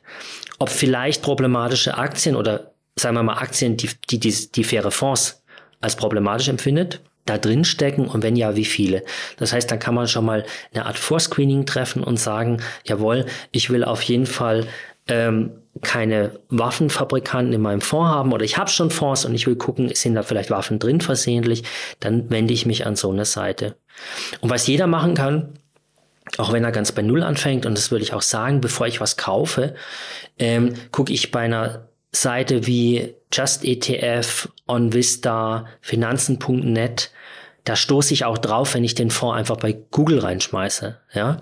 ob 0.57 0.69
vielleicht 0.69 1.21
problematische 1.21 1.97
Aktien 1.97 2.37
oder 2.37 2.71
sagen 2.95 3.17
wir 3.17 3.23
mal 3.23 3.39
Aktien, 3.39 3.75
die 3.75 3.89
die, 4.09 4.21
die, 4.21 4.33
die 4.55 4.63
faire 4.63 4.89
Fonds 4.89 5.43
als 5.81 5.97
problematisch 5.97 6.47
empfindet, 6.47 7.01
da 7.25 7.37
drin 7.37 7.65
stecken 7.65 8.07
und 8.07 8.23
wenn 8.23 8.37
ja, 8.37 8.55
wie 8.55 8.63
viele. 8.63 9.03
Das 9.35 9.51
heißt, 9.51 9.69
dann 9.69 9.79
kann 9.79 9.95
man 9.95 10.07
schon 10.07 10.23
mal 10.23 10.45
eine 10.73 10.85
Art 10.85 10.97
Vorscreening 10.97 11.65
treffen 11.65 12.05
und 12.05 12.17
sagen, 12.17 12.61
jawohl, 12.85 13.25
ich 13.51 13.69
will 13.69 13.83
auf 13.83 14.01
jeden 14.03 14.27
Fall 14.27 14.65
ähm, 15.09 15.51
keine 15.81 16.39
Waffenfabrikanten 16.47 17.51
in 17.51 17.61
meinem 17.61 17.81
Fonds 17.81 18.11
haben 18.11 18.31
oder 18.31 18.45
ich 18.45 18.57
habe 18.57 18.69
schon 18.69 18.91
Fonds 18.91 19.25
und 19.25 19.35
ich 19.35 19.45
will 19.45 19.57
gucken, 19.57 19.93
sind 19.93 20.15
da 20.15 20.23
vielleicht 20.23 20.51
Waffen 20.51 20.79
drin 20.79 21.01
versehentlich, 21.01 21.63
dann 21.99 22.29
wende 22.29 22.53
ich 22.53 22.65
mich 22.65 22.85
an 22.85 22.95
so 22.95 23.11
eine 23.11 23.25
Seite. 23.25 23.75
Und 24.39 24.49
was 24.49 24.67
jeder 24.67 24.87
machen 24.87 25.15
kann, 25.15 25.49
auch 26.37 26.53
wenn 26.53 26.63
er 26.63 26.71
ganz 26.71 26.91
bei 26.91 27.01
Null 27.01 27.23
anfängt, 27.23 27.65
und 27.65 27.77
das 27.77 27.91
würde 27.91 28.03
ich 28.03 28.13
auch 28.13 28.21
sagen, 28.21 28.61
bevor 28.61 28.87
ich 28.87 29.01
was 29.01 29.17
kaufe, 29.17 29.75
ähm, 30.39 30.73
gucke 30.91 31.13
ich 31.13 31.31
bei 31.31 31.41
einer 31.41 31.87
Seite 32.11 32.67
wie 32.67 33.15
Just 33.31 33.65
ETF, 33.65 34.49
OnVista, 34.67 35.65
Finanzen.net, 35.81 37.11
da 37.63 37.75
stoße 37.75 38.13
ich 38.13 38.25
auch 38.25 38.37
drauf, 38.37 38.73
wenn 38.73 38.83
ich 38.83 38.95
den 38.95 39.09
Fonds 39.09 39.37
einfach 39.37 39.57
bei 39.57 39.73
Google 39.91 40.19
reinschmeiße. 40.19 40.97
Ja, 41.13 41.39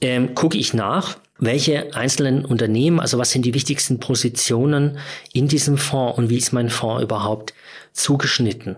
ähm, 0.00 0.34
gucke 0.34 0.56
ich 0.56 0.74
nach, 0.74 1.16
welche 1.38 1.94
einzelnen 1.94 2.44
Unternehmen, 2.44 3.00
also 3.00 3.18
was 3.18 3.30
sind 3.30 3.44
die 3.44 3.54
wichtigsten 3.54 3.98
Positionen 3.98 4.98
in 5.32 5.48
diesem 5.48 5.76
Fonds 5.76 6.18
und 6.18 6.30
wie 6.30 6.38
ist 6.38 6.52
mein 6.52 6.70
Fonds 6.70 7.02
überhaupt 7.02 7.54
zugeschnitten. 7.92 8.76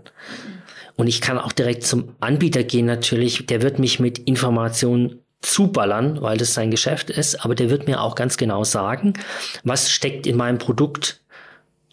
Und 0.96 1.06
ich 1.06 1.20
kann 1.20 1.38
auch 1.38 1.52
direkt 1.52 1.84
zum 1.84 2.14
Anbieter 2.20 2.62
gehen 2.64 2.86
natürlich, 2.86 3.46
der 3.46 3.62
wird 3.62 3.78
mich 3.78 3.98
mit 3.98 4.18
Informationen 4.18 5.21
zuballern, 5.42 6.22
weil 6.22 6.38
das 6.38 6.54
sein 6.54 6.70
Geschäft 6.70 7.10
ist, 7.10 7.44
aber 7.44 7.54
der 7.54 7.68
wird 7.68 7.86
mir 7.86 8.00
auch 8.00 8.14
ganz 8.14 8.36
genau 8.36 8.64
sagen, 8.64 9.14
was 9.64 9.90
steckt 9.90 10.26
in 10.26 10.36
meinem 10.36 10.58
Produkt 10.58 11.20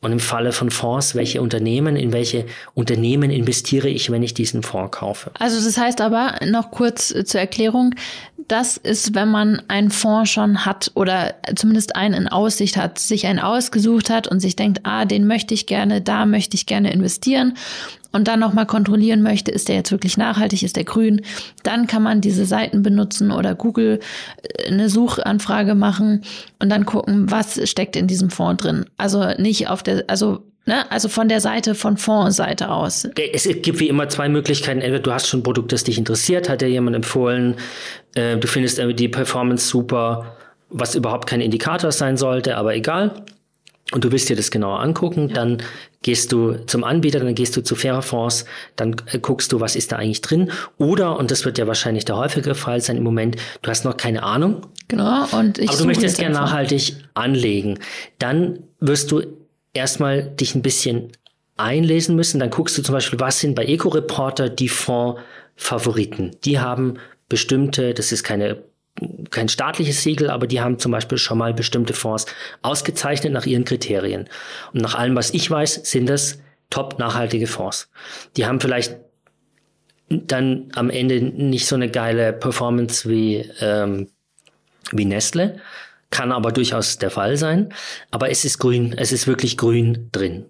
und 0.01 0.11
im 0.13 0.19
Falle 0.19 0.53
von 0.53 0.69
Fonds, 0.69 1.15
welche 1.15 1.41
Unternehmen, 1.41 1.95
in 1.95 2.13
welche 2.13 2.45
Unternehmen 2.73 3.31
investiere 3.31 3.89
ich, 3.89 4.09
wenn 4.11 4.23
ich 4.23 4.33
diesen 4.33 4.63
Fonds 4.63 4.97
kaufe? 4.97 5.31
Also 5.39 5.63
das 5.63 5.77
heißt 5.77 5.99
aber 5.99 6.35
noch 6.45 6.71
kurz 6.71 7.13
zur 7.25 7.41
Erklärung, 7.41 7.95
das 8.47 8.77
ist, 8.77 9.13
wenn 9.13 9.29
man 9.29 9.61
einen 9.67 9.91
Fonds 9.91 10.31
schon 10.31 10.65
hat 10.65 10.91
oder 10.95 11.35
zumindest 11.55 11.95
einen 11.95 12.13
in 12.13 12.27
Aussicht 12.27 12.77
hat, 12.77 12.97
sich 12.97 13.27
einen 13.27 13.39
ausgesucht 13.39 14.09
hat 14.09 14.27
und 14.27 14.39
sich 14.39 14.55
denkt, 14.55 14.81
ah, 14.83 15.05
den 15.05 15.27
möchte 15.27 15.53
ich 15.53 15.65
gerne, 15.65 16.01
da 16.01 16.25
möchte 16.25 16.55
ich 16.55 16.65
gerne 16.65 16.91
investieren 16.93 17.55
und 18.11 18.27
dann 18.27 18.39
nochmal 18.39 18.65
kontrollieren 18.65 19.21
möchte, 19.21 19.51
ist 19.51 19.69
der 19.69 19.75
jetzt 19.75 19.91
wirklich 19.91 20.17
nachhaltig, 20.17 20.63
ist 20.63 20.75
der 20.75 20.83
grün, 20.83 21.21
dann 21.63 21.87
kann 21.87 22.03
man 22.03 22.21
diese 22.21 22.45
Seiten 22.45 22.81
benutzen 22.81 23.31
oder 23.31 23.55
Google 23.55 23.99
äh, 24.41 24.67
eine 24.67 24.89
Suchanfrage 24.89 25.75
machen 25.75 26.23
und 26.59 26.69
dann 26.69 26.85
gucken, 26.85 27.31
was 27.31 27.69
steckt 27.69 27.95
in 27.95 28.07
diesem 28.07 28.29
Fonds 28.29 28.63
drin. 28.63 28.85
Also 28.97 29.33
nicht 29.37 29.67
auf 29.67 29.83
der, 29.83 30.05
also 30.07 30.43
Ne? 30.65 30.91
Also 30.91 31.09
von 31.09 31.29
der 31.29 31.41
Seite, 31.41 31.73
von 31.73 31.97
Fondsseite 31.97 32.69
aus. 32.69 33.07
Es 33.33 33.49
gibt 33.63 33.79
wie 33.79 33.87
immer 33.87 34.07
zwei 34.07 34.29
Möglichkeiten. 34.29 34.81
Entweder 34.81 35.01
du 35.01 35.11
hast 35.11 35.27
schon 35.27 35.39
ein 35.39 35.43
Produkt, 35.43 35.71
das 35.71 35.83
dich 35.83 35.97
interessiert, 35.97 36.47
hat 36.47 36.61
dir 36.61 36.69
jemand 36.69 36.95
empfohlen, 36.95 37.55
äh, 38.13 38.37
du 38.37 38.47
findest 38.47 38.79
die 38.79 39.07
Performance 39.07 39.67
super, 39.67 40.37
was 40.69 40.93
überhaupt 40.93 41.27
kein 41.27 41.41
Indikator 41.41 41.91
sein 41.91 42.17
sollte, 42.17 42.55
aber 42.55 42.75
egal 42.75 43.23
und 43.91 44.03
du 44.03 44.11
willst 44.11 44.29
dir 44.29 44.35
das 44.35 44.51
genauer 44.51 44.81
angucken, 44.81 45.29
ja. 45.29 45.35
dann 45.35 45.63
gehst 46.01 46.31
du 46.31 46.53
zum 46.65 46.83
Anbieter, 46.83 47.19
dann 47.19 47.35
gehst 47.35 47.57
du 47.57 47.61
zu 47.61 47.75
Fairer 47.75 48.01
Fonds, 48.01 48.45
dann 48.75 48.95
äh, 49.11 49.19
guckst 49.19 49.51
du, 49.51 49.59
was 49.59 49.75
ist 49.75 49.91
da 49.91 49.97
eigentlich 49.97 50.21
drin. 50.21 50.51
Oder, 50.77 51.17
und 51.17 51.31
das 51.31 51.45
wird 51.45 51.57
ja 51.57 51.67
wahrscheinlich 51.67 52.05
der 52.05 52.17
häufige 52.17 52.55
Fall 52.55 52.81
sein 52.81 52.97
im 52.97 53.03
Moment, 53.03 53.35
du 53.61 53.69
hast 53.69 53.85
noch 53.85 53.97
keine 53.97 54.23
Ahnung. 54.23 54.65
Genau, 54.87 55.25
und 55.31 55.59
ich 55.59 55.69
Aber 55.69 55.77
du 55.77 55.85
möchtest 55.85 56.17
gerne 56.17 56.35
nachhaltig 56.35 56.95
anlegen. 57.13 57.79
Dann 58.17 58.59
wirst 58.79 59.11
du 59.11 59.23
erstmal 59.73 60.23
dich 60.23 60.55
ein 60.55 60.61
bisschen 60.61 61.11
einlesen 61.57 62.15
müssen. 62.15 62.39
Dann 62.39 62.49
guckst 62.49 62.77
du 62.77 62.81
zum 62.81 62.93
Beispiel, 62.93 63.19
was 63.19 63.39
sind 63.39 63.55
bei 63.55 63.65
Eco-Reporter 63.65 64.49
die 64.49 64.69
Fonds-Favoriten. 64.69 66.37
Die 66.45 66.59
haben 66.59 66.95
bestimmte, 67.27 67.93
das 67.93 68.11
ist 68.11 68.23
keine 68.23 68.63
kein 69.29 69.49
staatliches 69.49 70.03
Siegel, 70.03 70.29
aber 70.29 70.47
die 70.47 70.61
haben 70.61 70.79
zum 70.79 70.91
Beispiel 70.91 71.17
schon 71.17 71.37
mal 71.37 71.53
bestimmte 71.53 71.93
Fonds 71.93 72.25
ausgezeichnet 72.61 73.33
nach 73.33 73.45
ihren 73.45 73.65
Kriterien. 73.65 74.27
Und 74.73 74.81
nach 74.81 74.95
allem, 74.95 75.15
was 75.15 75.33
ich 75.33 75.49
weiß, 75.49 75.81
sind 75.83 76.09
das 76.09 76.39
top 76.69 76.99
nachhaltige 76.99 77.47
Fonds. 77.47 77.89
Die 78.35 78.45
haben 78.45 78.59
vielleicht 78.59 78.97
dann 80.09 80.69
am 80.73 80.89
Ende 80.89 81.21
nicht 81.21 81.67
so 81.67 81.75
eine 81.75 81.89
geile 81.89 82.33
Performance 82.33 83.07
wie, 83.09 83.49
ähm, 83.61 84.09
wie 84.91 85.05
Nestle, 85.05 85.59
kann 86.09 86.31
aber 86.31 86.51
durchaus 86.51 86.97
der 86.97 87.11
Fall 87.11 87.37
sein. 87.37 87.71
Aber 88.09 88.29
es 88.29 88.43
ist 88.43 88.57
grün, 88.57 88.93
es 88.97 89.11
ist 89.11 89.27
wirklich 89.27 89.57
grün 89.57 90.09
drin. 90.11 90.45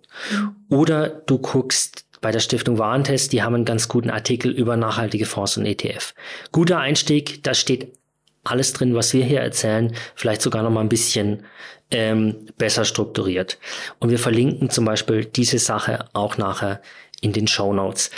Oder 0.69 1.09
du 1.09 1.37
guckst 1.37 2.05
bei 2.21 2.31
der 2.31 2.39
Stiftung 2.39 2.77
Warentest, 2.77 3.33
die 3.33 3.43
haben 3.43 3.55
einen 3.55 3.65
ganz 3.65 3.87
guten 3.87 4.09
Artikel 4.09 4.51
über 4.51 4.77
nachhaltige 4.77 5.25
Fonds 5.25 5.57
und 5.57 5.65
ETF. 5.65 6.13
Guter 6.51 6.79
Einstieg, 6.79 7.43
da 7.43 7.53
steht 7.53 7.98
alles 8.43 8.73
drin, 8.73 8.95
was 8.95 9.13
wir 9.13 9.23
hier 9.23 9.41
erzählen, 9.41 9.93
vielleicht 10.15 10.41
sogar 10.41 10.63
noch 10.63 10.69
mal 10.69 10.81
ein 10.81 10.89
bisschen 10.89 11.43
ähm, 11.91 12.47
besser 12.57 12.85
strukturiert. 12.85 13.57
Und 13.99 14.09
wir 14.09 14.19
verlinken 14.19 14.69
zum 14.69 14.85
Beispiel 14.85 15.25
diese 15.25 15.59
Sache 15.59 16.05
auch 16.13 16.37
nachher 16.37 16.81
in 17.21 17.33
den 17.33 17.47
Show 17.47 17.73
Notes. 17.73 18.11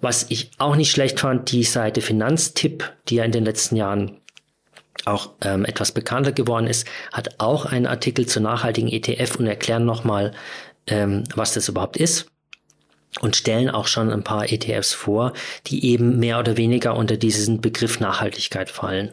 Was 0.00 0.26
ich 0.30 0.50
auch 0.58 0.76
nicht 0.76 0.90
schlecht 0.90 1.20
fand, 1.20 1.50
die 1.50 1.64
Seite 1.64 2.00
Finanztipp, 2.00 2.92
die 3.08 3.16
ja 3.16 3.24
in 3.24 3.32
den 3.32 3.44
letzten 3.44 3.76
Jahren 3.76 4.20
auch 5.04 5.30
ähm, 5.42 5.64
etwas 5.64 5.92
bekannter 5.92 6.32
geworden 6.32 6.66
ist, 6.66 6.86
hat 7.12 7.40
auch 7.40 7.66
einen 7.66 7.86
Artikel 7.86 8.26
zur 8.26 8.42
nachhaltigen 8.42 8.88
ETF 8.88 9.36
und 9.36 9.46
erklären 9.46 9.84
nochmal, 9.84 10.32
ähm, 10.86 11.24
was 11.34 11.54
das 11.54 11.68
überhaupt 11.68 11.96
ist 11.96 12.26
und 13.20 13.36
stellen 13.36 13.70
auch 13.70 13.86
schon 13.86 14.10
ein 14.10 14.24
paar 14.24 14.50
ETFs 14.50 14.92
vor, 14.92 15.32
die 15.66 15.86
eben 15.86 16.18
mehr 16.18 16.38
oder 16.38 16.56
weniger 16.56 16.96
unter 16.96 17.16
diesen 17.16 17.60
Begriff 17.60 18.00
Nachhaltigkeit 18.00 18.70
fallen. 18.70 19.12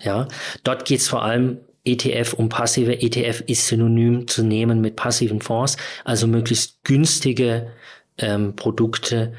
Ja, 0.00 0.28
dort 0.62 0.84
geht 0.84 1.00
es 1.00 1.08
vor 1.08 1.22
allem 1.22 1.58
ETF 1.84 2.34
um 2.34 2.48
passive. 2.48 3.00
ETF 3.00 3.42
ist 3.46 3.68
synonym 3.68 4.26
zu 4.26 4.42
nehmen 4.42 4.80
mit 4.80 4.96
passiven 4.96 5.40
Fonds, 5.40 5.76
also 6.04 6.26
möglichst 6.26 6.82
günstige 6.84 7.68
ähm, 8.18 8.56
Produkte, 8.56 9.32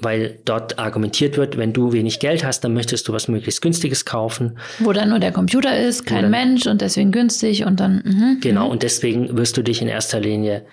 weil 0.00 0.38
dort 0.44 0.78
argumentiert 0.78 1.36
wird, 1.36 1.56
wenn 1.56 1.72
du 1.72 1.92
wenig 1.92 2.18
Geld 2.18 2.44
hast, 2.44 2.60
dann 2.60 2.74
möchtest 2.74 3.08
du 3.08 3.12
was 3.12 3.28
möglichst 3.28 3.62
günstiges 3.62 4.04
kaufen. 4.04 4.58
Wo 4.80 4.92
dann 4.92 5.08
nur 5.08 5.18
der 5.18 5.32
Computer 5.32 5.78
ist, 5.78 6.04
kein 6.04 6.22
dann, 6.22 6.30
Mensch 6.30 6.66
und 6.66 6.80
deswegen 6.80 7.12
günstig 7.12 7.64
und 7.64 7.80
dann. 7.80 8.02
Mh, 8.04 8.36
genau, 8.40 8.66
mh. 8.66 8.72
und 8.72 8.82
deswegen 8.82 9.36
wirst 9.36 9.56
du 9.56 9.62
dich 9.62 9.80
in 9.80 9.88
erster 9.88 10.20
Linie 10.20 10.66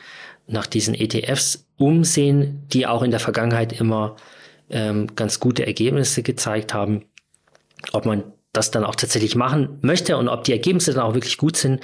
nach 0.47 0.65
diesen 0.65 0.93
ETFs 0.95 1.65
umsehen, 1.77 2.63
die 2.73 2.87
auch 2.87 3.03
in 3.03 3.11
der 3.11 3.19
Vergangenheit 3.19 3.79
immer 3.79 4.15
ähm, 4.69 5.07
ganz 5.15 5.39
gute 5.39 5.65
Ergebnisse 5.65 6.23
gezeigt 6.23 6.73
haben. 6.73 7.05
Ob 7.93 8.05
man 8.05 8.23
das 8.55 8.71
dann 8.71 8.83
auch 8.83 8.95
tatsächlich 8.95 9.35
machen 9.35 9.77
möchte 9.81 10.17
und 10.17 10.27
ob 10.27 10.43
die 10.43 10.51
Ergebnisse 10.51 10.93
dann 10.93 11.03
auch 11.03 11.13
wirklich 11.13 11.37
gut 11.37 11.57
sind, 11.57 11.81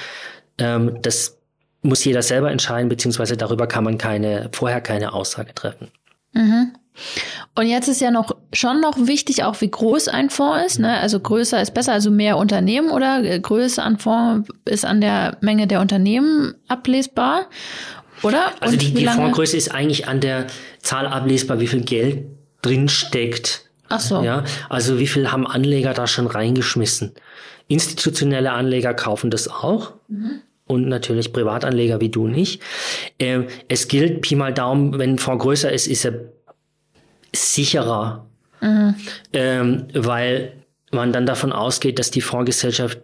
ähm, 0.57 0.97
das 1.01 1.37
muss 1.81 2.03
jeder 2.03 2.21
selber 2.21 2.51
entscheiden, 2.51 2.89
beziehungsweise 2.89 3.37
darüber 3.37 3.67
kann 3.67 3.83
man 3.83 3.97
keine, 3.97 4.49
vorher 4.51 4.81
keine 4.81 5.13
Aussage 5.13 5.53
treffen. 5.53 5.89
Mhm. 6.33 6.73
Und 7.55 7.67
jetzt 7.67 7.87
ist 7.87 8.01
ja 8.01 8.11
noch 8.11 8.35
schon 8.53 8.81
noch 8.81 9.07
wichtig, 9.07 9.43
auch 9.43 9.59
wie 9.61 9.71
groß 9.71 10.07
ein 10.09 10.29
Fonds 10.29 10.73
ist. 10.73 10.79
Ne? 10.79 10.99
Also 10.99 11.19
größer 11.19 11.61
ist 11.61 11.73
besser, 11.73 11.93
also 11.93 12.11
mehr 12.11 12.37
Unternehmen 12.37 12.91
oder 12.91 13.23
äh, 13.23 13.39
Größe 13.39 13.81
an 13.81 13.97
Fonds 13.97 14.49
ist 14.65 14.85
an 14.85 15.01
der 15.01 15.37
Menge 15.41 15.67
der 15.67 15.81
Unternehmen 15.81 16.53
ablesbar, 16.67 17.47
oder? 18.23 18.51
Also 18.59 18.77
die, 18.77 18.93
die 18.93 19.07
Fondsgröße 19.07 19.57
ist 19.57 19.73
eigentlich 19.73 20.07
an 20.07 20.19
der 20.19 20.47
Zahl 20.81 21.07
ablesbar, 21.07 21.59
wie 21.59 21.67
viel 21.67 21.81
Geld 21.81 22.25
drin 22.61 22.87
steckt. 22.87 23.65
Ach 23.91 23.99
so. 23.99 24.23
Ja, 24.23 24.43
also 24.69 24.99
wie 24.99 25.07
viel 25.07 25.31
haben 25.31 25.45
Anleger 25.45 25.93
da 25.93 26.07
schon 26.07 26.27
reingeschmissen? 26.27 27.13
Institutionelle 27.67 28.51
Anleger 28.51 28.93
kaufen 28.93 29.29
das 29.31 29.47
auch. 29.47 29.93
Mhm 30.07 30.41
und 30.71 30.87
natürlich 30.87 31.33
Privatanleger 31.33 31.99
wie 31.99 32.09
du 32.09 32.27
nicht. 32.27 32.61
Ähm, 33.19 33.47
es 33.67 33.87
gilt, 33.87 34.21
Pi 34.21 34.35
mal 34.35 34.53
Daumen, 34.53 34.97
wenn 34.97 35.11
ein 35.11 35.19
Fonds 35.19 35.43
größer 35.43 35.71
ist, 35.71 35.87
ist 35.87 36.05
er 36.05 36.13
sicherer, 37.35 38.25
mhm. 38.61 38.95
ähm, 39.33 39.87
weil 39.93 40.53
man 40.91 41.11
dann 41.13 41.25
davon 41.25 41.51
ausgeht, 41.51 41.99
dass 41.99 42.11
die 42.11 42.21
Fondsgesellschaft 42.21 42.99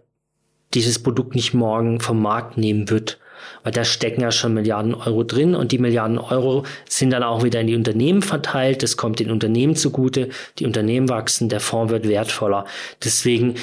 dieses 0.73 0.99
Produkt 0.99 1.35
nicht 1.35 1.53
morgen 1.53 1.99
vom 1.99 2.21
Markt 2.21 2.57
nehmen 2.57 2.89
wird. 2.89 3.19
Weil 3.63 3.71
da 3.71 3.83
stecken 3.83 4.21
ja 4.21 4.31
schon 4.31 4.53
Milliarden 4.53 4.93
Euro 4.93 5.23
drin 5.23 5.55
und 5.55 5.71
die 5.71 5.77
Milliarden 5.77 6.17
Euro 6.17 6.65
sind 6.87 7.11
dann 7.11 7.23
auch 7.23 7.43
wieder 7.43 7.61
in 7.61 7.67
die 7.67 7.75
Unternehmen 7.75 8.21
verteilt. 8.21 8.83
Das 8.83 8.97
kommt 8.97 9.19
den 9.19 9.31
Unternehmen 9.31 9.75
zugute. 9.75 10.29
Die 10.59 10.65
Unternehmen 10.65 11.09
wachsen, 11.09 11.49
der 11.49 11.59
Fonds 11.59 11.91
wird 11.91 12.07
wertvoller. 12.07 12.65
Deswegen 13.03 13.55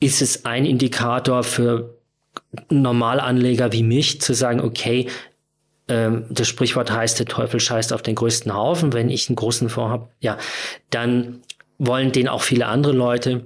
ist 0.00 0.22
es 0.22 0.44
ein 0.44 0.64
Indikator 0.66 1.42
für 1.42 1.94
Normalanleger 2.68 3.72
wie 3.72 3.82
mich 3.82 4.20
zu 4.20 4.34
sagen, 4.34 4.60
okay, 4.60 5.08
ähm, 5.88 6.24
das 6.30 6.48
Sprichwort 6.48 6.90
heißt, 6.90 7.18
der 7.18 7.26
Teufel 7.26 7.60
scheißt 7.60 7.92
auf 7.92 8.02
den 8.02 8.14
größten 8.14 8.54
Haufen, 8.54 8.92
wenn 8.92 9.10
ich 9.10 9.28
einen 9.28 9.36
großen 9.36 9.68
Fonds 9.68 9.90
habe, 9.90 10.08
ja, 10.20 10.38
dann 10.90 11.42
wollen 11.78 12.12
den 12.12 12.28
auch 12.28 12.42
viele 12.42 12.66
andere 12.66 12.92
Leute. 12.92 13.44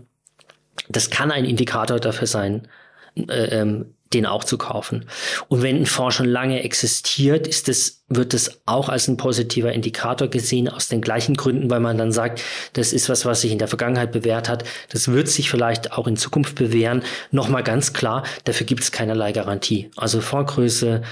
Das 0.89 1.11
kann 1.11 1.31
ein 1.31 1.45
Indikator 1.45 1.99
dafür 1.99 2.27
sein, 2.27 2.69
äh, 3.17 3.61
ähm, 3.61 3.95
den 4.13 4.27
auch 4.27 4.45
zu 4.45 4.57
kaufen. 4.57 5.07
Und 5.49 5.63
wenn 5.63 5.77
ein 5.77 5.87
Fonds 5.87 6.15
schon 6.15 6.27
lange 6.27 6.63
existiert, 6.63 7.47
ist 7.47 7.69
es, 7.69 8.05
wird 8.09 8.35
es 8.35 8.61
auch 8.67 8.89
als 8.89 9.09
ein 9.09 9.17
positiver 9.17 9.73
Indikator 9.73 10.29
gesehen, 10.29 10.69
aus 10.69 10.89
den 10.89 11.01
gleichen 11.01 11.35
Gründen, 11.35 11.71
weil 11.71 11.81
man 11.81 11.99
dann 11.99 12.13
sagt, 12.13 12.41
das 12.75 12.93
ist 12.93 13.09
was, 13.09 13.25
was 13.25 13.41
sich 13.41 13.51
in 13.51 13.59
der 13.59 13.69
Vergangenheit 13.69 14.13
bewährt 14.13 14.49
hat. 14.49 14.65
Das 14.91 15.09
wird 15.09 15.29
sich 15.29 15.51
vielleicht 15.51 15.93
auch 15.93 16.07
in 16.07 16.17
Zukunft 16.17 16.55
bewähren. 16.55 17.03
Nochmal 17.33 17.65
ganz 17.65 17.93
klar, 17.93 18.23
dafür 18.45 18.67
gibt 18.67 18.83
es 18.83 18.93
keinerlei 18.93 19.33
Garantie. 19.33 19.91
Also 19.97 20.21
Fondsgröße, 20.21 21.03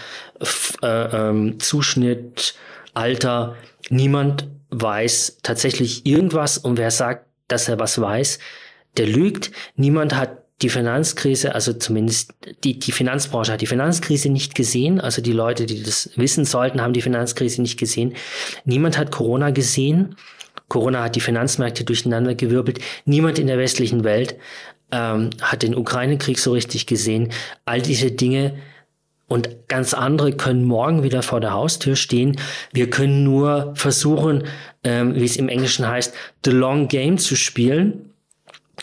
äh, 0.83 0.87
ähm, 0.87 1.59
Zuschnitt, 1.59 2.55
Alter, 2.95 3.57
niemand 3.91 4.47
weiß 4.71 5.39
tatsächlich 5.43 6.07
irgendwas 6.07 6.59
und 6.59 6.79
wer 6.79 6.91
sagt, 6.91 7.27
dass 7.49 7.69
er 7.69 7.79
was 7.79 8.01
weiß, 8.01 8.39
der 8.97 9.07
lügt. 9.07 9.51
Niemand 9.77 10.15
hat 10.15 10.44
die 10.65 10.71
Finanzkrise, 10.71 11.55
also 11.55 11.75
zumindest 11.75 12.33
die, 12.65 12.79
die 12.79 12.91
Finanzbranche 12.91 13.53
hat 13.53 13.61
die 13.61 13.67
Finanzkrise 13.67 14.31
nicht 14.31 14.55
gesehen. 14.55 14.99
Also 14.99 15.21
die 15.21 15.33
Leute, 15.33 15.67
die 15.67 15.83
das 15.83 16.09
wissen 16.17 16.47
sollten, 16.47 16.81
haben 16.81 16.95
die 16.95 17.03
Finanzkrise 17.03 17.61
nicht 17.61 17.79
gesehen. 17.79 18.15
Niemand 18.65 18.97
hat 18.97 19.13
Corona 19.13 19.51
gesehen. 19.51 20.17
Corona 20.69 21.03
hat 21.03 21.17
die 21.17 21.21
Finanzmärkte 21.21 21.85
durcheinander 21.85 22.35
gewirbelt. 22.35 22.79
Niemand 23.05 23.39
in 23.39 23.47
der 23.47 23.59
westlichen 23.59 24.05
Welt 24.05 24.37
ähm, 24.91 25.31
hat 25.43 25.63
den 25.63 25.77
Ukraine-Krieg 25.77 26.39
so 26.39 26.53
richtig 26.53 26.87
gesehen. 26.87 27.31
All 27.67 27.83
diese 27.83 28.11
Dinge 28.11 28.55
und 29.29 29.69
ganz 29.69 29.93
andere 29.93 30.33
können 30.33 30.65
morgen 30.65 31.03
wieder 31.03 31.23
vor 31.23 31.41
der 31.41 31.53
Haustür 31.53 31.95
stehen. 31.95 32.41
Wir 32.73 32.89
können 32.89 33.23
nur 33.23 33.75
versuchen, 33.77 34.45
ähm, 34.83 35.15
wie 35.15 35.27
es 35.27 35.37
im 35.37 35.51
Englischen 35.51 35.87
heißt, 35.87 36.15
the 36.43 36.53
long 36.53 36.89
game 36.89 37.19
zu 37.19 37.37
spielen 37.37 38.14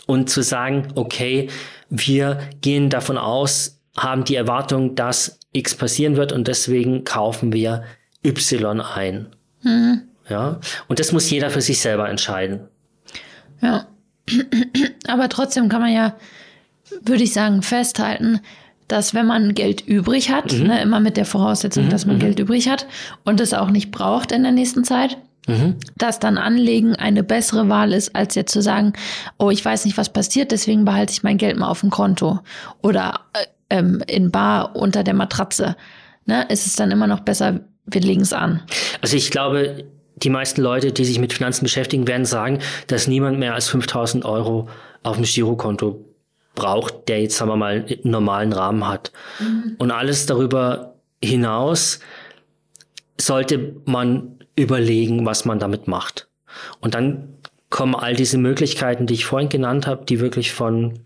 und 0.05 0.29
zu 0.29 0.41
sagen, 0.41 0.89
okay, 0.95 1.49
wir 1.89 2.39
gehen 2.61 2.89
davon 2.89 3.17
aus, 3.17 3.79
haben 3.97 4.23
die 4.23 4.35
Erwartung, 4.35 4.95
dass 4.95 5.39
X 5.51 5.75
passieren 5.75 6.15
wird 6.15 6.31
und 6.31 6.47
deswegen 6.47 7.03
kaufen 7.03 7.51
wir 7.51 7.83
Y 8.23 8.79
ein. 8.81 9.27
Mhm. 9.63 10.01
Ja, 10.29 10.59
und 10.87 10.99
das 10.99 11.11
muss 11.11 11.29
jeder 11.29 11.49
für 11.49 11.61
sich 11.61 11.79
selber 11.79 12.09
entscheiden. 12.09 12.61
Ja, 13.61 13.87
aber 15.07 15.27
trotzdem 15.29 15.67
kann 15.67 15.81
man 15.81 15.91
ja, 15.91 16.15
würde 17.01 17.23
ich 17.23 17.33
sagen, 17.33 17.61
festhalten, 17.61 18.39
dass 18.87 19.13
wenn 19.13 19.25
man 19.25 19.53
Geld 19.53 19.81
übrig 19.81 20.31
hat, 20.31 20.53
mhm. 20.53 20.67
ne, 20.67 20.81
immer 20.81 20.99
mit 20.99 21.17
der 21.17 21.25
Voraussetzung, 21.25 21.85
mhm. 21.85 21.89
dass 21.89 22.05
man 22.05 22.15
mhm. 22.15 22.21
Geld 22.21 22.39
übrig 22.39 22.69
hat 22.69 22.87
und 23.23 23.39
es 23.41 23.53
auch 23.53 23.69
nicht 23.69 23.91
braucht 23.91 24.31
in 24.31 24.43
der 24.43 24.51
nächsten 24.51 24.83
Zeit, 24.83 25.17
Mhm. 25.51 25.75
Dass 25.97 26.19
dann 26.19 26.37
Anlegen 26.37 26.95
eine 26.95 27.23
bessere 27.23 27.69
Wahl 27.69 27.93
ist, 27.93 28.15
als 28.15 28.35
jetzt 28.35 28.51
zu 28.51 28.61
sagen, 28.61 28.93
oh, 29.37 29.49
ich 29.49 29.63
weiß 29.63 29.85
nicht, 29.85 29.97
was 29.97 30.09
passiert, 30.09 30.51
deswegen 30.51 30.85
behalte 30.85 31.11
ich 31.11 31.23
mein 31.23 31.37
Geld 31.37 31.57
mal 31.57 31.67
auf 31.67 31.81
dem 31.81 31.89
Konto 31.89 32.39
oder 32.81 33.21
äh, 33.33 33.45
ähm, 33.69 34.03
in 34.07 34.31
Bar 34.31 34.75
unter 34.75 35.03
der 35.03 35.13
Matratze. 35.13 35.75
Ne? 36.25 36.45
Ist 36.49 36.67
es 36.67 36.75
dann 36.75 36.91
immer 36.91 37.07
noch 37.07 37.21
besser, 37.21 37.61
wir 37.85 38.01
legen 38.01 38.21
es 38.21 38.33
an. 38.33 38.61
Also 39.01 39.17
ich 39.17 39.31
glaube, 39.31 39.85
die 40.15 40.29
meisten 40.29 40.61
Leute, 40.61 40.91
die 40.91 41.05
sich 41.05 41.19
mit 41.19 41.33
Finanzen 41.33 41.63
beschäftigen, 41.63 42.07
werden 42.07 42.25
sagen, 42.25 42.59
dass 42.87 43.07
niemand 43.07 43.39
mehr 43.39 43.53
als 43.53 43.69
5000 43.69 44.23
Euro 44.25 44.69
auf 45.03 45.15
dem 45.15 45.25
Girokonto 45.25 46.05
braucht, 46.53 47.07
der 47.07 47.21
jetzt, 47.21 47.37
sagen 47.37 47.49
wir 47.49 47.55
mal, 47.55 47.85
einen 47.87 48.11
normalen 48.11 48.53
Rahmen 48.53 48.87
hat. 48.87 49.11
Mhm. 49.39 49.75
Und 49.79 49.91
alles 49.91 50.25
darüber 50.25 50.95
hinaus 51.23 51.99
sollte 53.19 53.75
man 53.85 54.40
überlegen, 54.55 55.25
was 55.25 55.45
man 55.45 55.59
damit 55.59 55.87
macht. 55.87 56.27
Und 56.79 56.93
dann 56.95 57.37
kommen 57.69 57.95
all 57.95 58.15
diese 58.15 58.37
Möglichkeiten, 58.37 59.07
die 59.07 59.15
ich 59.15 59.25
vorhin 59.25 59.49
genannt 59.49 59.87
habe, 59.87 60.05
die 60.05 60.19
wirklich 60.19 60.51
von 60.51 60.99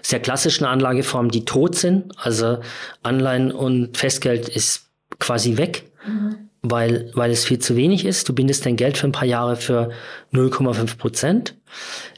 sehr 0.00 0.20
klassischen 0.20 0.64
Anlageformen, 0.64 1.30
die 1.30 1.44
tot 1.44 1.74
sind. 1.74 2.12
Also 2.16 2.60
Anleihen 3.02 3.52
und 3.52 3.96
Festgeld 3.96 4.48
ist 4.48 4.88
quasi 5.18 5.58
weg, 5.58 5.90
mhm. 6.06 6.48
weil, 6.62 7.10
weil 7.14 7.30
es 7.30 7.44
viel 7.44 7.58
zu 7.58 7.76
wenig 7.76 8.06
ist. 8.06 8.28
Du 8.28 8.32
bindest 8.32 8.64
dein 8.64 8.76
Geld 8.76 8.96
für 8.96 9.08
ein 9.08 9.12
paar 9.12 9.28
Jahre 9.28 9.56
für 9.56 9.90
0,5 10.32 10.96
Prozent. 10.96 11.54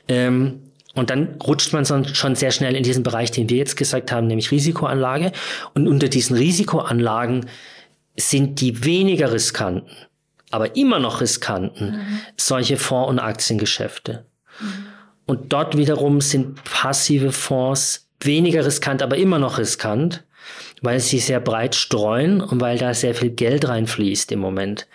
Ähm, 0.06 0.60
und 0.94 1.10
dann 1.10 1.36
rutscht 1.42 1.72
man 1.72 1.84
schon 1.86 2.34
sehr 2.34 2.50
schnell 2.50 2.74
in 2.76 2.82
diesen 2.82 3.02
Bereich, 3.02 3.30
den 3.30 3.48
wir 3.48 3.56
jetzt 3.56 3.76
gesagt 3.76 4.12
haben, 4.12 4.26
nämlich 4.26 4.50
Risikoanlage. 4.50 5.32
Und 5.74 5.88
unter 5.88 6.08
diesen 6.08 6.36
Risikoanlagen 6.36 7.46
sind 8.16 8.60
die 8.60 8.84
weniger 8.84 9.32
riskanten 9.32 9.90
aber 10.50 10.76
immer 10.76 10.98
noch 10.98 11.20
riskanten, 11.20 11.92
mhm. 11.92 12.20
solche 12.36 12.76
Fonds- 12.76 13.08
und 13.08 13.18
Aktiengeschäfte. 13.18 14.26
Mhm. 14.60 14.86
Und 15.26 15.52
dort 15.52 15.76
wiederum 15.76 16.20
sind 16.20 16.62
passive 16.64 17.32
Fonds 17.32 18.08
weniger 18.20 18.66
riskant, 18.66 19.02
aber 19.02 19.16
immer 19.16 19.38
noch 19.38 19.58
riskant, 19.58 20.24
weil 20.82 21.00
sie 21.00 21.18
sehr 21.18 21.40
breit 21.40 21.74
streuen 21.74 22.40
und 22.40 22.60
weil 22.60 22.78
da 22.78 22.94
sehr 22.94 23.14
viel 23.14 23.30
Geld 23.30 23.68
reinfließt 23.68 24.32
im 24.32 24.40
Moment. 24.40 24.86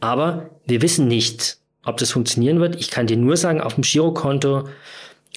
Aber 0.00 0.50
wir 0.66 0.82
wissen 0.82 1.08
nicht, 1.08 1.58
ob 1.84 1.96
das 1.96 2.12
funktionieren 2.12 2.60
wird. 2.60 2.76
Ich 2.76 2.90
kann 2.90 3.06
dir 3.06 3.16
nur 3.16 3.36
sagen, 3.36 3.60
auf 3.60 3.74
dem 3.74 3.82
Girokonto 3.82 4.68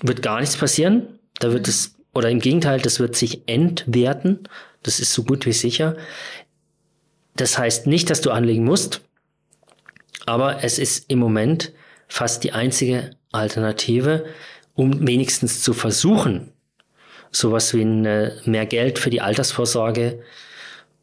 wird 0.02 0.22
gar 0.22 0.40
nichts 0.40 0.58
passieren. 0.58 1.20
Da 1.40 1.52
wird 1.52 1.68
es, 1.68 1.96
oder 2.14 2.30
im 2.30 2.40
Gegenteil, 2.40 2.80
das 2.80 3.00
wird 3.00 3.16
sich 3.16 3.48
entwerten. 3.48 4.40
Das 4.84 5.00
ist 5.00 5.14
so 5.14 5.24
gut 5.24 5.46
wie 5.46 5.54
sicher. 5.54 5.96
Das 7.36 7.58
heißt 7.58 7.88
nicht, 7.88 8.10
dass 8.10 8.22
du 8.22 8.32
anlegen 8.32 8.66
musst. 8.66 9.02
Aber 10.26 10.64
es 10.64 10.80
ist 10.80 11.10
im 11.10 11.20
Moment 11.20 11.74
fast 12.08 12.44
die 12.44 12.54
einzige 12.54 13.12
Alternative, 13.32 14.26
um 14.76 15.06
wenigstens 15.08 15.62
zu 15.62 15.74
versuchen, 15.74 16.52
sowas 17.32 17.74
wie 17.74 17.82
ein, 17.82 18.06
äh, 18.06 18.32
mehr 18.46 18.66
Geld 18.66 19.00
für 19.00 19.10
die 19.10 19.22
Altersvorsorge 19.22 20.22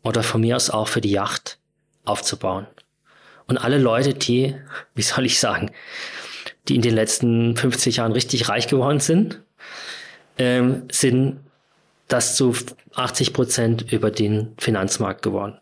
oder 0.02 0.22
von 0.22 0.40
mir 0.40 0.56
aus 0.56 0.70
auch 0.70 0.88
für 0.88 1.00
die 1.00 1.10
Yacht 1.10 1.58
aufzubauen. 2.04 2.66
Und 3.46 3.58
alle 3.58 3.78
Leute, 3.78 4.14
die, 4.14 4.54
wie 4.94 5.02
soll 5.02 5.26
ich 5.26 5.38
sagen, 5.40 5.70
die 6.68 6.76
in 6.76 6.82
den 6.82 6.94
letzten 6.94 7.56
50 7.56 7.96
Jahren 7.96 8.12
richtig 8.12 8.48
reich 8.48 8.68
geworden 8.68 9.00
sind, 9.00 9.40
ähm, 10.38 10.84
sind 10.90 11.40
das 12.08 12.36
zu 12.36 12.54
80 12.94 13.32
Prozent 13.32 13.92
über 13.92 14.10
den 14.10 14.54
Finanzmarkt 14.58 15.22
geworden. 15.22 15.58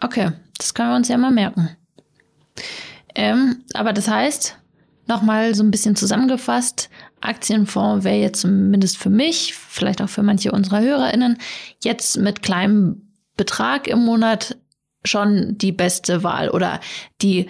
Okay, 0.00 0.32
das 0.58 0.74
können 0.74 0.90
wir 0.90 0.96
uns 0.96 1.08
ja 1.08 1.16
mal 1.16 1.30
merken. 1.30 1.76
Ähm, 3.14 3.64
aber 3.74 3.92
das 3.92 4.08
heißt, 4.08 4.58
nochmal 5.06 5.54
so 5.54 5.62
ein 5.62 5.70
bisschen 5.70 5.96
zusammengefasst, 5.96 6.90
Aktienfonds 7.20 8.04
wäre 8.04 8.16
jetzt 8.16 8.40
zumindest 8.40 8.98
für 8.98 9.10
mich, 9.10 9.54
vielleicht 9.54 10.02
auch 10.02 10.08
für 10.08 10.22
manche 10.22 10.52
unserer 10.52 10.80
HörerInnen, 10.80 11.38
jetzt 11.82 12.18
mit 12.18 12.42
kleinem 12.42 13.02
Betrag 13.36 13.88
im 13.88 14.00
Monat 14.00 14.56
schon 15.04 15.56
die 15.58 15.72
beste 15.72 16.22
Wahl 16.22 16.50
oder 16.50 16.80
die 17.22 17.46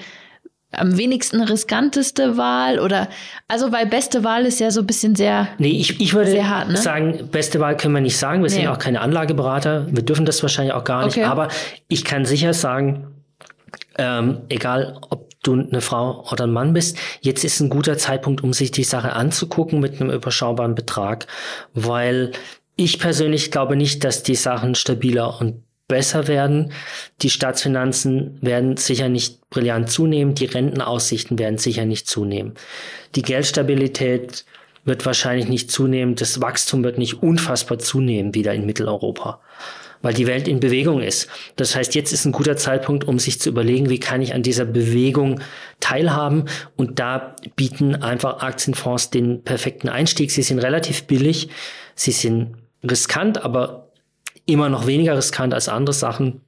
am 0.72 0.98
wenigsten 0.98 1.40
riskanteste 1.40 2.36
Wahl 2.36 2.80
oder 2.80 3.09
also 3.46 3.70
weil 3.70 3.86
beste 3.86 4.24
Wahl 4.24 4.44
ist 4.44 4.59
ja 4.59 4.72
so 4.72 4.80
ein 4.80 4.86
bisschen 4.86 5.14
sehr 5.14 5.48
Nee, 5.59 5.70
ich, 5.70 6.00
ich 6.00 6.14
würde 6.14 6.48
hart, 6.48 6.68
ne? 6.68 6.76
sagen, 6.76 7.28
beste 7.30 7.61
Wahl 7.61 7.76
können 7.76 7.94
wir 7.94 8.00
nicht 8.00 8.18
sagen, 8.18 8.42
wir 8.42 8.50
nee. 8.50 8.57
sind 8.57 8.68
auch 8.68 8.78
keine 8.78 9.00
Anlageberater, 9.00 9.86
wir 9.90 10.02
dürfen 10.02 10.26
das 10.26 10.42
wahrscheinlich 10.42 10.74
auch 10.74 10.82
gar 10.82 11.05
nicht, 11.05 11.16
okay. 11.16 11.26
aber 11.26 11.48
ich 11.86 12.05
kann 12.05 12.24
sicher 12.24 12.55
sagen, 12.55 13.13
ähm, 13.99 14.42
egal 14.49 14.99
ob 15.11 15.30
du 15.42 15.53
eine 15.53 15.80
Frau 15.80 16.24
oder 16.30 16.45
ein 16.45 16.53
Mann 16.53 16.72
bist, 16.72 16.97
jetzt 17.20 17.45
ist 17.45 17.61
ein 17.61 17.68
guter 17.68 17.99
Zeitpunkt, 17.99 18.42
um 18.42 18.53
sich 18.53 18.70
die 18.70 18.84
Sache 18.84 19.12
anzugucken 19.12 19.80
mit 19.80 20.01
einem 20.01 20.11
überschaubaren 20.11 20.74
Betrag, 20.74 21.26
weil 21.74 22.32
ich 22.76 22.99
persönlich 22.99 23.51
glaube 23.51 23.76
nicht, 23.76 24.05
dass 24.05 24.22
die 24.22 24.34
Sachen 24.34 24.74
stabiler 24.74 25.40
und 25.40 25.62
besser 25.86 26.28
werden. 26.28 26.72
Die 27.22 27.30
Staatsfinanzen 27.30 28.38
werden 28.40 28.76
sicher 28.76 29.09
nicht 29.09 29.49
brillant 29.51 29.90
zunehmen. 29.90 30.34
Die 30.34 30.47
Rentenaussichten 30.47 31.38
werden 31.38 31.59
sicher 31.59 31.84
nicht 31.84 32.09
zunehmen. 32.09 32.55
Die 33.14 33.22
Geldstabilität 33.22 34.45
wird 34.84 35.07
wahrscheinlich 35.07 35.49
nicht 35.49 35.70
zunehmen. 35.70 36.14
Das 36.14 36.40
Wachstum 36.40 36.84
wird 36.84 36.99
nicht 36.99 37.22
unfassbar 37.22 37.78
zunehmen 37.78 38.34
wieder 38.34 38.55
in 38.55 38.66
Mitteleuropa, 38.66 39.40
weil 40.05 40.12
die 40.12 40.26
Welt 40.26 40.46
in 40.46 40.61
Bewegung 40.61 41.00
ist. 41.00 41.28
Das 41.57 41.74
heißt, 41.74 41.94
jetzt 41.94 42.12
ist 42.12 42.26
ein 42.26 42.32
guter 42.32 42.59
Zeitpunkt, 42.59 43.05
um 43.05 43.18
sich 43.18 43.40
zu 43.40 43.48
überlegen, 43.48 43.88
wie 43.88 43.98
kann 43.98 44.20
ich 44.20 44.34
an 44.34 44.42
dieser 44.42 44.66
Bewegung 44.66 45.40
teilhaben. 45.80 46.44
Und 46.76 46.98
da 46.98 47.34
bieten 47.57 47.96
einfach 47.96 48.42
Aktienfonds 48.42 49.09
den 49.09 49.42
perfekten 49.42 49.88
Einstieg. 49.88 50.30
Sie 50.30 50.42
sind 50.42 50.59
relativ 50.59 51.05
billig. 51.05 51.48
Sie 51.94 52.12
sind 52.12 52.55
riskant, 52.82 53.42
aber 53.42 53.88
immer 54.44 54.68
noch 54.68 54.86
weniger 54.86 55.16
riskant 55.16 55.55
als 55.55 55.70
andere 55.70 55.94
Sachen. 55.94 56.42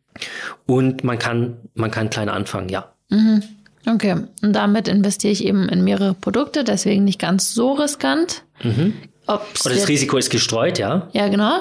Und 0.66 1.02
man 1.02 1.18
kann, 1.18 1.57
man 1.72 1.90
kann 1.90 2.11
klein 2.11 2.28
anfangen, 2.28 2.68
ja. 2.68 2.92
Mhm. 3.09 3.42
Okay, 3.88 4.16
und 4.42 4.52
damit 4.52 4.86
investiere 4.86 5.32
ich 5.32 5.44
eben 5.44 5.68
in 5.68 5.82
mehrere 5.82 6.12
Produkte, 6.12 6.62
deswegen 6.62 7.04
nicht 7.04 7.20
ganz 7.20 7.54
so 7.54 7.72
riskant. 7.72 8.42
Mhm. 8.62 8.94
Oder 9.26 9.74
das 9.74 9.88
Risiko 9.88 10.18
ist 10.18 10.28
gestreut, 10.28 10.78
ja? 10.78 11.09
Ja, 11.12 11.28
genau. 11.28 11.61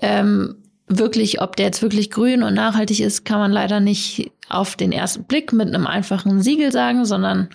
Ähm, 0.00 0.61
wirklich, 0.98 1.40
ob 1.40 1.56
der 1.56 1.66
jetzt 1.66 1.82
wirklich 1.82 2.10
grün 2.10 2.42
und 2.42 2.54
nachhaltig 2.54 3.00
ist, 3.00 3.24
kann 3.24 3.38
man 3.38 3.52
leider 3.52 3.80
nicht 3.80 4.30
auf 4.48 4.76
den 4.76 4.92
ersten 4.92 5.24
Blick 5.24 5.52
mit 5.52 5.68
einem 5.68 5.86
einfachen 5.86 6.42
Siegel 6.42 6.72
sagen, 6.72 7.04
sondern 7.04 7.48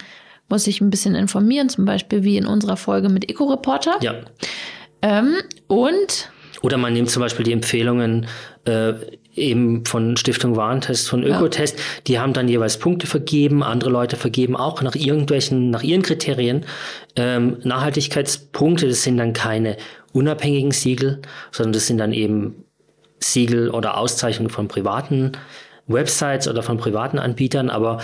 muss 0.49 0.63
sich 0.63 0.81
ein 0.81 0.89
bisschen 0.89 1.15
informieren, 1.15 1.69
zum 1.69 1.85
Beispiel 1.85 2.23
wie 2.23 2.37
in 2.37 2.45
unserer 2.45 2.77
Folge 2.77 3.09
mit 3.09 3.29
Eco-Reporter. 3.29 3.97
Ja. 4.01 4.15
Ähm, 5.01 5.35
und 5.67 6.31
oder 6.61 6.77
man 6.77 6.93
nimmt 6.93 7.09
zum 7.09 7.21
Beispiel 7.21 7.45
die 7.45 7.51
Empfehlungen 7.51 8.25
äh, 8.65 8.93
eben 9.35 9.85
von 9.85 10.17
Stiftung 10.17 10.55
Warentest, 10.55 11.07
von 11.07 11.23
Ökotest, 11.23 11.77
ja. 11.77 11.83
die 12.07 12.19
haben 12.19 12.33
dann 12.33 12.47
jeweils 12.47 12.79
Punkte 12.79 13.05
vergeben, 13.05 13.61
andere 13.61 13.91
Leute 13.91 14.15
vergeben 14.15 14.55
auch 14.55 14.81
nach 14.81 14.95
irgendwelchen, 14.95 15.69
nach 15.69 15.83
ihren 15.83 16.01
Kriterien 16.01 16.65
ähm, 17.15 17.57
Nachhaltigkeitspunkte. 17.63 18.87
Das 18.87 19.03
sind 19.03 19.17
dann 19.17 19.33
keine 19.33 19.77
unabhängigen 20.13 20.71
Siegel, 20.71 21.21
sondern 21.51 21.73
das 21.73 21.85
sind 21.85 21.99
dann 21.99 22.11
eben 22.11 22.63
Siegel 23.19 23.69
oder 23.69 23.97
Auszeichnungen 23.97 24.49
von 24.49 24.67
privaten 24.67 25.33
Websites 25.87 26.47
oder 26.47 26.63
von 26.63 26.77
privaten 26.77 27.19
Anbietern. 27.19 27.69
Aber 27.69 27.99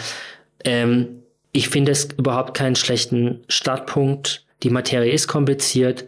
ähm, 0.64 1.24
ich 1.52 1.70
finde 1.70 1.92
es 1.92 2.10
überhaupt 2.18 2.56
keinen 2.56 2.76
schlechten 2.76 3.44
Startpunkt. 3.48 4.46
Die 4.64 4.70
Materie 4.70 5.12
ist 5.12 5.28
kompliziert. 5.28 6.06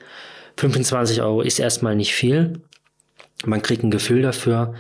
25 0.58 1.22
Euro 1.22 1.42
ist 1.42 1.60
erstmal 1.60 1.96
nicht 1.96 2.14
viel. 2.14 2.62
Man 3.46 3.62
kriegt 3.62 3.84
ein 3.84 3.92
Gefühl 3.92 4.22
dafür 4.22 4.74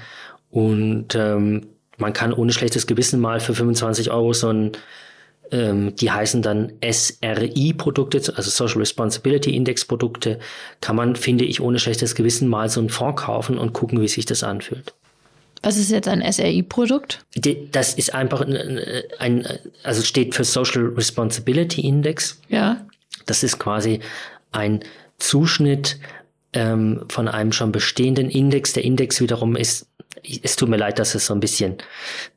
und 0.49 1.13
ähm, 1.15 1.67
man 1.97 2.13
kann 2.13 2.33
ohne 2.33 2.51
schlechtes 2.51 2.87
Gewissen 2.87 3.19
mal 3.19 3.39
für 3.39 3.53
25 3.53 4.11
Euro 4.11 4.33
so 4.33 4.49
ein, 4.49 4.71
ähm, 5.51 5.95
die 5.95 6.11
heißen 6.11 6.41
dann 6.41 6.73
SRI-Produkte, 6.83 8.17
also 8.35 8.49
Social 8.49 8.79
Responsibility 8.79 9.55
Index-Produkte, 9.55 10.39
kann 10.81 10.95
man, 10.95 11.15
finde 11.15 11.45
ich, 11.45 11.61
ohne 11.61 11.79
schlechtes 11.79 12.15
Gewissen 12.15 12.47
mal 12.47 12.69
so 12.69 12.79
einen 12.79 12.89
Fonds 12.89 13.21
kaufen 13.21 13.57
und 13.57 13.73
gucken, 13.73 14.01
wie 14.01 14.07
sich 14.07 14.25
das 14.25 14.43
anfühlt. 14.43 14.93
Was 15.61 15.77
ist 15.77 15.89
jetzt 15.89 16.07
ein 16.07 16.21
SRI-Produkt? 16.21 17.25
Das 17.71 17.95
ist 17.95 18.13
einfach 18.13 18.41
ein, 18.41 18.79
ein, 19.17 19.47
also 19.83 20.03
steht 20.03 20.35
für 20.35 20.43
Social 20.43 20.93
Responsibility 20.95 21.81
Index. 21.81 22.39
Ja. 22.49 22.85
Das 23.25 23.41
ist 23.41 23.57
quasi 23.57 23.99
ein 24.51 24.81
Zuschnitt 25.17 25.97
ähm, 26.53 27.05
von 27.09 27.27
einem 27.27 27.51
schon 27.51 27.71
bestehenden 27.71 28.29
Index. 28.29 28.73
Der 28.73 28.83
Index 28.83 29.21
wiederum 29.21 29.55
ist, 29.55 29.87
es 30.43 30.55
tut 30.55 30.69
mir 30.69 30.77
leid, 30.77 30.99
dass 30.99 31.15
es 31.15 31.25
so 31.25 31.33
ein 31.33 31.39
bisschen 31.39 31.77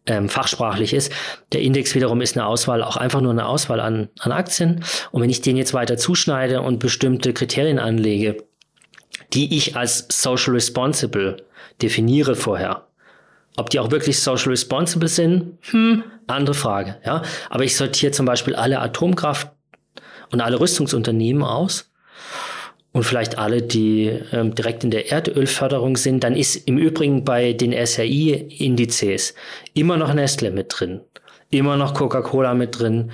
ähm, 0.07 0.28
fachsprachlich 0.28 0.93
ist. 0.93 1.12
Der 1.53 1.62
Index 1.62 1.95
wiederum 1.95 2.20
ist 2.20 2.36
eine 2.36 2.47
Auswahl, 2.47 2.82
auch 2.82 2.97
einfach 2.97 3.20
nur 3.20 3.32
eine 3.32 3.47
Auswahl 3.47 3.80
an, 3.80 4.09
an 4.18 4.32
Aktien. 4.32 4.84
Und 5.11 5.22
wenn 5.22 5.30
ich 5.30 5.41
den 5.41 5.57
jetzt 5.57 5.74
weiter 5.74 5.97
zuschneide 5.97 6.62
und 6.62 6.78
bestimmte 6.78 7.32
Kriterien 7.32 7.78
anlege, 7.78 8.45
die 9.32 9.57
ich 9.57 9.76
als 9.76 10.07
social 10.11 10.55
responsible 10.55 11.45
definiere 11.82 12.34
vorher, 12.34 12.86
ob 13.57 13.70
die 13.70 13.80
auch 13.80 13.91
wirklich 13.91 14.20
social 14.20 14.51
responsible 14.51 15.09
sind, 15.09 15.59
hm, 15.70 16.05
andere 16.26 16.55
Frage, 16.55 16.97
ja. 17.05 17.22
Aber 17.51 17.64
ich 17.64 17.76
sortiere 17.76 18.12
zum 18.12 18.26
Beispiel 18.26 18.55
alle 18.55 18.80
Atomkraft 18.80 19.51
und 20.30 20.41
alle 20.41 20.61
Rüstungsunternehmen 20.61 21.43
aus 21.43 21.88
und 22.99 23.05
vielleicht 23.05 23.38
alle, 23.38 23.62
die 23.62 24.07
ähm, 24.32 24.57
direkt 24.57 24.82
in 24.82 24.90
der 24.90 25.12
Erdölförderung 25.12 25.96
sind, 25.96 26.24
dann 26.24 26.34
ist 26.34 26.57
im 26.66 26.78
Übrigen 26.78 27.24
bei 27.24 27.53
den 27.53 27.72
SRI-Indizes 27.72 29.36
immer 29.72 29.96
noch 29.96 30.12
Nestle 30.12 30.51
mit 30.51 30.74
drin, 30.76 31.03
immer 31.49 31.76
noch 31.76 31.94
Coca-Cola 31.94 32.55
mit 32.55 32.76
drin, 32.76 33.12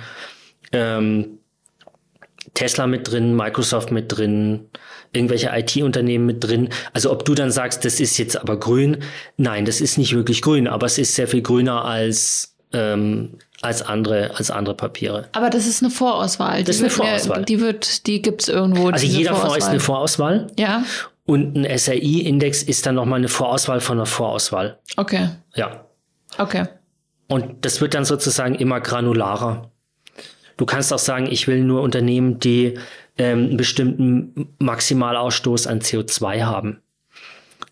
ähm, 0.71 1.37
Tesla 2.55 2.87
mit 2.87 3.11
drin, 3.11 3.35
Microsoft 3.35 3.91
mit 3.91 4.05
drin, 4.11 4.71
irgendwelche 5.13 5.51
IT-Unternehmen 5.53 6.25
mit 6.25 6.43
drin. 6.43 6.69
Also 6.93 7.11
ob 7.11 7.23
du 7.23 7.35
dann 7.35 7.51
sagst, 7.51 7.85
das 7.85 7.99
ist 7.99 8.17
jetzt 8.17 8.41
aber 8.41 8.59
grün, 8.59 9.03
nein, 9.37 9.65
das 9.65 9.81
ist 9.81 9.99
nicht 9.99 10.15
wirklich 10.15 10.41
grün, 10.41 10.67
aber 10.67 10.87
es 10.87 10.97
ist 10.97 11.13
sehr 11.13 11.27
viel 11.27 11.43
grüner 11.43 11.85
als 11.85 12.55
ähm, 12.73 13.37
als 13.65 13.81
andere, 13.81 14.31
als 14.35 14.51
andere 14.51 14.75
Papiere. 14.75 15.27
Aber 15.33 15.49
das 15.49 15.67
ist 15.67 15.81
eine 15.81 15.91
Vorauswahl. 15.91 16.63
Das 16.63 16.77
ist 16.77 16.81
eine 16.81 16.91
Vorauswahl. 16.91 17.43
Die 17.43 17.59
wird, 17.59 18.07
die 18.07 18.21
gibt's 18.21 18.47
irgendwo. 18.47 18.89
Also 18.89 19.05
jeder 19.05 19.31
Vorauswahl. 19.31 19.49
Fonds 19.49 19.65
ist 19.65 19.69
eine 19.69 19.79
Vorauswahl. 19.79 20.47
Ja. 20.57 20.83
Und 21.25 21.57
ein 21.57 21.77
SRI-Index 21.77 22.63
ist 22.63 22.85
dann 22.85 22.95
nochmal 22.95 23.19
eine 23.19 23.29
Vorauswahl 23.29 23.81
von 23.81 23.97
einer 23.97 24.05
Vorauswahl. 24.05 24.79
Okay. 24.95 25.29
Ja. 25.55 25.85
Okay. 26.37 26.65
Und 27.27 27.65
das 27.65 27.81
wird 27.81 27.95
dann 27.95 28.05
sozusagen 28.05 28.55
immer 28.55 28.79
granularer. 28.79 29.71
Du 30.57 30.65
kannst 30.65 30.93
auch 30.93 30.99
sagen, 30.99 31.27
ich 31.29 31.47
will 31.47 31.63
nur 31.63 31.81
Unternehmen, 31.81 32.39
die 32.39 32.75
ähm, 33.17 33.39
einen 33.39 33.57
bestimmten 33.57 34.53
Maximalausstoß 34.59 35.67
an 35.67 35.79
CO2 35.79 36.43
haben. 36.43 36.81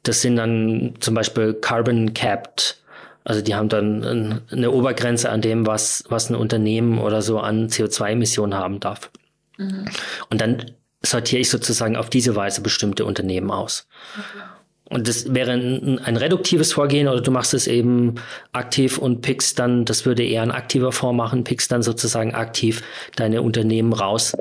Das 0.02 0.22
sind 0.22 0.36
dann 0.36 0.96
zum 1.00 1.14
Beispiel 1.14 1.54
Carbon 1.54 2.14
Capped 2.14 2.83
also 3.24 3.42
die 3.42 3.56
haben 3.56 3.70
dann 3.70 4.42
eine 4.52 4.72
Obergrenze 4.72 5.30
an 5.30 5.42
dem, 5.42 5.66
was, 5.66 6.04
was 6.10 6.30
ein 6.30 6.36
Unternehmen 6.36 7.00
oder 7.00 7.22
so 7.22 7.40
an 7.40 7.70
CO2-Emissionen 7.70 8.56
haben 8.56 8.80
darf. 8.80 9.10
Mhm. 9.58 9.86
Und 10.30 10.42
dann 10.42 10.72
sortiere 11.02 11.42
ich 11.42 11.50
sozusagen 11.50 11.96
auf 11.96 12.10
diese 12.10 12.36
Weise 12.36 12.62
bestimmte 12.62 13.06
Unternehmen 13.06 13.52
aus. 13.52 13.88
Okay. 14.14 14.44
Und 14.90 15.08
das 15.08 15.34
wäre 15.34 15.52
ein, 15.52 16.00
ein, 16.00 16.18
reduktives 16.18 16.74
Vorgehen 16.74 17.08
oder 17.08 17.22
du 17.22 17.32
machst 17.32 17.54
es 17.54 17.68
eben 17.68 18.16
aktiv 18.52 18.98
und 18.98 19.22
pickst 19.22 19.58
dann, 19.58 19.86
das 19.86 20.06
würde 20.06 20.24
eher 20.24 20.44
ein 20.44 20.52
aktiver 20.52 20.92
Fonds 20.92 21.18
machen, 21.18 21.44
pickst 21.44 21.72
dann 21.72 21.82
sozusagen 21.82 22.36
aktiv 22.36 22.84
deine 23.16 23.42
Unternehmen 23.42 23.94
raus, 23.94 24.36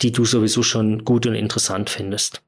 die 0.00 0.12
du 0.12 0.24
sowieso 0.24 0.62
schon 0.62 1.04
gut 1.04 1.26
und 1.26 1.34
interessant 1.34 1.90
findest. 1.90 2.40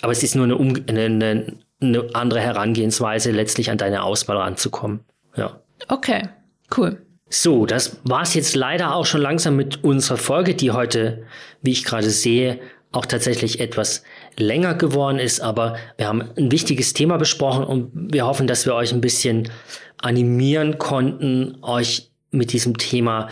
Aber 0.00 0.12
es 0.12 0.22
ist 0.22 0.34
nur 0.34 0.46
eine, 0.46 0.56
eine, 0.88 1.04
eine 1.04 1.52
eine 1.80 2.08
andere 2.14 2.40
Herangehensweise, 2.40 3.30
letztlich 3.30 3.70
an 3.70 3.78
deine 3.78 4.02
Auswahl 4.02 4.36
ranzukommen. 4.36 5.00
Ja. 5.36 5.60
Okay, 5.88 6.28
cool. 6.76 7.04
So, 7.28 7.66
das 7.66 8.00
war's 8.04 8.34
jetzt 8.34 8.54
leider 8.54 8.94
auch 8.94 9.06
schon 9.06 9.20
langsam 9.20 9.56
mit 9.56 9.82
unserer 9.82 10.18
Folge, 10.18 10.54
die 10.54 10.70
heute, 10.70 11.24
wie 11.62 11.72
ich 11.72 11.84
gerade 11.84 12.10
sehe, 12.10 12.60
auch 12.92 13.06
tatsächlich 13.06 13.58
etwas 13.58 14.04
länger 14.36 14.74
geworden 14.74 15.18
ist, 15.18 15.40
aber 15.40 15.76
wir 15.96 16.06
haben 16.06 16.22
ein 16.36 16.52
wichtiges 16.52 16.92
Thema 16.92 17.16
besprochen 17.16 17.64
und 17.64 17.90
wir 17.92 18.24
hoffen, 18.24 18.46
dass 18.46 18.66
wir 18.66 18.74
euch 18.74 18.92
ein 18.92 19.00
bisschen 19.00 19.50
animieren 19.98 20.78
konnten, 20.78 21.58
euch 21.62 22.12
mit 22.30 22.52
diesem 22.52 22.78
Thema 22.78 23.28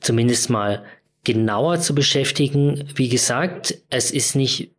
zumindest 0.00 0.48
mal 0.48 0.84
genauer 1.22 1.80
zu 1.80 1.94
beschäftigen. 1.94 2.84
Wie 2.94 3.08
gesagt, 3.08 3.76
es 3.90 4.10
ist 4.10 4.36
nicht 4.36 4.70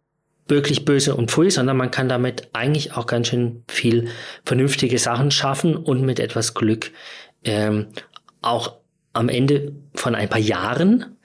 wirklich 0.47 0.85
böse 0.85 1.15
und 1.15 1.31
pfui, 1.31 1.49
sondern 1.49 1.77
man 1.77 1.91
kann 1.91 2.09
damit 2.09 2.49
eigentlich 2.53 2.93
auch 2.93 3.07
ganz 3.07 3.27
schön 3.27 3.63
viel 3.67 4.09
vernünftige 4.45 4.99
Sachen 4.99 5.31
schaffen 5.31 5.75
und 5.75 6.01
mit 6.01 6.19
etwas 6.19 6.53
Glück 6.53 6.91
ähm, 7.43 7.87
auch 8.41 8.77
am 9.13 9.29
Ende 9.29 9.73
von 9.95 10.13
ein 10.13 10.29
paar 10.29 10.39
Jahren, 10.39 11.17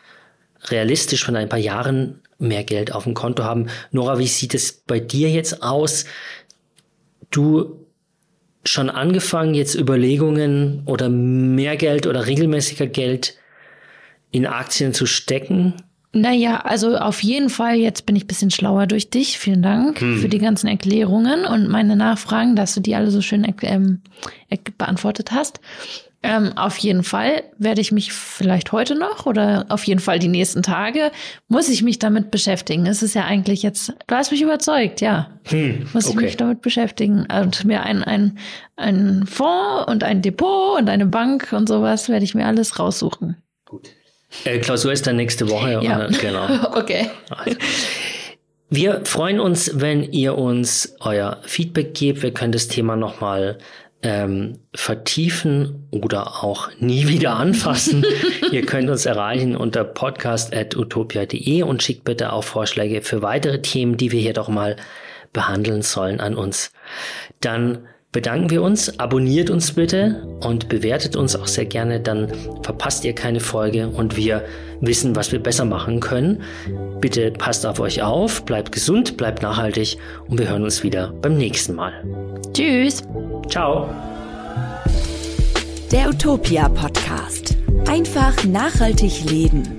realistisch 0.65 1.25
von 1.25 1.37
ein 1.37 1.49
paar 1.49 1.59
Jahren 1.59 2.23
mehr 2.39 2.65
Geld 2.65 2.93
auf 2.93 3.05
dem 3.05 3.15
Konto 3.15 3.45
haben. 3.45 3.69
Nora, 3.91 4.19
wie 4.19 4.27
sieht 4.27 4.55
es 4.55 4.73
bei 4.73 5.01
dir 5.01 5.29
jetzt 5.31 5.63
aus? 5.63 6.07
Du 7.31 7.87
schon 8.65 8.91
angefangen, 8.91 9.55
jetzt 9.55 9.75
Überlegungen 9.75 10.83
oder 10.87 11.09
mehr 11.09 11.77
Geld 11.77 12.07
oder 12.07 12.27
regelmäßiger 12.27 12.87
Geld 12.87 13.37
in 14.31 14.47
Aktien 14.47 14.95
zu 14.95 15.07
stecken? 15.07 15.75
Naja, 16.13 16.57
also 16.65 16.97
auf 16.97 17.23
jeden 17.23 17.51
Fall, 17.51 17.77
jetzt 17.77 18.05
bin 18.05 18.17
ich 18.17 18.25
ein 18.25 18.29
bisschen 18.29 18.51
schlauer 18.51 18.87
durch 18.87 19.11
dich. 19.11 19.39
Vielen 19.39 19.63
Dank 19.63 20.01
hm. 20.01 20.19
für 20.19 20.29
die 20.29 20.39
ganzen 20.39 20.67
Erklärungen 20.67 21.45
und 21.45 21.69
meine 21.69 21.95
Nachfragen, 21.95 22.57
dass 22.57 22.75
du 22.75 22.81
die 22.81 22.97
alle 22.97 23.13
so 23.13 23.23
schön 23.23 23.47
ähm, 23.63 24.03
beantwortet 24.77 25.31
hast. 25.31 25.61
Ähm, 26.23 26.53
auf 26.57 26.77
jeden 26.79 27.03
Fall 27.03 27.45
werde 27.57 27.81
ich 27.81 27.93
mich 27.93 28.13
vielleicht 28.13 28.73
heute 28.73 28.95
noch 28.95 29.25
oder 29.25 29.65
auf 29.71 29.85
jeden 29.85 30.01
Fall 30.01 30.19
die 30.19 30.29
nächsten 30.29 30.63
Tage, 30.63 31.13
muss 31.49 31.71
ich 31.71 31.83
mich 31.83 31.99
damit 31.99 32.31
beschäftigen. 32.31 32.85
Es 32.85 33.03
ist 33.03 33.15
ja 33.15 33.25
eigentlich 33.25 33.63
jetzt, 33.63 33.95
du 34.07 34.15
hast 34.15 34.31
mich 34.31 34.43
überzeugt, 34.43 35.01
ja. 35.01 35.31
Hm, 35.45 35.87
muss 35.95 36.07
okay. 36.07 36.17
ich 36.17 36.25
mich 36.25 36.37
damit 36.37 36.61
beschäftigen. 36.61 37.27
Und 37.33 37.65
mir 37.65 37.85
ein, 37.85 38.03
ein, 38.03 38.37
ein 38.77 39.25
Fonds 39.27 39.87
und 39.87 40.05
ein 40.05 40.21
Depot 40.21 40.79
und 40.79 40.91
eine 40.91 41.07
Bank 41.07 41.53
und 41.53 41.69
sowas 41.69 42.11
werde 42.11 42.25
ich 42.25 42.35
mir 42.35 42.47
alles 42.47 42.79
raussuchen. 42.79 43.37
Gut. 43.65 43.91
Äh, 44.45 44.59
Klausur 44.59 44.93
ist 44.93 45.07
dann 45.07 45.17
nächste 45.17 45.49
Woche. 45.51 45.81
Ja. 45.83 46.07
Genau. 46.07 46.47
okay. 46.77 47.11
Also. 47.31 47.57
Wir 48.69 49.03
freuen 49.05 49.41
uns, 49.41 49.73
wenn 49.75 50.05
ihr 50.13 50.39
uns 50.39 50.95
euer 51.01 51.39
Feedback 51.43 51.95
gebt. 51.95 52.23
Wir 52.23 52.33
können 52.33 52.53
das 52.53 52.69
Thema 52.69 52.95
nochmal 52.95 53.59
ähm, 54.03 54.61
vertiefen 54.75 55.89
oder 55.91 56.43
auch 56.43 56.71
nie 56.79 57.09
wieder 57.09 57.35
anfassen. 57.35 58.05
Ihr 58.53 58.65
könnt 58.65 58.89
uns 58.89 59.07
erreichen 59.07 59.57
unter 59.57 59.85
podcast.utopia.de 59.85 61.63
und 61.63 61.83
schickt 61.83 62.05
bitte 62.05 62.33
auch 62.33 62.45
Vorschläge 62.45 63.03
für 63.03 63.23
weitere 63.23 63.61
Themen, 63.61 63.97
die 63.97 64.13
wir 64.13 64.21
hier 64.21 64.33
doch 64.33 64.49
mal 64.49 64.77
behandeln 65.33 65.83
sollen 65.83 66.21
an 66.21 66.35
uns. 66.37 66.73
Dann 67.41 67.89
bedanken 68.13 68.51
wir 68.51 68.63
uns, 68.63 68.99
abonniert 68.99 69.51
uns 69.51 69.73
bitte 69.73 70.27
und 70.41 70.69
bewertet 70.69 71.17
uns 71.17 71.37
auch 71.37 71.47
sehr 71.47 71.67
gerne, 71.67 72.01
dann 72.01 72.29
verpasst 72.63 73.05
ihr 73.05 73.15
keine 73.15 73.41
Folge 73.41 73.89
und 73.89 74.17
wir 74.17 74.45
wissen, 74.81 75.15
was 75.15 75.31
wir 75.31 75.39
besser 75.41 75.65
machen 75.65 76.01
können. 76.01 76.43
Bitte 77.01 77.31
passt 77.31 77.65
auf 77.67 77.79
euch 77.81 78.03
auf, 78.03 78.45
bleibt 78.45 78.73
gesund, 78.73 79.17
bleibt 79.17 79.43
nachhaltig 79.43 79.97
und 80.29 80.39
wir 80.39 80.49
hören 80.49 80.65
uns 80.65 80.83
wieder 80.83 81.13
beim 81.23 81.37
nächsten 81.37 81.75
Mal. 81.75 81.93
Tschüss. 82.53 83.03
Ciao. 83.49 83.89
Der 85.93 86.09
Utopia 86.09 86.69
Podcast. 86.69 87.57
Einfach 87.87 88.45
nachhaltig 88.45 89.29
leben. 89.29 89.77